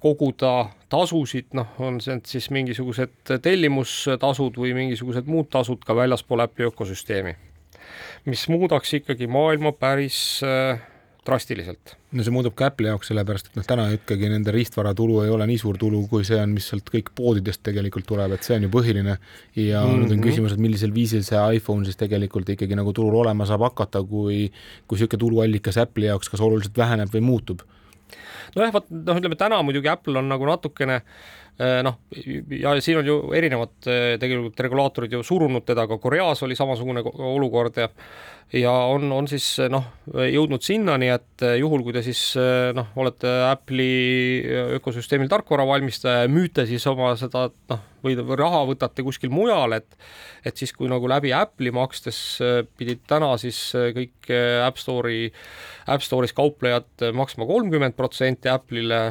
koguda 0.00 0.52
tasusid, 0.92 1.46
noh, 1.56 1.70
on 1.80 2.00
see 2.04 2.18
siis 2.28 2.50
mingisugused 2.52 3.32
tellimustasud 3.42 4.58
või 4.60 4.74
mingisugused 4.76 5.30
muud 5.30 5.48
tasud 5.52 5.80
ka 5.86 5.96
väljaspool 5.96 6.44
äpi 6.44 6.68
ökosüsteemi, 6.68 7.32
mis 8.28 8.46
muudaks 8.52 8.92
ikkagi 9.00 9.30
maailma 9.32 9.72
päris 9.72 10.18
äh, 10.44 10.82
drastiliselt. 11.26 11.94
no 12.12 12.24
see 12.26 12.34
muudab 12.34 12.54
ka 12.58 12.66
Apple'i 12.68 12.90
jaoks, 12.90 13.08
sellepärast 13.12 13.48
et 13.48 13.58
noh, 13.58 13.66
täna 13.66 13.86
ikkagi 13.94 14.28
nende 14.28 14.52
riistvaratulu 14.54 15.20
ei 15.24 15.32
ole 15.32 15.46
nii 15.48 15.58
suur 15.60 15.78
tulu, 15.80 16.02
kui 16.10 16.26
see 16.26 16.40
on, 16.42 16.52
mis 16.56 16.66
sealt 16.68 16.90
kõik 16.92 17.12
poodidest 17.16 17.62
tegelikult 17.64 18.08
tuleb, 18.08 18.34
et 18.36 18.46
see 18.46 18.56
on 18.58 18.66
ju 18.66 18.72
põhiline. 18.72 19.16
ja 19.56 19.84
mm 19.84 19.92
-hmm. 19.92 20.00
nüüd 20.02 20.16
on 20.16 20.24
küsimus, 20.26 20.52
et 20.52 20.64
millisel 20.64 20.94
viisil 20.94 21.22
see 21.22 21.42
iPhone 21.56 21.84
siis 21.84 21.96
tegelikult 21.96 22.48
ikkagi 22.48 22.76
nagu 22.76 22.92
turul 22.92 23.22
olema 23.22 23.46
saab 23.46 23.62
hakata, 23.62 24.02
kui, 24.02 24.50
kui 24.86 24.98
niisugune 24.98 25.20
tuluallikas 25.24 25.78
Apple'i 25.78 26.10
jaoks 26.10 26.28
kas 26.28 26.40
oluliselt 26.40 26.76
väheneb 26.76 27.08
või 27.08 27.20
muutub 27.20 27.62
nojah, 28.56 28.74
vot 28.74 28.90
noh, 28.92 29.20
ütleme 29.20 29.38
täna 29.40 29.62
muidugi 29.64 29.90
Apple 29.92 30.20
on 30.20 30.28
nagu 30.30 30.48
natukene 30.48 30.98
eh, 31.00 31.80
noh, 31.86 32.00
ja 32.58 32.74
siin 32.84 33.00
on 33.02 33.08
ju 33.08 33.16
erinevad 33.36 33.88
eh, 33.90 34.16
tegelikult 34.22 34.60
regulaatorid 34.66 35.16
ju 35.18 35.22
surunud 35.26 35.66
teda, 35.68 35.86
ka 35.90 36.00
Koreas 36.02 36.44
oli 36.46 36.58
samasugune 36.58 37.04
olukord 37.04 37.80
ja 37.82 37.90
ja 38.52 38.72
on, 38.92 39.06
on 39.16 39.28
siis 39.30 39.46
noh, 39.72 39.86
jõudnud 40.12 40.60
sinnani, 40.60 41.08
et 41.08 41.44
juhul, 41.56 41.80
kui 41.86 41.94
te 41.96 42.02
siis 42.04 42.20
noh, 42.76 42.90
olete 43.00 43.30
Apple'i 43.48 44.42
ökosüsteemil 44.76 45.30
tarkvara 45.32 45.64
valmistaja 45.64 46.26
ja 46.26 46.28
müüte 46.28 46.66
siis 46.68 46.84
oma 46.90 47.14
seda 47.16 47.46
noh, 47.72 47.80
või 48.02 48.38
raha 48.38 48.64
võtate 48.68 49.04
kuskil 49.06 49.32
mujal, 49.32 49.78
et 49.78 49.96
et 50.44 50.58
siis, 50.58 50.72
kui 50.74 50.90
nagu 50.90 51.06
läbi 51.06 51.30
Apple'i 51.36 51.70
makstes 51.74 52.18
pidid 52.76 53.04
täna 53.06 53.30
siis 53.38 53.58
kõik 53.94 54.30
App 54.66 54.80
Store'i, 54.80 55.30
App 55.86 56.02
Store'is 56.02 56.34
kauplejad 56.34 57.06
maksma 57.14 57.46
kolmkümmend 57.46 57.94
protsenti 57.94 58.50
Apple'ile, 58.50 59.02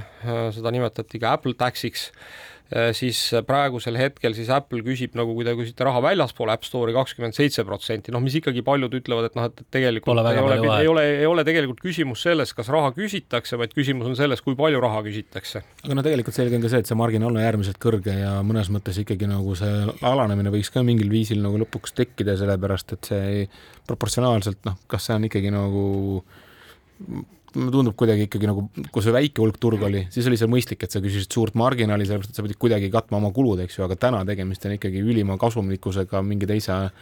seda 0.51 0.73
nimetati 0.75 1.21
ka 1.23 1.37
Apple 1.37 1.55
Taxiks. 1.59 2.09
Äh, 2.11 2.50
siis 2.95 3.19
praegusel 3.47 3.97
hetkel 3.99 4.35
siis 4.37 4.49
Apple 4.53 4.83
küsib 4.85 5.15
nagu, 5.19 5.33
kui 5.35 5.45
te 5.47 5.53
küsite 5.57 5.85
raha 5.87 6.01
väljaspool 6.05 6.51
App 6.53 6.63
Store'i 6.63 6.95
kakskümmend 6.95 7.35
seitse 7.35 7.65
protsenti, 7.67 8.13
noh, 8.15 8.23
mis 8.23 8.37
ikkagi 8.39 8.63
paljud 8.65 8.93
ütlevad, 9.01 9.27
et 9.27 9.37
noh, 9.37 9.49
et 9.49 9.63
tegelikult 9.73 10.13
Pole 10.13 10.23
ei 10.31 10.39
ole, 10.39 10.59
ei 10.79 10.91
ole, 10.91 11.05
ei 11.19 11.27
ole 11.29 11.45
tegelikult 11.47 11.81
küsimus 11.83 12.23
selles, 12.23 12.53
kas 12.55 12.71
raha 12.71 12.93
küsitakse, 12.95 13.59
vaid 13.59 13.75
küsimus 13.75 14.07
on 14.07 14.15
selles, 14.19 14.43
kui 14.45 14.55
palju 14.59 14.79
raha 14.83 15.01
küsitakse. 15.07 15.63
aga 15.83 15.97
no 15.97 16.05
tegelikult 16.05 16.37
selge 16.37 16.57
on 16.57 16.63
ka 16.63 16.71
see, 16.71 16.83
et 16.85 16.91
see 16.91 16.99
marginaal 16.99 17.35
on 17.35 17.41
äärmiselt 17.43 17.81
kõrge 17.81 18.15
ja 18.21 18.37
mõnes 18.45 18.71
mõttes 18.73 19.01
ikkagi 19.03 19.27
nagu 19.29 19.55
see 19.59 19.97
alanemine 20.07 20.53
võiks 20.53 20.71
ka 20.71 20.85
mingil 20.87 21.11
viisil 21.11 21.43
nagu 21.43 21.59
lõpuks 21.61 21.95
tekkida, 21.97 22.37
sellepärast 22.39 22.95
et 22.95 23.11
see 23.11 23.25
ei, 23.33 23.49
proportsionaalselt 23.89 24.63
noh, 24.67 24.79
kas 24.87 25.09
see 25.09 25.17
on 25.17 25.27
ikkagi 25.27 25.51
nagu 25.53 25.83
mulle 27.55 27.73
tundub 27.73 27.95
kuidagi 27.99 28.27
ikkagi 28.27 28.47
nagu, 28.49 28.67
kui 28.93 29.03
see 29.03 29.15
väike 29.15 29.43
hulk 29.43 29.57
turg 29.61 29.81
oli, 29.87 30.05
siis 30.13 30.27
oli 30.29 30.39
see 30.39 30.51
mõistlik, 30.51 30.85
et 30.85 30.93
sa 30.93 31.01
küsisid 31.03 31.33
suurt 31.33 31.57
marginaali, 31.59 32.07
sellepärast 32.07 32.31
et 32.31 32.39
sa 32.39 32.45
pidid 32.45 32.59
kuidagi 32.61 32.91
katma 32.93 33.19
oma 33.19 33.33
kulud, 33.35 33.59
eks 33.65 33.79
ju, 33.79 33.87
aga 33.87 33.99
täna 33.99 34.23
tegemist 34.27 34.63
on 34.67 34.77
ikkagi 34.77 35.03
ülima 35.03 35.35
kasumlikkusega 35.41 36.23
mingi 36.23 36.47
teise 36.49 36.77
äh, 36.77 36.95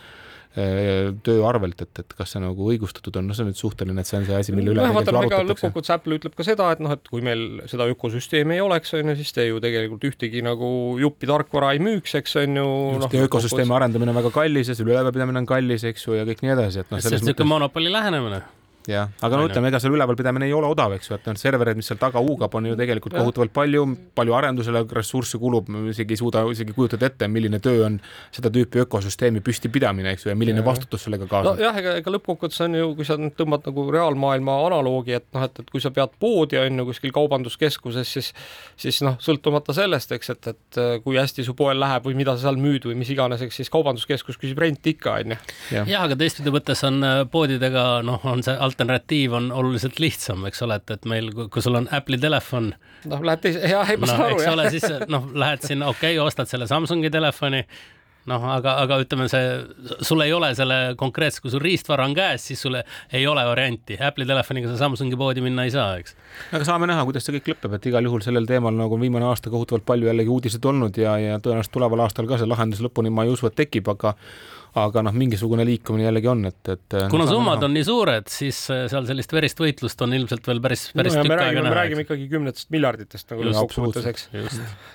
töö 1.21 1.43
arvelt, 1.45 1.83
et, 1.85 2.01
et 2.01 2.17
kas 2.17 2.33
see 2.33 2.41
nagu 2.41 2.69
õigustatud 2.71 3.21
on, 3.21 3.29
no 3.29 3.37
see 3.37 3.45
on 3.45 3.51
nüüd 3.51 3.61
suhteline, 3.61 4.01
et 4.01 4.09
see 4.09 4.17
on 4.17 4.25
see 4.25 4.39
asi, 4.39 4.55
mille 4.57 4.73
üle 4.73 4.81
no, 4.81 4.95
vaata, 4.97 5.13
ega 5.21 5.43
lõppkokkuvõttes 5.51 5.93
Apple 5.93 6.17
ütleb 6.17 6.37
ka 6.37 6.47
seda, 6.47 6.71
et 6.73 6.81
noh, 6.81 6.97
et 6.97 7.11
kui 7.13 7.21
meil 7.25 7.61
seda 7.69 7.85
ökosüsteemi 7.93 8.57
ei 8.57 8.63
oleks, 8.65 8.95
on 8.97 9.13
ju, 9.13 9.19
siis 9.21 9.35
te 9.37 9.45
ju 9.45 9.61
tegelikult 9.61 10.09
ühtegi 10.09 10.41
nagu 10.45 10.71
juppi 11.01 11.29
tarkvara 11.29 11.75
ei 11.77 11.83
müüks, 11.85 12.17
eks 12.23 12.39
on 12.41 12.57
ju. 12.63 12.69
just 12.97 13.05
no,, 13.05 13.11
ja 13.13 13.29
ökosüsteemi 13.29 13.77
arendamine 13.77 14.15
on 14.15 14.23
väga 14.23 14.33
kallis 14.41 14.73
ja 14.73 14.79
selle 14.79 14.97
ülevalpidamine 14.97 15.45
on 15.45 15.49
kallis, 15.53 15.85
eks 15.93 16.09
ju, 16.09 16.17
ja 16.17 16.25
kõik 16.25 16.41
nii 16.41 16.57
edasi, 16.57 16.81
et 16.81 16.89
noh. 16.89 17.03
see 17.03 17.13
on 17.13 17.19
niisugune 17.19 17.35
mõttes... 17.37 17.53
monopoli 17.53 17.93
lähenemine 17.93 18.41
jah, 18.87 19.09
aga 19.25 19.39
no 19.39 19.47
ütleme, 19.49 19.69
ega 19.71 19.81
seal 19.81 19.93
ülevalpidamine 19.95 20.47
ei 20.47 20.53
ole 20.55 20.69
odav, 20.71 20.93
eks 20.95 21.09
ju, 21.09 21.17
et 21.17 21.27
need 21.27 21.41
serverid, 21.41 21.77
mis 21.79 21.89
seal 21.91 21.99
taga 21.99 22.21
huugab, 22.23 22.53
on 22.55 22.69
ju 22.69 22.77
tegelikult 22.79 23.17
kohutavalt 23.17 23.53
palju, 23.55 23.85
palju 24.15 24.35
arendusele 24.37 24.85
ressursse 24.95 25.39
kulub, 25.41 25.67
isegi 25.91 26.15
ei 26.15 26.21
suuda 26.21 26.45
isegi 26.53 26.75
kujutada 26.75 27.09
ette, 27.09 27.27
milline 27.31 27.59
töö 27.63 27.85
on 27.87 27.99
seda 28.35 28.51
tüüpi 28.53 28.83
ökosüsteemi 28.85 29.43
püstipidamine, 29.45 30.13
eks 30.15 30.25
ju, 30.25 30.31
ja 30.33 30.37
milline 30.39 30.63
ja. 30.63 30.67
vastutus 30.67 31.05
sellega 31.07 31.27
kaasneb. 31.29 31.59
nojah, 31.59 31.81
ega, 31.81 31.97
ega 32.01 32.15
lõppkokkuvõttes 32.15 32.63
on 32.65 32.79
ju, 32.79 32.89
kui 32.97 33.07
sa 33.07 33.19
nüüd 33.19 33.35
tõmbad 33.39 33.67
nagu 33.69 33.85
reaalmaailma 33.97 34.57
analoogi, 34.69 35.17
et 35.19 35.27
noh, 35.35 35.45
et, 35.49 35.63
et 35.63 35.73
kui 35.73 35.83
sa 35.83 35.91
pead 35.95 36.15
poodi, 36.21 36.59
on 36.61 36.83
ju, 36.83 36.87
kuskil 36.93 37.13
kaubanduskeskuses, 37.15 38.15
siis 38.15 38.33
siis 38.79 39.01
noh, 39.05 39.17
sõltumata 39.23 39.73
sellest, 39.75 40.13
eks, 40.15 40.33
et, 40.33 40.51
et 40.53 40.79
kui 41.03 41.19
hästi 41.19 41.43
su 41.45 41.55
poel 41.57 41.79
läheb 41.81 42.05
või 42.07 42.17
mida 42.19 42.35
sa 42.37 42.47
seal 42.47 42.59
müüd 42.61 42.87
või 42.89 42.97
mis 42.99 43.11
iganes, 43.13 43.43
eks 43.43 43.59
siis 43.61 43.71
kaubanduskeskus 43.73 44.39
küsib 44.39 44.61
renti 44.61 44.95
ikka, 44.95 45.17
on 45.19 45.35
ju. 45.35 45.39
jah, 45.75 46.05
aga 46.05 46.17
teistpidi 46.19 46.53
võttes 46.53 46.83
on 46.87 47.01
äh, 47.05 47.21
poodidega 47.31 47.85
noh, 48.05 48.23
on 48.29 48.43
see 48.45 48.55
alternatiiv 48.69 49.35
on 49.39 49.51
oluliselt 49.51 49.99
lihtsam, 49.99 50.45
eks 50.49 50.63
ole, 50.65 50.79
et, 50.79 50.95
et 50.95 51.07
meil, 51.09 51.31
kui 51.35 51.65
sul 51.65 51.77
on 51.81 51.89
Apple'i 51.95 52.21
telefon. 52.21 52.73
noh, 53.09 53.23
lähed 53.25 53.45
teise, 53.45 53.63
jah, 53.69 53.89
ei 53.89 53.99
ma 53.99 54.09
saan 54.09 54.23
no, 54.23 54.31
aru, 54.31 54.41
jah. 54.41 54.49
eks 54.49 54.57
ole, 54.57 54.73
siis 54.73 55.07
noh, 55.11 55.31
lähed 55.45 55.65
sinna, 55.65 55.93
okei 55.93 56.17
okay,, 56.17 56.25
ostad 56.25 56.51
selle 56.51 56.67
Samsungi 56.69 57.11
telefoni 57.13 57.63
noh, 58.29 58.43
aga, 58.51 58.75
aga 58.83 58.99
ütleme, 59.03 59.27
see, 59.31 59.95
sul 60.05 60.21
ei 60.25 60.33
ole 60.35 60.51
selle 60.57 60.77
konkreetse, 60.99 61.41
kui 61.43 61.53
sul 61.53 61.63
riistvara 61.63 62.05
on 62.07 62.15
käes, 62.17 62.45
siis 62.49 62.61
sul 62.65 62.77
ei 62.79 63.25
ole 63.29 63.43
varianti. 63.47 63.97
Apple'i 64.09 64.27
telefoniga 64.29 64.71
sa 64.71 64.77
Samsungi 64.83 65.17
poodi 65.19 65.43
minna 65.45 65.65
ei 65.67 65.73
saa, 65.73 65.95
eks. 66.01 66.15
aga 66.51 66.67
saame 66.67 66.89
näha, 66.89 67.05
kuidas 67.07 67.25
see 67.25 67.37
kõik 67.37 67.53
lõpeb, 67.53 67.77
et 67.77 67.89
igal 67.91 68.09
juhul 68.09 68.23
sellel 68.25 68.47
teemal 68.49 68.75
nagu 68.75 68.97
on 68.97 69.03
viimane 69.05 69.27
aasta 69.29 69.51
kohutavalt 69.53 69.87
palju 69.87 70.09
jällegi 70.11 70.33
uudiseid 70.35 70.69
olnud 70.71 70.99
ja, 71.01 71.15
ja 71.21 71.41
tõenäoliselt 71.43 71.75
tuleval 71.75 72.05
aastal 72.05 72.29
ka 72.29 72.39
see 72.39 72.49
lahendus 72.49 72.83
lõpuni 72.85 73.13
ma 73.13 73.25
ei 73.25 73.33
usu, 73.33 73.49
et 73.49 73.57
tekib, 73.59 73.89
aga 73.95 74.15
aga 74.77 75.01
noh, 75.05 75.15
mingisugune 75.17 75.65
liikumine 75.65 76.05
jällegi 76.05 76.29
on, 76.29 76.43
et, 76.49 76.61
et 76.69 76.95
kuna 77.09 77.25
no, 77.25 77.31
summad 77.31 77.63
on 77.65 77.73
nii 77.73 77.85
suured, 77.87 78.27
siis 78.29 78.59
äh, 78.73 78.85
seal 78.91 79.07
sellist 79.09 79.33
verist 79.33 79.61
võitlust 79.61 80.01
on 80.05 80.13
ilmselt 80.13 80.45
veel 80.49 80.61
päris, 80.61 80.85
päris 80.97 81.15
no, 81.17 81.23
tükk 81.25 81.35
aega 81.35 81.63
näha. 81.63 81.71
me 81.71 81.77
räägime 81.79 82.05
ikkagi 82.05 82.27
kümnetest 82.31 82.69
miljarditest 82.73 83.33
nagu 83.33 83.47
lõppkokkuvõttes, 83.47 84.09
eks. 84.11 84.27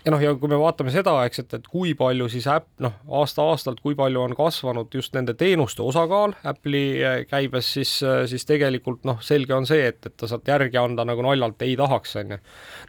ja 0.07 0.15
noh, 0.15 0.23
ja 0.23 0.35
kui 0.39 0.53
me 0.53 0.59
vaatame 0.61 0.95
seda, 0.95 1.17
eks, 1.29 1.43
et, 1.45 1.57
et 1.59 1.69
kui 1.71 1.95
palju 1.99 2.29
siis 2.33 2.47
äpp, 2.51 2.69
noh, 2.85 2.95
aasta-aastalt, 3.21 3.83
kui 3.85 3.99
palju 3.99 4.23
on 4.23 4.37
kasvanud 4.39 4.95
just 4.95 5.17
nende 5.17 5.35
teenuste 5.39 5.83
osakaal 5.85 6.37
Apple'i 6.47 7.03
äh, 7.03 7.19
käibes, 7.31 7.73
siis, 7.79 7.97
äh, 8.07 8.23
siis 8.31 8.47
tegelikult 8.49 9.03
noh, 9.09 9.19
selge 9.25 9.57
on 9.57 9.67
see, 9.69 9.89
et, 9.91 10.01
et 10.07 10.17
ta 10.21 10.31
sealt 10.31 10.49
järgi 10.49 10.79
anda 10.81 11.07
nagu 11.09 11.27
naljalt 11.27 11.67
ei 11.67 11.75
tahaks, 11.81 12.17
on 12.23 12.37
ju. 12.37 12.41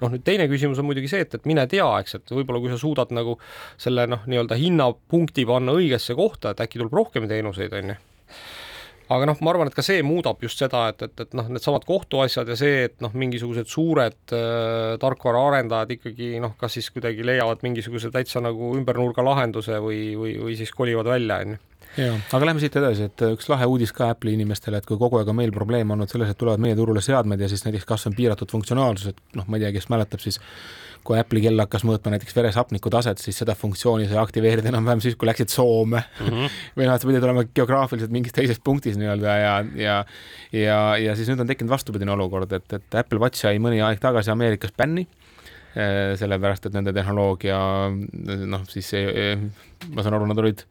noh, 0.03 0.13
nüüd 0.13 0.25
teine 0.27 0.49
küsimus 0.51 0.81
on 0.81 0.89
muidugi 0.89 1.09
see, 1.11 1.25
et, 1.25 1.33
et 1.39 1.49
mine 1.49 1.65
tea, 1.71 1.87
eks, 2.03 2.19
et 2.19 2.35
võib-olla 2.37 2.61
kui 2.61 2.73
sa 2.73 2.79
suudad 2.81 3.13
nagu 3.15 3.37
selle 3.81 4.05
noh, 4.09 4.25
nii-öelda 4.29 4.57
hinnapunkti 4.59 5.45
panna 5.49 5.73
õigesse 5.75 6.15
kohta, 6.17 6.53
et 6.53 6.63
äkki 6.65 6.84
tuleb 6.85 7.01
rohkem 7.01 7.27
teenuseid, 7.31 7.73
on 7.75 7.95
ju. 7.95 8.03
Aga 9.05 9.27
noh, 9.29 9.37
ma 9.45 9.51
arvan, 9.51 9.69
et 9.69 9.75
ka 9.77 9.83
see 9.85 10.01
muudab 10.01 10.39
just 10.41 10.57
seda, 10.57 10.87
et, 10.89 11.03
et, 11.05 11.19
et 11.21 11.35
noh, 11.37 11.45
needsamad 11.53 11.83
kohtuasjad 11.85 12.49
ja 12.49 12.55
see, 12.57 12.87
et 12.87 12.95
noh, 13.05 13.11
mingisugused 13.13 13.69
suured 13.69 14.33
äh, 14.33 14.95
tarkvaraarendajad 15.01 15.93
ikkagi 15.99 16.31
noh, 16.41 16.55
kas 16.57 16.79
siis 16.79 16.89
kuidagi 16.93 17.25
leiavad 17.27 17.61
mingisuguse 17.65 18.09
täitsa 18.13 18.41
nagu 18.41 18.71
ümbernurga 18.79 19.21
lahenduse 19.25 19.77
või, 19.83 19.99
või, 20.17 20.33
või 20.41 20.57
siis 20.57 20.73
kolivad 20.73 21.11
välja, 21.13 21.37
on 21.45 21.53
ju. 21.53 21.61
Jaa, 21.95 22.15
aga 22.35 22.47
lähme 22.49 22.59
siit 22.59 22.75
edasi, 22.75 23.05
et 23.07 23.21
üks 23.29 23.45
lahe 23.47 23.67
uudis 23.69 23.93
ka 23.95 24.09
Apple'i 24.11 24.33
inimestele, 24.35 24.81
et 24.81 24.89
kui 24.89 24.97
kogu 24.99 25.19
aeg 25.19 25.29
on 25.31 25.37
meil 25.37 25.53
probleem 25.55 25.93
olnud 25.93 26.09
selles, 26.11 26.33
et 26.33 26.39
tulevad 26.41 26.63
meie 26.63 26.75
turule 26.75 27.03
seadmed 27.05 27.39
ja 27.39 27.47
siis 27.51 27.63
näiteks 27.63 27.85
kas 27.87 28.09
on 28.09 28.17
piiratud 28.17 28.51
funktsionaalsused, 28.51 29.21
noh, 29.37 29.45
ma 29.47 29.59
ei 29.59 29.67
tea, 29.67 29.71
kes 29.77 29.87
mäletab 29.93 30.25
siis 30.25 30.41
kui 31.05 31.19
Apple'i 31.19 31.43
kell 31.45 31.61
hakkas 31.61 31.85
mõõtma 31.87 32.15
näiteks 32.15 32.35
veresapniku 32.35 32.91
taset, 32.93 33.21
siis 33.21 33.37
seda 33.41 33.55
funktsiooni 33.57 34.07
sai 34.09 34.17
aktiveerida 34.21 34.71
enam-vähem 34.71 35.03
siis, 35.03 35.17
kui 35.19 35.29
läksid 35.29 35.53
Soome 35.53 36.01
mm. 36.01 36.27
-hmm. 36.27 36.55
või 36.79 36.89
noh, 36.89 36.95
et 36.95 37.03
sa 37.03 37.09
pidid 37.09 37.27
olema 37.27 37.45
geograafiliselt 37.45 38.13
mingis 38.13 38.35
teises 38.35 38.61
punktis 38.63 38.97
nii-öelda 39.01 39.37
ja, 39.41 39.53
ja 39.75 39.97
ja, 40.51 40.79
ja 41.01 41.15
siis 41.15 41.29
nüüd 41.31 41.43
on 41.43 41.51
tekkinud 41.51 41.73
vastupidine 41.73 42.15
olukord, 42.15 42.51
et, 42.57 42.67
et 42.73 42.99
Apple 43.01 43.21
Watch 43.21 43.41
sai 43.45 43.59
mõni 43.61 43.81
aeg 43.85 44.01
tagasi 44.03 44.33
Ameerikas 44.33 44.73
bänni 44.77 45.05
eh, 45.75 46.15
sellepärast, 46.19 46.65
et 46.69 46.77
nende 46.77 46.93
tehnoloogia 46.95 47.59
noh, 48.45 48.65
siis 48.71 48.93
ei, 48.97 49.35
ma 49.91 50.05
saan 50.05 50.17
aru, 50.17 50.29
nad 50.31 50.41
olid 50.41 50.65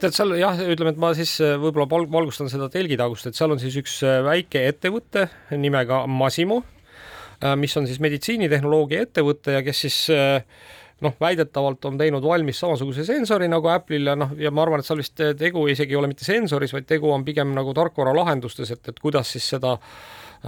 tead, 0.00 0.12
seal 0.12 0.36
jah, 0.36 0.58
ütleme, 0.74 0.92
et 0.92 1.00
ma 1.00 1.12
siis 1.16 1.34
äh, 1.44 1.56
võib-olla 1.60 1.88
valgustan 1.88 2.50
seda 2.52 2.68
telgitagust, 2.72 3.28
et 3.28 3.38
seal 3.38 3.54
on 3.54 3.62
siis 3.62 3.76
üks 3.80 4.02
väike 4.26 4.66
ettevõte 4.68 5.28
nimega 5.56 6.04
Masimo, 6.06 6.62
mis 7.58 7.76
on 7.76 7.88
siis 7.90 7.98
meditsiinitehnoloogia 8.02 9.06
ettevõte 9.06 9.56
ja 9.56 9.62
kes 9.66 9.80
siis 9.86 9.96
noh, 11.02 11.14
väidetavalt 11.20 11.84
on 11.88 11.96
teinud 11.98 12.22
valmis 12.22 12.60
samasuguse 12.62 13.04
sensori 13.06 13.48
nagu 13.50 13.70
Apple'il 13.72 14.12
ja 14.12 14.16
noh, 14.18 14.34
ja 14.38 14.52
ma 14.54 14.62
arvan, 14.62 14.82
et 14.82 14.86
seal 14.86 15.02
vist 15.02 15.18
tegu 15.38 15.64
isegi 15.70 15.96
ei 15.96 15.98
ole 15.98 16.10
mitte 16.12 16.26
sensoris, 16.26 16.74
vaid 16.76 16.86
tegu 16.86 17.10
on 17.10 17.24
pigem 17.26 17.54
nagu 17.56 17.74
tarkvaralahendustes, 17.74 18.74
et, 18.76 18.92
et 18.92 19.00
kuidas 19.02 19.34
siis 19.34 19.48
seda 19.56 19.76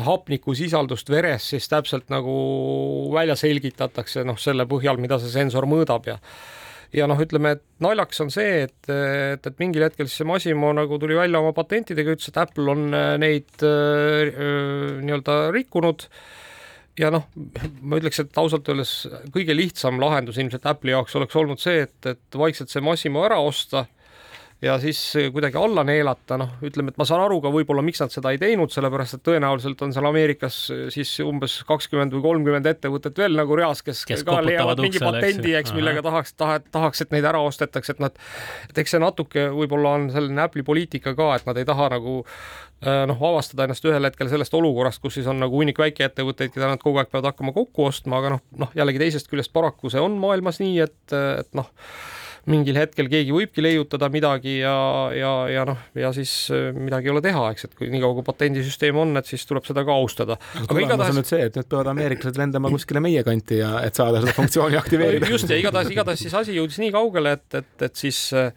hapnikusisaldust 0.05 1.11
veres 1.11 1.49
siis 1.53 1.67
täpselt 1.71 2.11
nagu 2.11 2.35
välja 3.15 3.37
selgitatakse, 3.39 4.25
noh, 4.27 4.39
selle 4.41 4.67
põhjal, 4.71 4.99
mida 5.03 5.21
see 5.23 5.35
sensor 5.35 5.69
mõõdab 5.71 6.11
ja 6.11 6.19
ja 6.95 7.09
noh, 7.11 7.19
ütleme, 7.19 7.57
et 7.57 7.63
naljakas 7.83 8.23
on 8.23 8.31
see, 8.31 8.65
et, 8.69 8.79
et, 8.87 9.47
et 9.47 9.59
mingil 9.59 9.83
hetkel 9.87 10.07
siis 10.07 10.21
see 10.23 10.29
Masimo 10.29 10.71
nagu 10.77 10.99
tuli 11.03 11.17
välja 11.19 11.41
oma 11.43 11.51
patentidega, 11.57 12.15
ütles, 12.15 12.31
et 12.31 12.39
Apple 12.39 12.71
on 12.71 12.87
äh, 12.95 13.15
neid 13.19 13.67
äh, 13.67 14.31
äh, 14.31 15.01
nii-öelda 15.03 15.39
rikkunud 15.55 16.07
ja 16.99 17.11
noh, 17.15 17.27
ma 17.83 17.99
ütleks, 17.99 18.21
et 18.23 18.39
ausalt 18.39 18.69
öeldes 18.71 18.93
kõige 19.35 19.57
lihtsam 19.57 19.99
lahendus 20.03 20.39
ilmselt 20.39 20.67
Apple'i 20.71 20.95
jaoks 20.95 21.17
oleks 21.19 21.37
olnud 21.41 21.63
see, 21.63 21.85
et, 21.89 21.99
et 22.07 22.39
vaikselt 22.39 22.73
see 22.73 22.85
Massimo 22.85 23.25
ära 23.27 23.41
osta 23.43 23.87
ja 24.63 24.77
siis 24.81 24.99
kuidagi 25.33 25.59
alla 25.59 25.85
neelata, 25.85 26.37
noh, 26.41 26.55
ütleme, 26.65 26.93
et 26.93 26.99
ma 27.01 27.07
saan 27.09 27.25
aru 27.25 27.41
ka 27.45 27.51
võib-olla, 27.53 27.83
miks 27.85 28.01
nad 28.03 28.13
seda 28.15 28.33
ei 28.35 28.39
teinud, 28.41 28.73
sellepärast 28.73 29.19
et 29.19 29.25
tõenäoliselt 29.27 29.83
on 29.85 29.93
seal 29.95 30.09
Ameerikas 30.09 30.59
siis 30.95 31.13
umbes 31.25 31.59
kakskümmend 31.69 32.15
või 32.17 32.25
kolmkümmend 32.25 32.69
ettevõtet 32.71 33.19
veel 33.21 33.37
nagu 33.39 33.59
reas, 33.59 33.83
kes, 33.85 34.05
kes 34.09 34.25
ka 34.27 34.41
leiavad 34.45 34.81
mingi 34.85 35.03
patendi, 35.03 35.55
eks, 35.59 35.75
millega 35.77 36.05
tahaks, 36.07 36.35
tahaks, 36.39 36.71
tahaks, 36.75 37.05
et 37.05 37.15
neid 37.17 37.29
ära 37.29 37.43
ostetakse, 37.45 37.97
et 37.97 38.05
nad, 38.05 38.21
et 38.71 38.83
eks 38.85 38.97
see 38.97 39.03
natuke 39.03 39.49
võib-olla 39.55 39.97
on 39.99 40.09
selline 40.15 40.47
Apple'i 40.47 40.67
poliitika 40.67 41.17
ka, 41.19 41.33
et 41.39 41.51
nad 41.51 41.61
ei 41.61 41.69
taha 41.69 41.91
nagu 41.97 42.21
äh, 42.23 43.05
noh, 43.11 43.29
avastada 43.33 43.69
ennast 43.69 43.85
ühel 43.89 44.09
hetkel 44.09 44.33
sellest 44.33 44.55
olukorrast, 44.57 45.03
kus 45.05 45.19
siis 45.19 45.31
on 45.31 45.43
nagu 45.43 45.61
hunnik 45.61 45.81
väikeettevõtteid, 45.83 46.55
keda 46.55 46.73
nad 46.73 46.83
kogu 46.83 47.03
aeg 47.03 47.13
peavad 47.13 47.33
hakkama 47.33 47.57
kokku 47.57 47.91
ostma, 47.91 48.23
aga 48.23 48.37
noh, 48.37 48.45
noh 48.65 48.77
jällegi 48.79 49.03
teisest 49.03 49.33
küljest 49.33 49.53
paraku 49.53 49.93
see 49.93 50.03
on 50.03 50.17
maailmas 50.23 50.63
nii, 50.63 50.79
et, 50.87 51.01
et 51.45 51.57
noh 51.59 51.69
mingil 52.51 52.77
hetkel 52.77 53.09
keegi 53.13 53.33
võibki 53.35 53.65
leiutada 53.65 54.11
midagi 54.13 54.59
ja, 54.59 54.75
ja, 55.17 55.33
ja 55.51 55.65
noh, 55.69 55.81
ja 55.99 56.11
siis 56.17 56.33
äh, 56.53 56.69
midagi 56.77 57.09
ei 57.09 57.15
ole 57.15 57.23
teha, 57.25 57.45
eks, 57.55 57.69
et 57.69 57.77
kui 57.79 57.89
niikaua 57.93 58.19
kui 58.19 58.27
patendisüsteem 58.27 58.99
on, 59.01 59.17
et 59.21 59.29
siis 59.29 59.47
tuleb 59.49 59.65
seda 59.69 59.85
ka 59.87 59.97
austada. 59.97 60.39
aga 60.59 60.69
tulemus 60.69 60.89
igatahes... 60.91 61.15
on 61.15 61.21
nüüd 61.21 61.31
see, 61.31 61.43
et 61.49 61.59
nüüd 61.59 61.71
peavad 61.71 61.93
ameeriklased 61.95 62.41
lendama 62.41 62.73
kuskile 62.75 63.03
meie 63.05 63.25
kanti 63.27 63.61
ja 63.63 63.77
et 63.87 63.97
saada 63.97 64.21
seda 64.25 64.37
funktsiooni 64.37 64.81
aktiveerida 64.81 65.31
just, 65.33 65.49
ja 65.51 65.61
igatahes, 65.61 65.93
igatahes 65.95 66.27
siis 66.27 66.37
asi 66.43 66.59
jõudis 66.59 66.81
nii 66.83 66.93
kaugele, 66.95 67.37
et, 67.39 67.61
et, 67.63 67.75
et 67.89 68.05
siis 68.05 68.27
äh, 68.37 68.51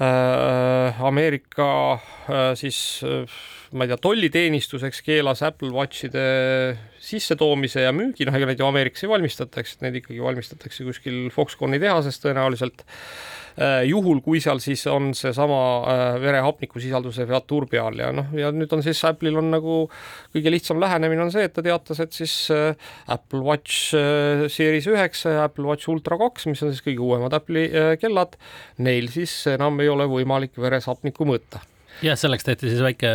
äh 0.00 1.02
Ameerika 1.04 1.68
äh, 1.92 2.52
siis 2.56 2.78
äh, 3.04 3.42
ma 3.72 3.86
ei 3.86 3.92
tea, 3.92 4.00
tolliteenistus, 4.04 4.84
eks, 4.88 5.02
keelas 5.06 5.42
Apple 5.46 5.72
Watchide 5.74 6.22
sissetoomise 7.02 7.86
ja 7.86 7.92
müügi, 7.96 8.26
noh, 8.28 8.36
ega 8.36 8.48
neid 8.48 8.60
ju 8.60 8.68
Ameerikas 8.68 9.04
ei 9.06 9.10
valmistata, 9.10 9.62
eks 9.62 9.78
neid 9.82 10.02
ikkagi 10.02 10.22
valmistatakse 10.22 10.86
kuskil 10.86 11.28
Foxconni 11.34 11.80
tehases 11.82 12.20
tõenäoliselt. 12.22 12.84
Äh, 13.52 13.82
juhul, 13.84 14.22
kui 14.24 14.40
seal 14.40 14.62
siis 14.64 14.86
on 14.88 15.10
seesama 15.16 15.56
äh, 15.84 16.02
verehapnikusisalduse 16.22 17.26
featuur 17.28 17.66
peal 17.68 17.98
ja 18.00 18.08
noh, 18.16 18.30
ja 18.38 18.48
nüüd 18.54 18.70
on 18.72 18.80
siis 18.84 19.02
Apple'il 19.04 19.36
on 19.36 19.50
nagu 19.52 19.74
kõige 20.32 20.54
lihtsam 20.54 20.80
lähenemine 20.80 21.26
on 21.26 21.32
see, 21.34 21.44
et 21.44 21.52
ta 21.52 21.64
teatas, 21.64 22.00
et 22.00 22.16
siis 22.16 22.36
äh, 22.54 22.72
Apple 23.12 23.42
Watch 23.44 23.92
Series 24.52 24.88
üheksa 24.88 25.34
ja 25.36 25.44
Apple 25.50 25.68
Watch 25.68 25.90
Ultra 25.92 26.16
kaks, 26.22 26.48
mis 26.48 26.64
on 26.64 26.72
siis 26.72 26.84
kõige 26.86 27.04
uuemad 27.04 27.36
Apple'i 27.36 27.68
kellad, 28.00 28.38
neil 28.80 29.12
siis 29.12 29.34
enam 29.52 29.84
ei 29.84 29.92
ole 29.92 30.08
võimalik 30.08 30.56
veresapnikku 30.56 31.28
mõõta 31.28 31.60
jah, 32.02 32.18
selleks 32.18 32.46
tehti 32.46 32.70
siis 32.70 32.82
väike 32.82 33.10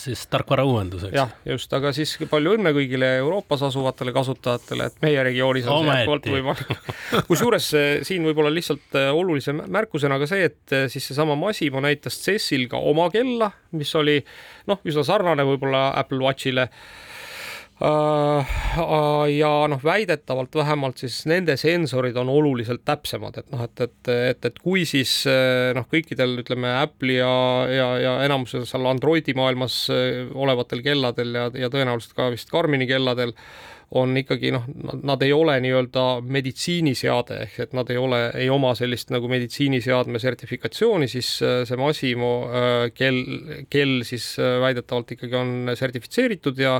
siis 0.00 0.24
tarkvara 0.32 0.64
uuendus, 0.68 1.04
eks? 1.08 1.16
jah, 1.16 1.34
just, 1.48 1.72
aga 1.76 1.92
siis 1.96 2.14
palju 2.30 2.56
õnne 2.56 2.72
kõigile 2.76 3.10
Euroopas 3.20 3.64
asuvatele 3.68 4.14
kasutajatele, 4.16 4.88
et 4.90 5.04
meie 5.04 5.26
regioonis 5.28 5.68
on 5.68 5.86
see 5.86 5.98
jätkuvalt 6.00 6.28
võimalik. 6.36 6.72
kusjuures 7.30 7.68
eh, 7.78 7.92
siin 8.06 8.26
võib-olla 8.28 8.52
lihtsalt 8.54 8.98
eh, 8.98 9.10
olulise 9.12 9.54
märkusena 9.60 10.18
ka 10.22 10.30
see, 10.30 10.48
et 10.50 10.76
eh, 10.76 10.88
siis 10.92 11.10
seesama 11.10 11.36
Masimo 11.38 11.82
näitas 11.84 12.18
CES-il 12.24 12.68
ka 12.72 12.80
oma 12.80 13.08
kella, 13.14 13.52
mis 13.76 13.92
oli 13.98 14.18
noh, 14.70 14.82
üsna 14.88 15.06
sarnane 15.06 15.46
võib-olla 15.48 15.90
Apple 16.00 16.22
Watchile 16.24 16.68
ja 17.82 19.50
noh, 19.68 19.80
väidetavalt 19.84 20.54
vähemalt 20.54 21.02
siis 21.02 21.22
nende 21.26 21.56
sensorid 21.58 22.16
on 22.20 22.30
oluliselt 22.30 22.84
täpsemad, 22.86 23.40
et 23.40 23.48
noh, 23.50 23.64
et, 23.66 23.80
et, 23.80 24.12
et, 24.12 24.48
et 24.50 24.62
kui 24.62 24.84
siis 24.88 25.16
äh, 25.30 25.72
noh, 25.76 25.88
kõikidel 25.90 26.38
ütleme 26.44 26.70
Apple'i 26.82 27.18
ja, 27.18 27.34
ja, 27.72 27.90
ja 28.02 28.14
enamusel 28.26 28.66
seal 28.68 28.86
Androidi 28.90 29.34
maailmas 29.38 29.84
olevatel 29.90 30.84
kelladel 30.84 31.34
ja, 31.38 31.50
ja 31.64 31.72
tõenäoliselt 31.72 32.16
ka 32.18 32.30
vist 32.34 32.52
Garmini 32.52 32.86
kelladel 32.90 33.34
äh, 33.34 33.72
on 33.94 34.16
ikkagi 34.16 34.52
noh, 34.54 34.64
nad 35.04 35.22
ei 35.24 35.32
ole 35.36 35.58
nii-öelda 35.64 36.04
meditsiiniseade, 36.24 37.38
ehk 37.46 37.58
et 37.66 37.74
nad 37.76 37.90
ei 37.92 37.98
ole, 38.00 38.20
ei 38.40 38.48
oma 38.52 38.72
sellist 38.78 39.12
nagu 39.12 39.28
meditsiiniseadme 39.28 40.20
sertifikatsiooni, 40.22 41.08
siis 41.12 41.34
äh, 41.44 41.60
see 41.68 41.80
Masimo 41.80 42.32
äh, 42.48 42.86
kell, 42.96 43.20
kell 43.72 44.00
siis 44.08 44.32
äh, 44.40 44.56
väidetavalt 44.64 45.12
ikkagi 45.16 45.36
on 45.36 45.74
sertifitseeritud 45.78 46.62
ja 46.62 46.78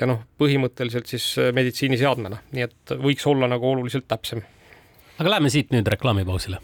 ja 0.00 0.08
noh, 0.10 0.24
põhimõtteliselt 0.40 1.10
siis 1.10 1.26
meditsiiniseadmena, 1.54 2.42
nii 2.56 2.66
et 2.66 2.96
võiks 2.98 3.26
olla 3.30 3.50
nagu 3.50 3.70
oluliselt 3.70 4.08
täpsem. 4.10 4.42
aga 5.18 5.36
lähme 5.36 5.52
siit 5.52 5.70
nüüd 5.74 5.86
reklaamipausile. 5.86 6.58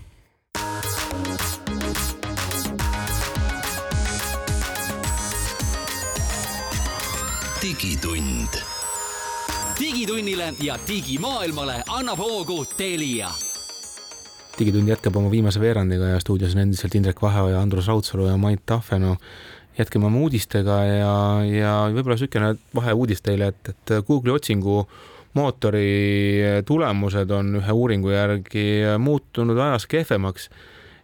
Digitund 7.63 8.16
digitunnile 10.07 10.55
ja 10.63 10.79
digimaailmale 10.89 11.83
annab 11.91 12.19
hoogu 12.19 12.65
Telia. 12.77 13.31
digitund 14.59 14.89
jätkab 14.89 15.17
oma 15.17 15.31
viimase 15.31 15.61
veerandiga 15.61 16.13
ja 16.13 16.21
stuudios 16.21 16.55
on 16.55 16.61
endiselt 16.63 16.95
Indrek 16.95 17.23
Vaheoja, 17.23 17.61
Andrus 17.61 17.87
Raudsalu 17.87 18.27
ja 18.27 18.37
Mait 18.37 18.61
Tahvenu. 18.67 19.17
jätkame 19.79 20.07
oma 20.07 20.19
uudistega 20.19 20.77
ja, 20.85 21.17
ja 21.43 21.73
võib-olla 21.91 22.15
niisugune 22.15 22.55
vaheuudis 22.75 23.23
teile, 23.23 23.51
et, 23.51 23.69
et 23.69 23.95
Google'i 24.07 24.37
otsingu 24.37 24.87
mootori 25.35 26.63
tulemused 26.67 27.31
on 27.31 27.57
ühe 27.59 27.73
uuringu 27.73 28.15
järgi 28.15 28.67
muutunud 28.99 29.59
ajas 29.59 29.91
kehvemaks 29.91 30.51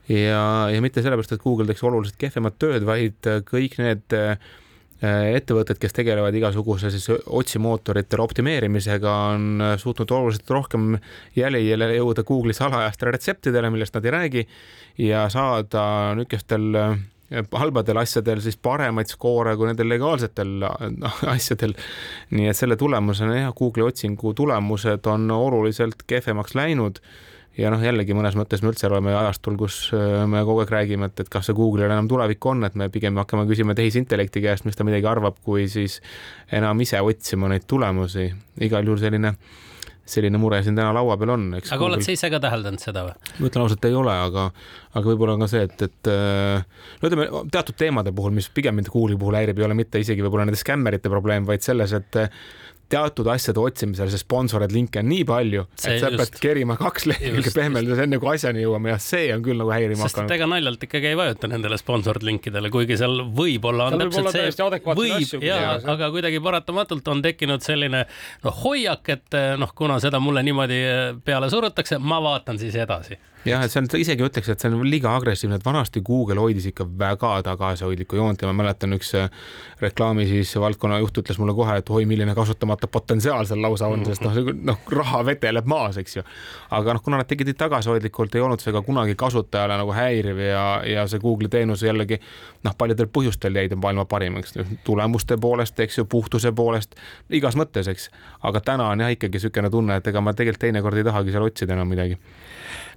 ja, 0.08 0.70
ja 0.70 0.80
mitte 0.80 1.02
sellepärast, 1.02 1.34
et 1.34 1.42
Google 1.42 1.66
teeks 1.66 1.82
oluliselt 1.82 2.22
kehvemat 2.22 2.54
tööd, 2.54 2.86
vaid 2.86 3.32
kõik 3.50 3.80
need 3.82 4.22
Äh, 4.22 4.38
ettevõtted, 5.02 5.80
kes 5.82 5.96
tegelevad 5.96 6.34
igasuguse 6.38 6.90
siis 6.94 7.08
otsimootoritele 7.10 8.22
optimeerimisega, 8.22 9.14
on 9.34 9.64
äh, 9.64 9.72
suutnud 9.80 10.10
oluliselt 10.14 10.50
rohkem 10.54 10.92
jäljele 11.36 11.88
jõuda 11.96 12.22
Google'i 12.28 12.54
salajastele 12.54 13.16
retseptidele, 13.16 13.70
millest 13.74 13.98
nad 13.98 14.06
ei 14.06 14.14
räägi 14.14 14.44
ja 15.02 15.24
saada 15.32 15.82
niisugustel 16.18 16.78
äh, 16.78 16.94
halbadel 17.56 17.98
asjadel 17.98 18.44
siis 18.44 18.58
paremaid 18.62 19.10
skoore 19.10 19.56
kui 19.56 19.70
nendel 19.70 19.90
legaalsetel 19.90 20.68
asjadel. 21.34 21.74
nii 22.30 22.52
et 22.52 22.58
selle 22.58 22.78
tulemusena 22.78 23.40
jah, 23.40 23.52
Google'i 23.58 23.88
otsingu 23.88 24.34
tulemused 24.38 25.10
on 25.10 25.30
oluliselt 25.34 26.06
kehvemaks 26.06 26.54
läinud 26.54 27.02
ja 27.58 27.72
noh, 27.72 27.82
jällegi 27.84 28.14
mõnes 28.16 28.36
mõttes 28.38 28.62
me 28.62 28.70
üldse 28.72 28.88
oleme 28.88 29.12
ajastul, 29.16 29.56
kus 29.60 29.78
äh, 29.96 30.22
me 30.30 30.44
kogu 30.46 30.62
aeg 30.64 30.72
räägime, 30.72 31.10
et, 31.10 31.24
et 31.24 31.32
kas 31.32 31.48
see 31.48 31.56
Google'il 31.56 31.90
enam 31.90 32.08
tulevik 32.10 32.46
on, 32.48 32.64
et 32.68 32.78
me 32.78 32.88
pigem 32.92 33.18
hakkame 33.20 33.44
küsima 33.50 33.76
tehisintellekti 33.78 34.44
käest, 34.44 34.68
mis 34.68 34.78
ta 34.78 34.86
midagi 34.88 35.08
arvab, 35.08 35.36
kui 35.44 35.66
siis 35.72 36.00
enam 36.52 36.80
ise 36.84 37.02
otsima 37.04 37.50
neid 37.52 37.68
tulemusi. 37.68 38.30
igal 38.64 38.88
juhul 38.88 39.02
selline 39.02 39.36
selline 40.12 40.38
mure 40.40 40.58
siin 40.66 40.74
täna 40.74 40.90
laua 40.94 41.14
peal 41.16 41.30
on, 41.36 41.44
aga 41.54 41.84
oled 41.86 42.02
sa 42.02 42.10
ise 42.12 42.28
ka 42.32 42.40
täheldanud 42.42 42.82
seda 42.82 43.04
või? 43.06 43.12
ma 43.38 43.48
ütlen 43.48 43.62
ausalt, 43.62 43.84
ei 43.86 43.94
ole, 43.94 44.14
aga, 44.24 44.48
aga 44.98 45.02
võib-olla 45.06 45.36
on 45.36 45.44
ka 45.44 45.48
see, 45.52 45.62
et, 45.68 45.84
et 45.86 46.10
no 46.10 47.10
ütleme 47.10 47.28
teatud 47.54 47.78
teemade 47.78 48.10
puhul, 48.16 48.34
mis 48.34 48.50
pigem 48.50 48.76
mind 48.80 48.90
Google'i 48.90 49.20
puhul 49.20 49.38
häirib, 49.38 49.62
ei 49.62 49.68
ole 49.68 49.78
mitte 49.78 50.02
isegi 50.02 50.24
võib-olla 50.26 50.48
nende 50.48 50.58
skämmerite 50.58 51.12
probleem, 51.12 51.46
vaid 51.46 51.62
selles, 51.62 51.94
et 51.94 52.18
teatud 52.92 53.28
asjade 53.32 53.60
otsimisel, 53.62 54.10
see 54.12 54.20
sponsoreid 54.20 54.74
linke 54.74 55.00
on 55.02 55.08
nii 55.10 55.24
palju, 55.28 55.64
et 55.76 55.84
sa 55.84 55.94
just, 55.96 56.18
pead 56.20 56.38
kerima 56.42 56.76
kaks 56.80 57.08
lehekülge 57.10 57.54
pehmeldades, 57.56 58.02
enne 58.04 58.20
kui 58.22 58.32
asjani 58.34 58.64
jõuame 58.64 58.92
ja 58.92 58.98
see 59.02 59.30
on 59.34 59.44
küll 59.46 59.60
nagu 59.60 59.72
häirima 59.72 60.04
hakanud. 60.04 60.28
sest 60.28 60.36
ega 60.36 60.48
naljalt 60.50 60.86
ikkagi 60.88 61.12
ei 61.12 61.18
vajuta 61.18 61.50
nendele 61.52 61.78
sponsored 61.80 62.26
linkidele, 62.28 62.72
kuigi 62.74 62.98
seal 63.00 63.24
võib-olla 63.38 63.88
on 63.88 63.98
seal 63.98 64.06
täpselt 64.06 64.60
see, 64.60 64.94
võib 65.02 65.46
ja, 65.48 65.58
aga 65.94 66.12
kuidagi 66.14 66.42
paratamatult 66.44 67.12
on 67.14 67.24
tekkinud 67.24 67.64
selline 67.64 68.04
noh, 68.44 68.62
hoiak, 68.64 69.12
et 69.16 69.40
noh, 69.60 69.76
kuna 69.76 69.98
seda 70.02 70.20
mulle 70.22 70.44
niimoodi 70.46 70.80
peale 71.24 71.50
surutakse, 71.52 72.00
ma 72.02 72.20
vaatan 72.22 72.60
siis 72.60 72.76
edasi 72.82 73.18
jah, 73.46 73.64
et 73.64 73.72
see 73.72 73.80
on, 73.80 73.88
isegi 73.98 74.24
ütleks, 74.24 74.50
et 74.52 74.62
see 74.62 74.70
on 74.70 74.84
liiga 74.86 75.12
agressiivne, 75.16 75.58
et 75.58 75.64
vanasti 75.66 76.02
Google 76.06 76.40
hoidis 76.42 76.68
ikka 76.70 76.86
väga 76.98 77.32
tagasihoidlikku 77.46 78.18
joont 78.18 78.42
ja 78.42 78.50
ma 78.50 78.54
mäletan, 78.62 78.94
üks 78.96 79.12
äh, 79.18 79.30
reklaami 79.82 80.26
siis 80.28 80.52
valdkonna 80.60 81.00
juht 81.02 81.18
ütles 81.22 81.40
mulle 81.42 81.54
kohe, 81.56 81.76
et 81.80 81.90
oi, 81.90 82.04
milline 82.08 82.34
kasutamata 82.38 82.90
potentsiaal 82.92 83.46
seal 83.48 83.62
lausa 83.64 83.90
on, 83.90 84.04
sest 84.06 84.22
noh, 84.24 84.38
noh, 84.70 84.78
raha 84.94 85.24
vedeleb 85.32 85.68
maas, 85.70 85.98
eks 86.02 86.16
ju. 86.20 86.24
aga 86.78 86.96
noh, 86.96 87.02
kuna 87.04 87.22
nad 87.22 87.30
tegid 87.30 87.50
tagasihoidlikult, 87.58 88.38
ei 88.38 88.44
olnud 88.46 88.62
see 88.62 88.74
ka 88.74 88.84
kunagi 88.86 89.18
kasutajale 89.18 89.78
nagu 89.80 89.94
häiriv 89.96 90.42
ja, 90.46 90.64
ja 90.86 91.06
see 91.10 91.22
Google'i 91.22 91.50
teenus 91.52 91.82
jällegi 91.86 92.20
noh, 92.62 92.76
paljudel 92.78 93.10
põhjustel 93.12 93.58
jäi 93.58 93.68
ta 93.72 93.78
maailma 93.78 94.06
parimaks, 94.08 94.54
tulemuste 94.86 95.38
poolest, 95.42 95.80
eks 95.82 95.98
ju, 95.98 96.06
puhtuse 96.06 96.54
poolest, 96.54 96.94
igas 97.30 97.58
mõttes, 97.58 97.90
eks. 97.90 98.08
aga 98.46 98.62
täna 98.64 98.92
on 98.94 99.02
jah 99.02 99.12
ikkagi 99.12 99.40
niisugune 99.40 99.70
tunne, 99.72 99.98
et 99.98 100.06
ega 100.06 100.22
ma 100.22 100.34
tegelikult 100.36 100.62
teinekord 100.62 101.00
ei 101.00 101.06
tahagi 101.06 101.34
seal 101.34 101.48
otsida 101.48 101.74
enam 101.74 101.90
midagi 101.90 102.18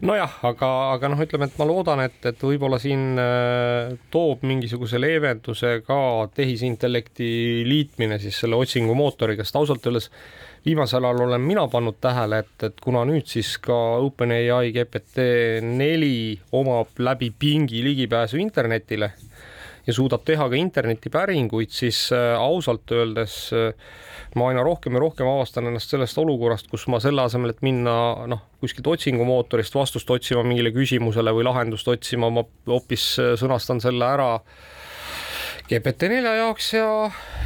nojah, 0.02 0.35
aga, 0.44 0.70
aga 0.96 1.10
noh, 1.12 1.22
ütleme, 1.24 1.48
et 1.48 1.60
ma 1.60 1.68
loodan, 1.70 2.02
et, 2.06 2.18
et 2.28 2.42
võib-olla 2.44 2.80
siin 2.82 3.20
äh, 3.22 3.94
toob 4.12 4.44
mingisuguse 4.48 5.00
leevenduse 5.00 5.78
ka 5.86 6.00
tehisintellekti 6.36 7.30
liitmine 7.68 8.20
siis 8.22 8.42
selle 8.44 8.60
otsingumootoriga, 8.60 9.46
sest 9.46 9.62
ausalt 9.62 9.88
öeldes 9.88 10.10
viimasel 10.66 11.06
ajal 11.06 11.28
olen 11.28 11.46
mina 11.46 11.68
pannud 11.72 12.00
tähele, 12.02 12.42
et, 12.44 12.56
et 12.68 12.82
kuna 12.82 13.06
nüüd 13.08 13.30
siis 13.30 13.56
ka 13.62 13.78
OpenAI 14.04 14.74
GPT 14.76 15.30
neli 15.66 16.40
omab 16.58 16.98
läbi 17.00 17.32
pingi 17.40 17.84
ligipääsu 17.86 18.42
internetile 18.42 19.14
ja 19.86 19.94
suudab 19.94 20.26
teha 20.26 20.48
ka 20.50 20.58
internetipäringuid, 20.60 21.72
siis 21.74 22.08
äh, 22.16 22.34
ausalt 22.40 22.92
öeldes 22.92 23.38
äh, 23.54 23.74
ma 24.36 24.50
aina 24.50 24.64
rohkem 24.66 24.98
ja 24.98 25.04
rohkem 25.04 25.30
avastan 25.30 25.70
ennast 25.70 25.94
sellest 25.94 26.18
olukorrast, 26.22 26.70
kus 26.72 26.88
ma 26.92 27.00
selle 27.04 27.26
asemel, 27.26 27.54
et 27.54 27.62
minna 27.66 27.96
noh, 28.30 28.46
kuskilt 28.64 28.88
otsingumootorist 28.96 29.76
vastust 29.78 30.10
otsima 30.12 30.44
mingile 30.48 30.74
küsimusele 30.76 31.34
või 31.36 31.46
lahendust 31.48 31.88
otsima, 31.92 32.32
ma 32.34 32.46
hoopis 32.68 33.12
sõnastan 33.40 33.84
selle 33.84 34.10
ära 34.18 34.32
GPT-4 35.66 36.32
jaoks 36.38 36.68
ja, 36.76 36.88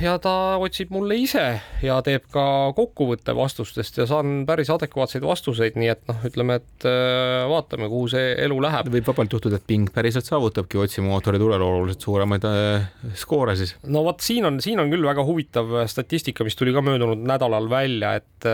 ja 0.04 0.18
ta 0.20 0.34
otsib 0.60 0.90
mulle 0.92 1.16
ise 1.22 1.44
ja 1.84 2.00
teeb 2.04 2.26
ka 2.34 2.44
kokkuvõtte 2.76 3.32
vastustest 3.38 4.02
ja 4.02 4.08
saan 4.10 4.44
päris 4.50 4.72
adekvaatseid 4.74 5.24
vastuseid, 5.24 5.78
nii 5.80 5.92
et 5.94 6.04
noh, 6.10 6.20
ütleme, 6.28 6.60
et 6.60 6.88
äh, 6.90 7.46
vaatame, 7.48 7.88
kuhu 7.92 8.10
see 8.12 8.34
elu 8.44 8.60
läheb. 8.66 8.92
võib 8.92 9.08
vabalt 9.14 9.38
juhtuda, 9.38 9.62
et 9.62 9.68
Bing 9.72 9.88
päriselt 9.96 10.28
saavutabki 10.28 10.82
otsimootori 10.84 11.40
tulel 11.40 11.64
oluliselt 11.64 12.04
suuremaid 12.10 12.50
äh, 12.50 12.90
skoore 13.20 13.56
siis. 13.60 13.78
no 13.88 14.04
vot, 14.08 14.20
siin 14.26 14.50
on, 14.52 14.60
siin 14.64 14.84
on 14.84 14.92
küll 14.92 15.08
väga 15.08 15.24
huvitav 15.24 15.72
statistika, 15.88 16.44
mis 16.48 16.60
tuli 16.60 16.76
ka 16.76 16.84
möödunud 16.84 17.24
nädalal 17.24 17.72
välja, 17.72 18.18
et 18.20 18.52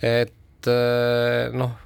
et 0.00 0.34
et 0.58 1.54
noh, 1.54 1.76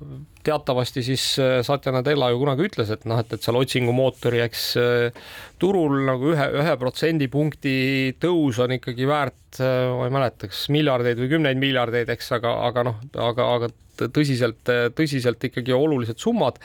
teatavasti 0.45 1.03
siis 1.07 1.25
äh, 1.39 1.61
Satya 1.67 1.93
Nadella 1.95 2.31
ju 2.33 2.41
kunagi 2.43 2.67
ütles, 2.67 2.91
et 2.95 3.05
noh, 3.09 3.21
et, 3.23 3.31
et 3.35 3.45
seal 3.45 3.59
otsingumootori, 3.59 4.43
eks 4.45 4.65
äh, 4.81 5.29
turul 5.63 6.03
nagu 6.09 6.33
ühe, 6.33 6.49
ühe 6.63 6.75
protsendipunkti 6.81 7.77
tõus 8.23 8.59
on 8.63 8.77
ikkagi 8.79 9.07
väärt, 9.09 9.61
äh, 9.61 9.87
ma 9.99 10.09
ei 10.09 10.15
mäleta, 10.15 10.51
kas 10.51 10.67
miljardeid 10.75 11.21
või 11.23 11.31
kümneid 11.37 11.63
miljardeid, 11.63 12.11
eks, 12.17 12.33
aga, 12.39 12.57
aga 12.69 12.87
noh, 12.91 13.01
aga, 13.29 13.49
aga 13.57 13.73
tõsiselt, 14.03 14.65
tõsiselt 14.99 15.49
ikkagi 15.51 15.75
olulised 15.77 16.19
summad. 16.19 16.59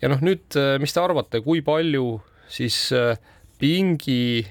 ja 0.00 0.08
noh, 0.12 0.22
nüüd, 0.24 0.56
mis 0.80 0.94
te 0.94 1.02
arvate, 1.02 1.42
kui 1.44 1.60
palju 1.66 2.16
siis 2.52 2.88
pingi 3.60 4.44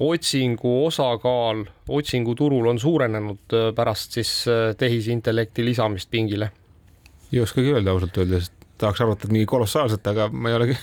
otsingu 0.00 0.72
osakaal 0.86 1.62
otsinguturul 1.92 2.70
on 2.70 2.78
suurenenud 2.80 3.58
pärast 3.76 4.16
siis 4.16 4.32
tehisintellekti 4.80 5.66
lisamist 5.66 6.10
pingile? 6.10 6.50
Ei 7.32 7.44
oskagi 7.44 7.74
öelda 7.74 7.94
ausalt 7.94 8.18
öeldes, 8.18 8.50
tahaks 8.80 9.04
arvata, 9.04 9.28
et 9.28 9.34
mingi 9.34 9.48
kolossaalselt, 9.50 10.06
aga 10.12 10.28
ma 10.32 10.50
ei 10.50 10.58
olegi 10.58 10.76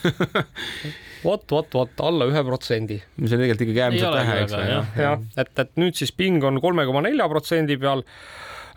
vot, 1.26 1.44
vot, 1.52 1.70
vot 1.74 2.06
alla 2.08 2.28
ühe 2.30 2.44
protsendi. 2.48 3.00
mis 3.18 3.34
on 3.34 3.44
tegelikult 3.44 3.68
ikkagi 3.68 3.84
äärmiselt 3.88 4.18
vähe, 4.20 4.40
eks 4.44 4.58
ole. 4.58 4.80
jah, 5.04 5.28
et, 5.38 5.54
et 5.66 5.76
nüüd 5.82 5.98
siis 5.98 6.14
ping 6.16 6.44
on 6.48 6.62
kolme 6.64 6.88
koma 6.90 7.04
nelja 7.06 7.30
protsendi 7.32 7.80
peal. 7.82 8.06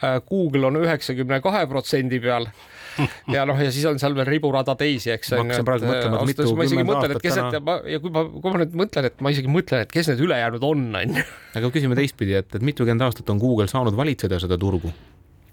Äh, 0.00 0.16
Google 0.24 0.70
on 0.70 0.78
üheksakümne 0.80 1.42
kahe 1.44 1.66
protsendi 1.68 2.22
peal 2.24 2.46
ja 3.34 3.44
noh, 3.48 3.58
ja 3.60 3.68
siis 3.68 3.84
on 3.88 4.00
seal 4.00 4.16
veel 4.16 4.28
riburada 4.28 4.74
teisi, 4.80 5.12
eks. 5.12 5.34
ma 5.34 5.42
hakkasin 5.44 5.68
praegu 5.68 5.90
mõtlema, 5.90 6.22
et 6.22 6.30
mitukümmend 6.32 6.94
aastat 6.96 7.26
täna. 7.26 7.62
Ma, 7.66 7.76
ja 7.84 8.00
kui 8.00 8.14
ma, 8.14 8.24
kui 8.32 8.54
ma 8.54 8.62
nüüd 8.62 8.74
mõtlen, 8.80 9.10
et 9.10 9.20
ma 9.20 9.32
isegi 9.34 9.52
mõtlen, 9.52 9.84
et 9.84 9.92
kes 9.92 10.08
need 10.12 10.24
ülejäänud 10.24 10.64
on, 10.66 10.88
on 11.02 11.16
ju. 11.20 11.28
aga 11.60 11.72
küsime 11.76 11.98
teistpidi, 11.98 12.38
et, 12.40 12.48
et 12.56 12.64
mitukümmend 12.64 13.04
aastat 13.10 13.28
on 13.32 13.42
Google 13.42 13.68
saanud 13.70 13.96
valitseda 13.98 14.40
seda 14.42 14.58
turgu 14.60 14.92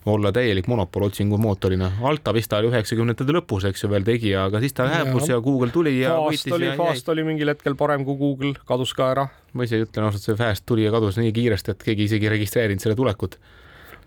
olla 0.07 0.31
täielik 0.31 0.67
monopol 0.67 1.07
otsingumootorina. 1.07 1.91
Alta 2.09 2.33
Vista 2.35 2.61
oli 2.61 2.71
üheksakümnendate 2.71 3.35
lõpus, 3.35 3.67
eks 3.69 3.83
ju, 3.83 3.91
veel 3.91 4.07
tegija, 4.07 4.47
aga 4.47 4.61
siis 4.63 4.75
ta 4.77 4.87
hääbus 4.91 5.29
ja, 5.31 5.39
Google 5.43 5.73
tuli 5.75 5.97
ja 5.99 6.15
Fast 6.15 6.47
võitis 6.47 6.57
oli, 6.57 6.71
Fast 6.79 7.13
oli 7.13 7.27
mingil 7.27 7.51
hetkel 7.53 7.77
parem 7.79 8.05
kui 8.07 8.19
Google, 8.19 8.53
kadus 8.67 8.93
ka 8.97 9.11
ära. 9.15 9.27
ma 9.53 9.67
ise 9.67 9.81
ütlen 9.83 10.07
ausalt, 10.07 10.25
see 10.25 10.37
Fast 10.39 10.65
tuli 10.69 10.87
ja 10.87 10.91
kadus 10.95 11.19
nii 11.19 11.33
kiiresti, 11.35 11.75
et 11.75 11.87
keegi 11.89 12.07
isegi 12.09 12.29
ei 12.29 12.35
registreerinud 12.37 12.83
selle 12.83 12.97
tulekut 12.99 13.39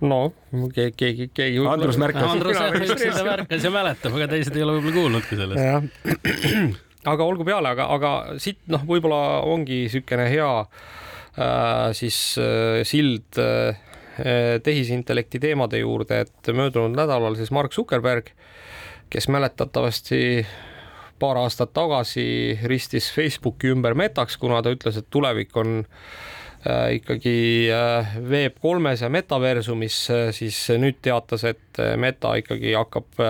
no 0.00 0.20
keegi, 0.74 0.94
keegi, 0.96 1.26
keegi. 1.34 1.64
Andrus 1.68 1.98
märkas. 2.00 2.30
Andrus 2.32 2.60
üksinda 2.94 3.24
märkas 3.26 3.66
ja 3.66 3.72
mäletab, 3.74 4.16
aga 4.16 4.30
teised 4.32 4.56
ei 4.56 4.64
ole 4.64 4.78
võib-olla 4.78 4.96
kuulnudki 4.96 5.38
sellest. 5.40 6.40
aga 7.12 7.26
olgu 7.26 7.46
peale, 7.48 7.74
aga, 7.74 7.90
aga 7.96 8.14
siit 8.40 8.60
noh, 8.72 8.84
võib-olla 8.88 9.40
ongi 9.48 9.84
niisugune 9.84 10.26
hea 10.32 10.50
äh, 10.60 11.92
siis 11.96 12.18
äh, 12.40 12.80
sild 12.88 13.40
äh, 13.40 13.76
tehisintellekti 14.64 15.40
teemade 15.40 15.78
juurde, 15.80 16.24
et 16.26 16.50
möödunud 16.54 16.96
nädalal 16.98 17.38
siis 17.38 17.52
Mark 17.54 17.72
Zuckerberg, 17.72 18.32
kes 19.10 19.28
mäletatavasti 19.32 20.46
paar 21.20 21.40
aastat 21.40 21.72
tagasi 21.76 22.58
ristis 22.64 23.10
Facebooki 23.14 23.72
ümber 23.74 23.96
metaks, 23.98 24.36
kuna 24.40 24.62
ta 24.62 24.72
ütles, 24.74 24.98
et 25.00 25.08
tulevik 25.10 25.56
on 25.60 25.80
Äh, 26.60 26.94
ikkagi 26.98 27.70
äh, 27.72 28.16
Web 28.20 28.58
kolmes 28.60 29.00
ja 29.00 29.08
metaversumis, 29.08 29.96
siis 30.36 30.58
nüüd 30.76 30.98
teatas, 31.00 31.46
et 31.48 31.80
Meta 31.96 32.34
ikkagi 32.36 32.74
hakkab 32.76 33.22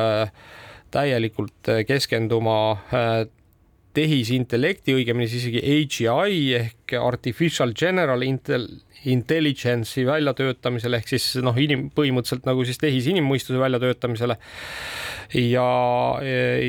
täielikult 0.90 1.70
keskenduma 1.86 2.56
tehisintellekti, 3.96 4.94
õigemini 4.98 5.28
siis 5.30 5.48
isegi 5.48 5.62
AGI 6.06 6.44
ehk 6.60 6.94
Artificial 7.00 7.74
General 7.76 8.22
Intel 8.26 8.68
intelligence'i 9.08 10.04
väljatöötamisele 10.06 11.00
ehk 11.00 11.08
siis 11.08 11.26
noh, 11.44 11.56
inim-, 11.56 11.86
põhimõtteliselt 11.96 12.44
nagu 12.48 12.64
siis 12.68 12.80
tehisinimmuistuse 12.82 13.60
väljatöötamisele. 13.60 14.36
ja, 15.34 15.68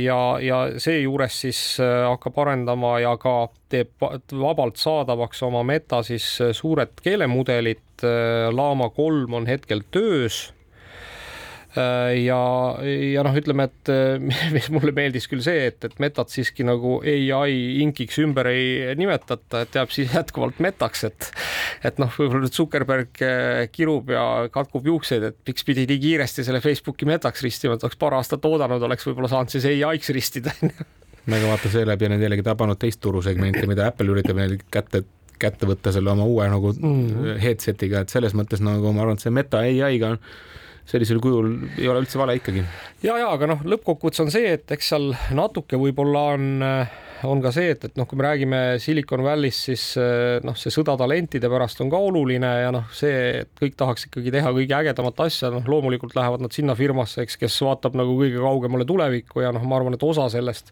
ja, 0.03 0.19
ja 0.39 0.59
seejuures 0.80 1.41
siis 1.41 1.61
äh, 1.84 2.05
hakkab 2.07 2.39
arendama 2.45 2.97
ja 3.03 3.15
ka 3.19 3.49
teeb 3.72 3.91
vabalt 4.32 4.80
saadavaks 4.80 5.43
oma 5.43 5.63
meta 5.67 6.03
siis 6.07 6.26
äh, 6.41 6.55
suured 6.55 6.95
keelemudelid. 7.03 7.84
Äh, 8.03 8.47
Llama 8.53 8.89
kolm 8.95 9.34
on 9.34 9.47
hetkel 9.49 9.84
töös 9.91 10.51
ja, 11.76 12.39
ja 12.82 13.24
noh, 13.24 13.36
ütleme, 13.38 13.67
et 13.69 13.91
mis 14.51 14.69
mulle 14.76 14.93
meeldis 14.95 15.28
küll 15.32 15.43
see, 15.45 15.67
et, 15.69 15.80
et 15.88 15.99
metat 16.03 16.32
siiski 16.34 16.65
nagu 16.67 16.97
ai 17.05 17.55
inkiks 17.84 18.19
ümber 18.24 18.49
ei 18.51 18.95
nimetata, 18.99 19.63
et 19.63 19.80
jääb 19.80 19.93
siis 19.93 20.13
jätkuvalt 20.17 20.59
metaks, 20.63 21.05
et 21.07 21.30
et 21.88 22.01
noh, 22.01 22.11
võib-olla 22.11 22.45
nüüd 22.45 22.55
Zuckerberg 22.55 23.24
äh, 23.26 23.65
kirub 23.74 24.11
ja 24.13 24.26
katkub 24.53 24.89
juukseid, 24.91 25.30
et 25.32 25.39
miks 25.47 25.65
pidi 25.67 25.88
nii 25.89 26.01
kiiresti 26.03 26.45
selle 26.47 26.61
Facebooki 26.63 27.07
metaks 27.09 27.45
ristima, 27.45 27.78
et 27.78 27.88
oleks 27.88 27.99
paar 28.01 28.17
aastat 28.19 28.45
oodanud, 28.45 28.84
oleks 28.89 29.07
võib-olla 29.07 29.32
saanud 29.32 29.53
siis 29.53 29.69
ai-ks 29.72 30.13
ristida 30.15 30.53
aga 31.32 31.47
vaata 31.47 31.69
seeläbi 31.69 32.07
on 32.09 32.22
jällegi 32.22 32.45
tabanud 32.45 32.80
teist 32.82 33.01
turusegmenti, 33.03 33.67
mida 33.69 33.88
Apple 33.91 34.09
üritab 34.13 34.39
neil 34.41 34.57
kätte 34.74 35.03
kätte 35.41 35.65
võtta 35.65 35.89
selle 35.93 36.11
oma 36.11 36.26
uue 36.30 36.47
nagu 36.51 36.72
mm 36.74 36.97
-hmm. 37.09 37.38
headset'iga, 37.41 38.03
et 38.03 38.13
selles 38.13 38.36
mõttes 38.38 38.61
nagu 38.61 38.93
ma 38.93 39.01
arvan, 39.05 39.17
et 39.17 39.26
see 39.26 39.34
meta 39.34 39.63
ai-ga 39.65 40.13
on 40.15 40.19
sellisel 40.90 41.22
kujul 41.24 41.54
ei 41.78 41.88
ole 41.92 42.04
üldse 42.04 42.20
vale 42.20 42.36
ikkagi. 42.40 42.64
ja, 43.06 43.18
ja 43.20 43.30
aga 43.32 43.54
noh, 43.54 43.64
lõppkokkuvõttes 43.66 44.24
on 44.26 44.34
see, 44.34 44.56
et 44.58 44.72
eks 44.76 44.92
seal 44.94 45.12
natuke 45.38 45.80
võib-olla 45.80 46.26
on 46.36 46.66
äh, 46.66 47.00
on 47.28 47.41
ka 47.43 47.51
see, 47.55 47.72
et, 47.76 47.86
et 47.89 47.99
noh, 47.99 48.07
kui 48.09 48.19
me 48.19 48.26
räägime 48.26 48.59
Silicon 48.82 49.24
Valley'st, 49.26 49.67
siis 49.69 49.86
noh, 50.45 50.57
see 50.57 50.74
sõda 50.74 50.95
talentide 50.99 51.49
pärast 51.51 51.82
on 51.84 51.91
ka 51.91 51.99
oluline 52.01 52.51
ja 52.63 52.74
noh, 52.74 52.89
see, 52.95 53.43
et 53.43 53.51
kõik 53.59 53.78
tahaks 53.80 54.07
ikkagi 54.09 54.34
teha 54.34 54.53
kõige 54.55 54.78
ägedamat 54.82 55.26
asja, 55.28 55.51
noh, 55.53 55.65
loomulikult 55.67 56.15
lähevad 56.17 56.43
nad 56.45 56.55
sinna 56.55 56.76
firmasse, 56.78 57.26
eks, 57.26 57.39
kes 57.41 57.61
vaatab 57.67 57.97
nagu 57.99 58.15
kõige 58.19 58.41
kaugemale 58.41 58.88
tulevikku 58.89 59.45
ja 59.45 59.53
noh, 59.55 59.65
ma 59.67 59.80
arvan, 59.80 59.97
et 59.97 60.07
osa 60.07 60.30
sellest 60.34 60.72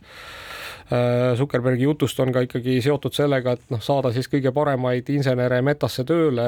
Äh, 0.89 1.35
Zuckerbergi 1.37 1.85
jutust 1.85 2.17
on 2.23 2.31
ka 2.33 2.41
ikkagi 2.41 2.79
seotud 2.81 3.13
sellega, 3.13 3.51
et 3.53 3.67
noh, 3.69 3.81
saada 3.83 4.09
siis 4.09 4.25
kõige 4.25 4.49
paremaid 4.55 5.05
insenere 5.13 5.59
metasse 5.61 6.01
tööle, 6.09 6.45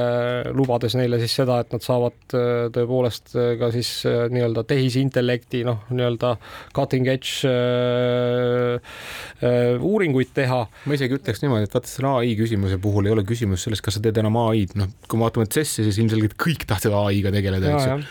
lubades 0.58 0.96
neile 0.98 1.20
siis 1.22 1.36
seda, 1.38 1.60
et 1.62 1.70
nad 1.76 1.86
saavad 1.86 2.34
tõepoolest 2.74 3.36
ka 3.62 3.70
siis 3.76 3.92
nii-öelda 4.34 4.64
tehisintellekti 4.66 5.62
noh, 5.68 5.84
nii-öelda 5.94 6.34
cutting 6.74 7.12
edge 7.14 7.52
äh, 7.52 8.98
äh, 9.46 9.78
uuringuid 9.92 10.34
teha. 10.36 10.64
ma 10.88 10.98
isegi 10.98 11.18
ütleks 11.20 11.44
niimoodi, 11.44 11.68
et 11.70 11.78
vaata 11.78 11.92
selle 11.92 12.16
ai 12.22 12.34
küsimuse 12.40 12.80
puhul 12.82 13.10
ei 13.10 13.16
ole 13.16 13.26
küsimus 13.28 13.68
selles, 13.68 13.84
kas 13.84 13.98
sa 13.98 14.04
teed 14.04 14.20
enam 14.24 14.40
ai-d, 14.48 14.76
noh, 14.80 14.92
kui 15.08 15.20
me 15.20 15.28
vaatame 15.28 15.50
CES-i, 15.52 15.88
siis 15.88 16.02
ilmselgelt 16.04 16.38
kõik 16.40 16.68
tahtsid 16.70 16.96
ai-ga 16.96 17.34
tegeleda, 17.34 17.72
eks 17.76 17.90
ju. 17.90 18.04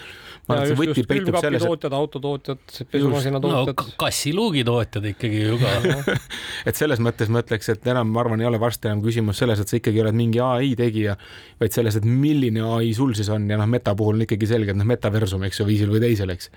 Ma 0.50 0.56
arvan, 0.56 0.64
et 0.64 0.70
see 0.72 0.78
võti 0.80 1.02
peitub 1.06 1.36
selles, 1.38 1.62
et 1.62 1.68
tootjad, 1.68 1.94
autotootjad, 1.94 2.62
pesumasina 2.90 3.40
tootjad 3.42 3.76
no,. 3.76 3.92
kassiluugi 4.00 4.64
tootjad 4.66 5.06
ikkagi 5.12 5.42
ju 5.44 5.58
ka 5.60 6.16
et 6.68 6.80
selles 6.80 7.02
mõttes 7.04 7.30
ma 7.30 7.44
ütleks, 7.44 7.70
et 7.70 7.86
enam, 7.92 8.10
ma 8.10 8.24
arvan, 8.24 8.42
ei 8.42 8.48
ole 8.48 8.58
varsti 8.62 8.90
enam 8.90 9.04
küsimus 9.04 9.38
selles, 9.38 9.62
et 9.62 9.70
sa 9.70 9.78
ikkagi 9.78 10.02
oled 10.02 10.16
mingi 10.16 10.42
ai 10.42 10.72
tegija, 10.80 11.14
vaid 11.60 11.76
selles, 11.76 12.00
et 12.00 12.08
milline 12.08 12.64
ai 12.66 12.90
sul 12.96 13.14
siis 13.18 13.30
on 13.30 13.46
ja 13.52 13.60
noh, 13.60 13.70
meta 13.70 13.94
puhul 13.94 14.18
on 14.18 14.26
ikkagi 14.26 14.50
selge, 14.50 14.74
et 14.74 14.80
noh, 14.80 14.88
metaversum, 14.90 15.44
eks 15.46 15.62
ju, 15.62 15.68
viisil 15.70 15.92
või 15.92 16.02
teisel, 16.08 16.34
eks 16.34 16.50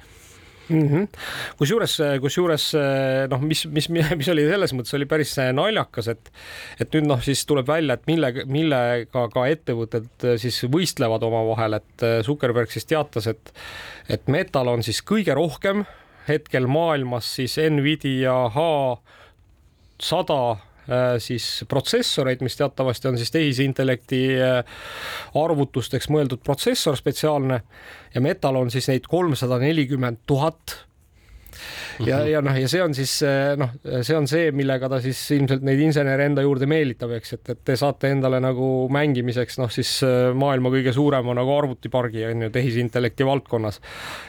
mm 0.70 0.88
-hmm.. 0.88 1.08
kusjuures, 1.60 1.98
kusjuures 2.22 2.68
noh, 3.32 3.42
mis, 3.42 3.66
mis, 3.66 3.90
mis 3.90 4.30
oli 4.34 4.46
selles 4.50 4.74
mõttes 4.74 4.96
oli 4.98 5.08
päris 5.10 5.36
naljakas, 5.54 6.12
et 6.14 6.32
et 6.80 6.94
nüüd 6.94 7.08
noh, 7.08 7.24
siis 7.24 7.46
tuleb 7.50 7.68
välja, 7.68 7.98
et 7.98 8.08
mille, 8.08 8.32
millega 8.46 9.28
ka 9.34 9.48
ettevõtted 9.48 10.30
siis 10.42 10.64
võistlevad 10.72 11.24
omavahel, 11.24 11.80
et 11.80 12.08
Zuckerberg 12.26 12.72
siis 12.72 12.86
teatas, 12.86 13.28
et 13.28 13.54
et 14.10 14.28
Metal 14.28 14.68
on 14.68 14.84
siis 14.84 15.02
kõige 15.02 15.36
rohkem 15.36 15.86
hetkel 16.28 16.68
maailmas 16.68 17.36
siis 17.36 17.58
Nvidia 17.58 18.36
H 18.54 18.68
sada 20.02 20.58
siis 21.24 21.64
protsessoreid, 21.70 22.42
mis 22.44 22.58
teatavasti 22.60 23.08
on 23.08 23.18
siis 23.18 23.32
tehisintellekti 23.32 24.22
äh, 24.36 24.80
arvutusteks 25.40 26.10
mõeldud 26.12 26.44
protsessor 26.44 26.98
spetsiaalne 27.00 27.62
ja 28.14 28.22
Metal 28.22 28.60
on 28.60 28.72
siis 28.72 28.90
neid 28.92 29.08
kolmsada 29.10 29.62
nelikümmend 29.64 30.26
tuhat 30.28 30.84
ja, 32.06 32.22
ja 32.28 32.42
noh, 32.46 32.56
ja 32.58 32.70
see 32.72 32.84
on 32.84 32.96
siis 32.98 33.16
äh, 33.28 33.54
noh, 33.60 33.74
see 34.06 34.18
on 34.18 34.30
see, 34.30 34.52
millega 34.56 34.90
ta 34.92 35.00
siis 35.04 35.20
ilmselt 35.38 35.66
neid 35.66 35.82
insenere 35.84 36.28
enda 36.30 36.46
juurde 36.46 36.70
meelitab, 36.70 37.14
eks, 37.18 37.36
et, 37.38 37.54
et 37.56 37.62
te 37.72 37.78
saate 37.80 38.14
endale 38.14 38.40
nagu 38.44 38.70
mängimiseks 38.94 39.60
noh, 39.62 39.72
siis 39.74 40.00
maailma 40.38 40.72
kõige 40.74 40.96
suurema 40.96 41.36
nagu 41.38 41.54
arvutipargi 41.58 42.26
on 42.30 42.48
ju 42.48 42.54
tehisintellekti 42.54 43.28
valdkonnas. 43.28 43.82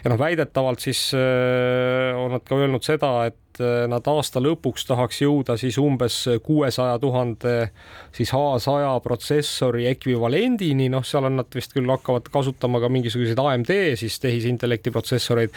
ja 0.04 0.12
noh, 0.12 0.20
väidetavalt 0.20 0.84
siis 0.84 1.06
on 1.14 2.36
nad 2.36 2.44
ka 2.46 2.58
öelnud 2.58 2.84
seda, 2.84 3.16
et 3.28 3.40
nad 3.88 4.06
aasta 4.10 4.40
lõpuks 4.42 4.86
tahaks 4.88 5.20
jõuda 5.22 5.56
siis 5.60 5.76
umbes 5.78 6.16
kuuesaja 6.42 6.96
tuhande 7.02 7.54
siis 8.14 8.32
H100 8.34 8.96
protsessori 9.04 9.86
ekvivalendini, 9.90 10.88
noh, 10.92 11.04
seal 11.06 11.28
on 11.28 11.38
nad 11.40 11.54
vist 11.54 11.74
küll 11.76 11.90
hakkavad 11.90 12.30
kasutama 12.34 12.82
ka 12.82 12.90
mingisuguseid 12.92 13.38
AMD 13.38 13.72
siis 14.00 14.18
tehisintellekti 14.22 14.94
protsessoreid. 14.94 15.54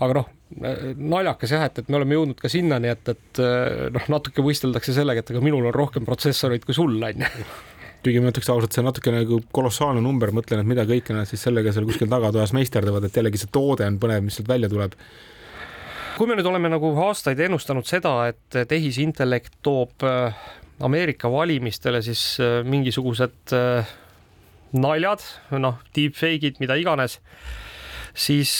aga 0.00 0.20
noh, 0.20 0.32
naljakas 0.56 1.52
jah, 1.52 1.66
et, 1.68 1.82
et 1.82 1.90
me 1.92 1.98
oleme 1.98 2.16
jõudnud 2.16 2.38
ka 2.40 2.50
sinnani, 2.52 2.90
et, 2.94 3.10
et 3.12 3.40
äh, 3.44 3.88
noh, 3.94 4.06
natuke 4.14 4.44
võisteldakse 4.44 4.94
sellega, 4.96 5.22
et 5.22 5.32
aga 5.34 5.42
minul 5.44 5.68
on 5.68 5.74
rohkem 5.74 6.06
protsessoreid 6.08 6.64
kui 6.64 6.76
sul 6.76 6.96
on 6.96 7.26
ju. 7.26 7.48
Kuigi 7.98 8.22
ma 8.22 8.30
ütleks 8.30 8.48
ausalt, 8.52 8.72
see 8.72 8.80
on 8.80 8.88
natuke 8.88 9.12
nagu 9.12 9.40
kolossaalne 9.52 10.00
number, 10.00 10.30
mõtlen, 10.32 10.62
et 10.62 10.70
mida 10.70 10.86
kõike 10.88 11.16
nad 11.16 11.28
siis 11.28 11.42
sellega 11.44 11.72
seal 11.74 11.86
kuskil 11.88 12.08
tagatoas 12.10 12.54
meisterdavad, 12.56 13.04
et 13.04 13.18
jällegi 13.18 13.40
see 13.42 13.50
toode 13.52 13.88
on 13.90 13.98
põnev, 14.00 14.22
mis 14.24 14.38
sealt 14.38 14.48
välja 14.48 14.70
tuleb. 14.70 14.94
Kui 16.18 16.30
me 16.30 16.38
nüüd 16.38 16.46
oleme 16.50 16.70
nagu 16.70 16.92
aastaid 17.04 17.40
ennustanud 17.44 17.86
seda, 17.86 18.14
et 18.30 18.60
tehisintellekt 18.70 19.58
toob 19.66 20.06
äh, 20.06 20.46
Ameerika 20.86 21.30
valimistele 21.30 22.00
siis 22.06 22.38
mingisugused 22.64 23.52
naljad, 24.78 25.24
noh, 25.58 25.80
deepfake'id, 25.96 26.60
mida 26.62 26.76
iganes, 26.78 27.18
siis 28.18 28.52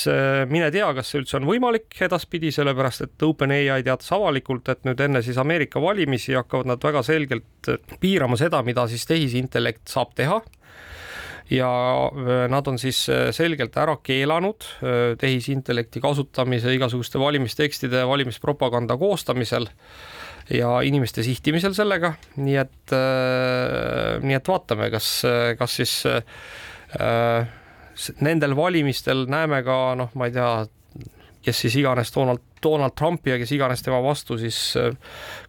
mine 0.50 0.68
tea, 0.70 0.86
kas 0.94 1.08
see 1.10 1.22
üldse 1.22 1.38
on 1.40 1.48
võimalik 1.48 1.96
edaspidi, 2.06 2.52
sellepärast 2.54 3.06
et 3.08 3.24
OpenAI 3.26 3.82
teatas 3.86 4.12
avalikult, 4.14 4.68
et 4.70 4.84
nüüd 4.86 5.00
enne 5.02 5.22
siis 5.26 5.40
Ameerika 5.40 5.82
valimisi 5.82 6.36
hakkavad 6.38 6.70
nad 6.70 6.84
väga 6.84 7.02
selgelt 7.06 7.72
piirama 8.00 8.38
seda, 8.38 8.62
mida 8.66 8.86
siis 8.90 9.06
tehisintellekt 9.10 9.90
saab 9.90 10.14
teha. 10.18 10.38
Ja 11.50 11.68
äh, 12.12 12.44
nad 12.52 12.66
on 12.68 12.76
siis 12.78 13.06
äh, 13.08 13.30
selgelt 13.32 13.76
ära 13.80 13.96
keelanud 14.04 14.66
äh, 14.84 15.14
tehisintellekti 15.20 16.00
kasutamise 16.04 16.74
igasuguste 16.76 17.20
valimistekstide 17.20 18.04
valimispropaganda 18.08 18.98
koostamisel 19.00 19.68
ja 20.52 20.78
inimeste 20.84 21.24
sihtimisel 21.24 21.74
sellega, 21.76 22.14
nii 22.40 22.54
et, 22.56 22.92
nii 24.24 24.36
et 24.38 24.46
vaatame, 24.48 24.86
kas, 24.88 25.10
kas 25.60 25.74
siis 25.76 25.92
äh, 26.08 27.50
nendel 28.20 28.56
valimistel 28.56 29.26
näeme 29.30 29.62
ka 29.66 29.78
noh, 29.98 30.10
ma 30.18 30.28
ei 30.28 30.34
tea, 30.34 30.50
kes 31.44 31.60
siis 31.64 31.76
iganes 31.80 32.12
Donald, 32.14 32.42
Donald 32.62 32.94
Trumpi 32.98 33.30
ja 33.30 33.38
kes 33.38 33.52
iganes 33.54 33.82
tema 33.82 34.00
vastu 34.02 34.38
siis 34.38 34.58
äh, 34.76 34.90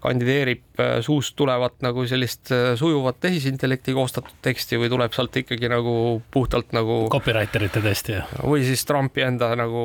kandideerib 0.04 0.80
äh, 0.80 1.00
suust 1.06 1.36
tulevat 1.40 1.82
nagu 1.86 2.06
sellist 2.08 2.52
äh, 2.56 2.76
sujuvat 2.80 3.20
tehisintellekti 3.22 3.94
koostatud 3.98 4.38
teksti 4.46 4.80
või 4.80 4.90
tuleb 4.94 5.14
sealt 5.16 5.36
ikkagi 5.42 5.70
nagu 5.72 6.22
puhtalt 6.32 6.74
nagu 6.78 7.02
copywriterite 7.12 7.84
tõesti, 7.86 8.12
jah? 8.20 8.28
või 8.44 8.64
siis 8.68 8.86
Trumpi 8.88 9.26
enda 9.26 9.52
nagu 9.60 9.84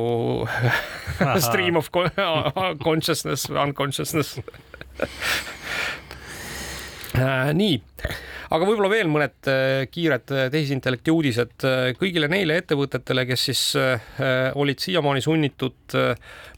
stream 1.47 1.81
of 1.81 1.91
consciousness 2.87 3.49
unconsciousness. 3.49 4.39
Nii 7.55 7.75
aga 8.53 8.67
võib-olla 8.67 8.91
veel 8.91 9.09
mõned 9.11 9.49
äh, 9.49 9.85
kiired 9.91 10.33
äh, 10.33 10.47
tehisintellekti 10.53 11.13
uudised 11.13 11.65
äh, 11.65 11.91
kõigile 11.97 12.29
neile 12.31 12.59
ettevõtetele, 12.61 13.25
kes 13.29 13.47
siis 13.49 13.63
olid 14.55 14.81
siiamaani 14.81 15.21
sunnitud 15.23 15.95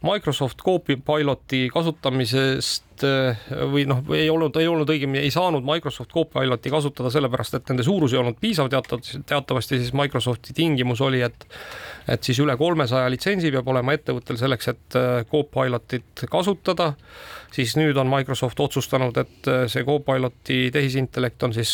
Microsoft 0.06 0.62
Copiloti 0.66 1.68
kasutamisest 1.74 2.87
või 3.72 3.86
noh, 3.90 4.02
ei 4.16 4.30
olnud, 4.32 4.56
ei 4.62 4.68
olnud 4.68 4.90
õigemini, 4.90 5.26
ei 5.26 5.34
saanud 5.34 5.66
Microsoft 5.68 6.14
Copiloti 6.14 6.72
kasutada 6.74 7.12
sellepärast, 7.14 7.60
et 7.60 7.72
nende 7.72 7.86
suurus 7.88 8.16
ei 8.16 8.22
olnud 8.22 8.40
piisav, 8.42 8.70
teatavasti, 8.74 9.24
teatavasti 9.28 9.82
siis 9.82 9.94
Microsofti 9.98 10.56
tingimus 10.58 11.04
oli, 11.06 11.22
et 11.26 11.48
et 12.08 12.24
siis 12.24 12.38
üle 12.40 12.54
kolmesaja 12.56 13.10
litsentsi 13.12 13.50
peab 13.52 13.68
olema 13.68 13.92
ettevõttel 13.98 14.38
selleks, 14.40 14.70
et 14.72 14.98
Copilotit 15.28 16.24
kasutada 16.32 16.94
siis 17.54 17.76
nüüd 17.78 17.98
on 18.00 18.10
Microsoft 18.12 18.60
otsustanud, 18.60 19.18
et 19.22 19.50
äh, 19.50 19.64
see 19.72 19.86
Copiloti 19.88 20.60
tehisintellekt 20.74 21.44
on 21.48 21.54
siis 21.56 21.72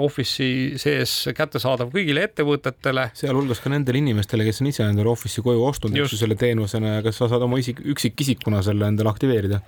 Office'i 0.00 0.78
sees 0.80 1.14
kättesaadav 1.36 1.92
kõigile 1.92 2.24
ettevõtetele. 2.28 3.08
sealhulgas 3.18 3.60
ka 3.62 3.72
nendele 3.72 4.00
inimestele, 4.00 4.46
kes 4.48 4.62
on 4.64 4.70
ise 4.70 4.86
endale 4.86 5.12
Office'i 5.12 5.44
koju 5.44 5.64
ostnud, 5.66 5.96
eks 5.96 6.16
ju, 6.16 6.20
selle 6.22 6.38
teenusena 6.40 6.96
ja 6.96 7.04
kas 7.06 7.20
sa 7.20 7.30
saad 7.30 7.44
oma 7.46 7.60
isik, 7.60 7.82
üksikisikuna 7.94 8.62
selle 8.66 8.88
endale 8.90 9.12
aktiveerida? 9.12 9.60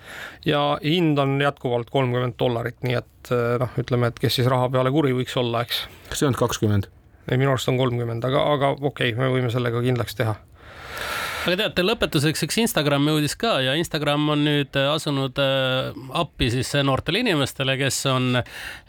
ja 0.48 0.62
hind 0.92 1.18
on 1.22 1.36
jätkuvalt 1.42 1.90
kolmkümmend 1.92 2.38
dollarit, 2.40 2.78
nii 2.86 2.98
et 3.00 3.32
äh, 3.34 3.56
noh, 3.62 3.74
ütleme, 3.80 4.12
et 4.12 4.22
kes 4.22 4.40
siis 4.40 4.50
raha 4.50 4.70
peale 4.72 4.92
kuri 4.94 5.14
võiks 5.16 5.36
olla, 5.40 5.64
eks. 5.66 5.84
kas 6.10 6.22
see 6.22 6.30
on 6.30 6.38
kakskümmend? 6.38 6.88
ei, 7.30 7.36
minu 7.36 7.52
arust 7.52 7.70
on 7.72 7.80
kolmkümmend, 7.80 8.24
aga, 8.28 8.46
aga 8.56 8.72
okei 8.78 9.12
okay,, 9.12 9.18
me 9.18 9.30
võime 9.32 9.52
selle 9.54 9.72
ka 9.74 9.84
kindlaks 9.84 10.18
teha 10.18 10.36
aga 11.42 11.56
teate, 11.58 11.82
lõpetuseks 11.82 12.44
üks 12.46 12.58
Instagrami 12.62 13.16
uudis 13.16 13.34
ka 13.38 13.56
ja 13.64 13.74
Instagram 13.78 14.28
on 14.34 14.44
nüüd 14.46 14.76
asunud 14.78 15.38
äh, 15.42 15.90
appi 16.22 16.52
siis 16.54 16.70
noortele 16.86 17.22
inimestele, 17.24 17.74
kes 17.80 18.04
on 18.12 18.36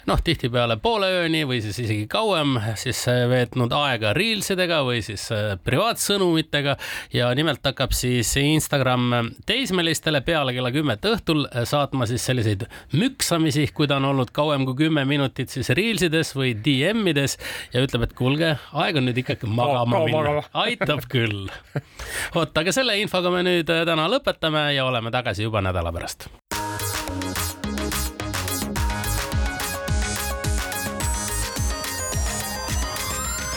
noh, 0.10 0.20
tihtipeale 0.24 0.78
poole 0.84 1.08
ööni 1.22 1.44
või 1.48 1.60
siis 1.64 1.78
isegi 1.80 2.08
kauem 2.12 2.58
siis 2.80 3.04
äh, 3.12 3.24
veetnud 3.30 3.74
aega 3.76 4.14
reelsidega 4.16 4.82
või 4.88 5.02
siis 5.06 5.26
äh, 5.34 5.54
privaatsõnumitega 5.64 6.76
ja 7.16 7.30
nimelt 7.38 7.64
hakkab 7.66 7.96
siis 7.96 8.34
Instagram 8.40 9.34
teismelistele 9.48 10.24
peale 10.26 10.56
kella 10.56 10.74
kümmet 10.76 11.08
õhtul 11.08 11.46
äh, 11.48 11.64
saatma 11.70 12.08
siis 12.10 12.26
selliseid 12.26 12.68
müksamisi, 12.98 13.68
kui 13.76 13.88
ta 13.90 14.00
on 14.02 14.10
olnud 14.12 14.34
kauem 14.36 14.68
kui 14.68 14.84
kümme 14.86 15.06
minutit 15.10 15.54
siis 15.54 15.72
reelsides 15.76 16.34
või 16.38 16.54
DM-ides 16.66 17.38
ja 17.74 17.84
ütleb, 17.86 18.08
et 18.08 18.18
kuulge, 18.18 18.54
aeg 18.74 19.00
on 19.00 19.08
nüüd 19.10 19.24
ikkagi 19.24 19.50
magama 19.50 20.04
minna. 20.06 20.44
aitab 20.66 21.08
küll. 21.12 21.48
vot, 22.36 22.56
aga 22.60 22.76
selle 22.76 23.00
infoga 23.02 23.32
me 23.34 23.44
nüüd 23.48 23.70
täna 23.70 24.10
lõpetame 24.12 24.70
ja 24.76 24.88
oleme 24.88 25.14
tagasi 25.14 25.48
juba 25.48 25.64
nädala 25.64 25.94
pärast. 25.96 26.28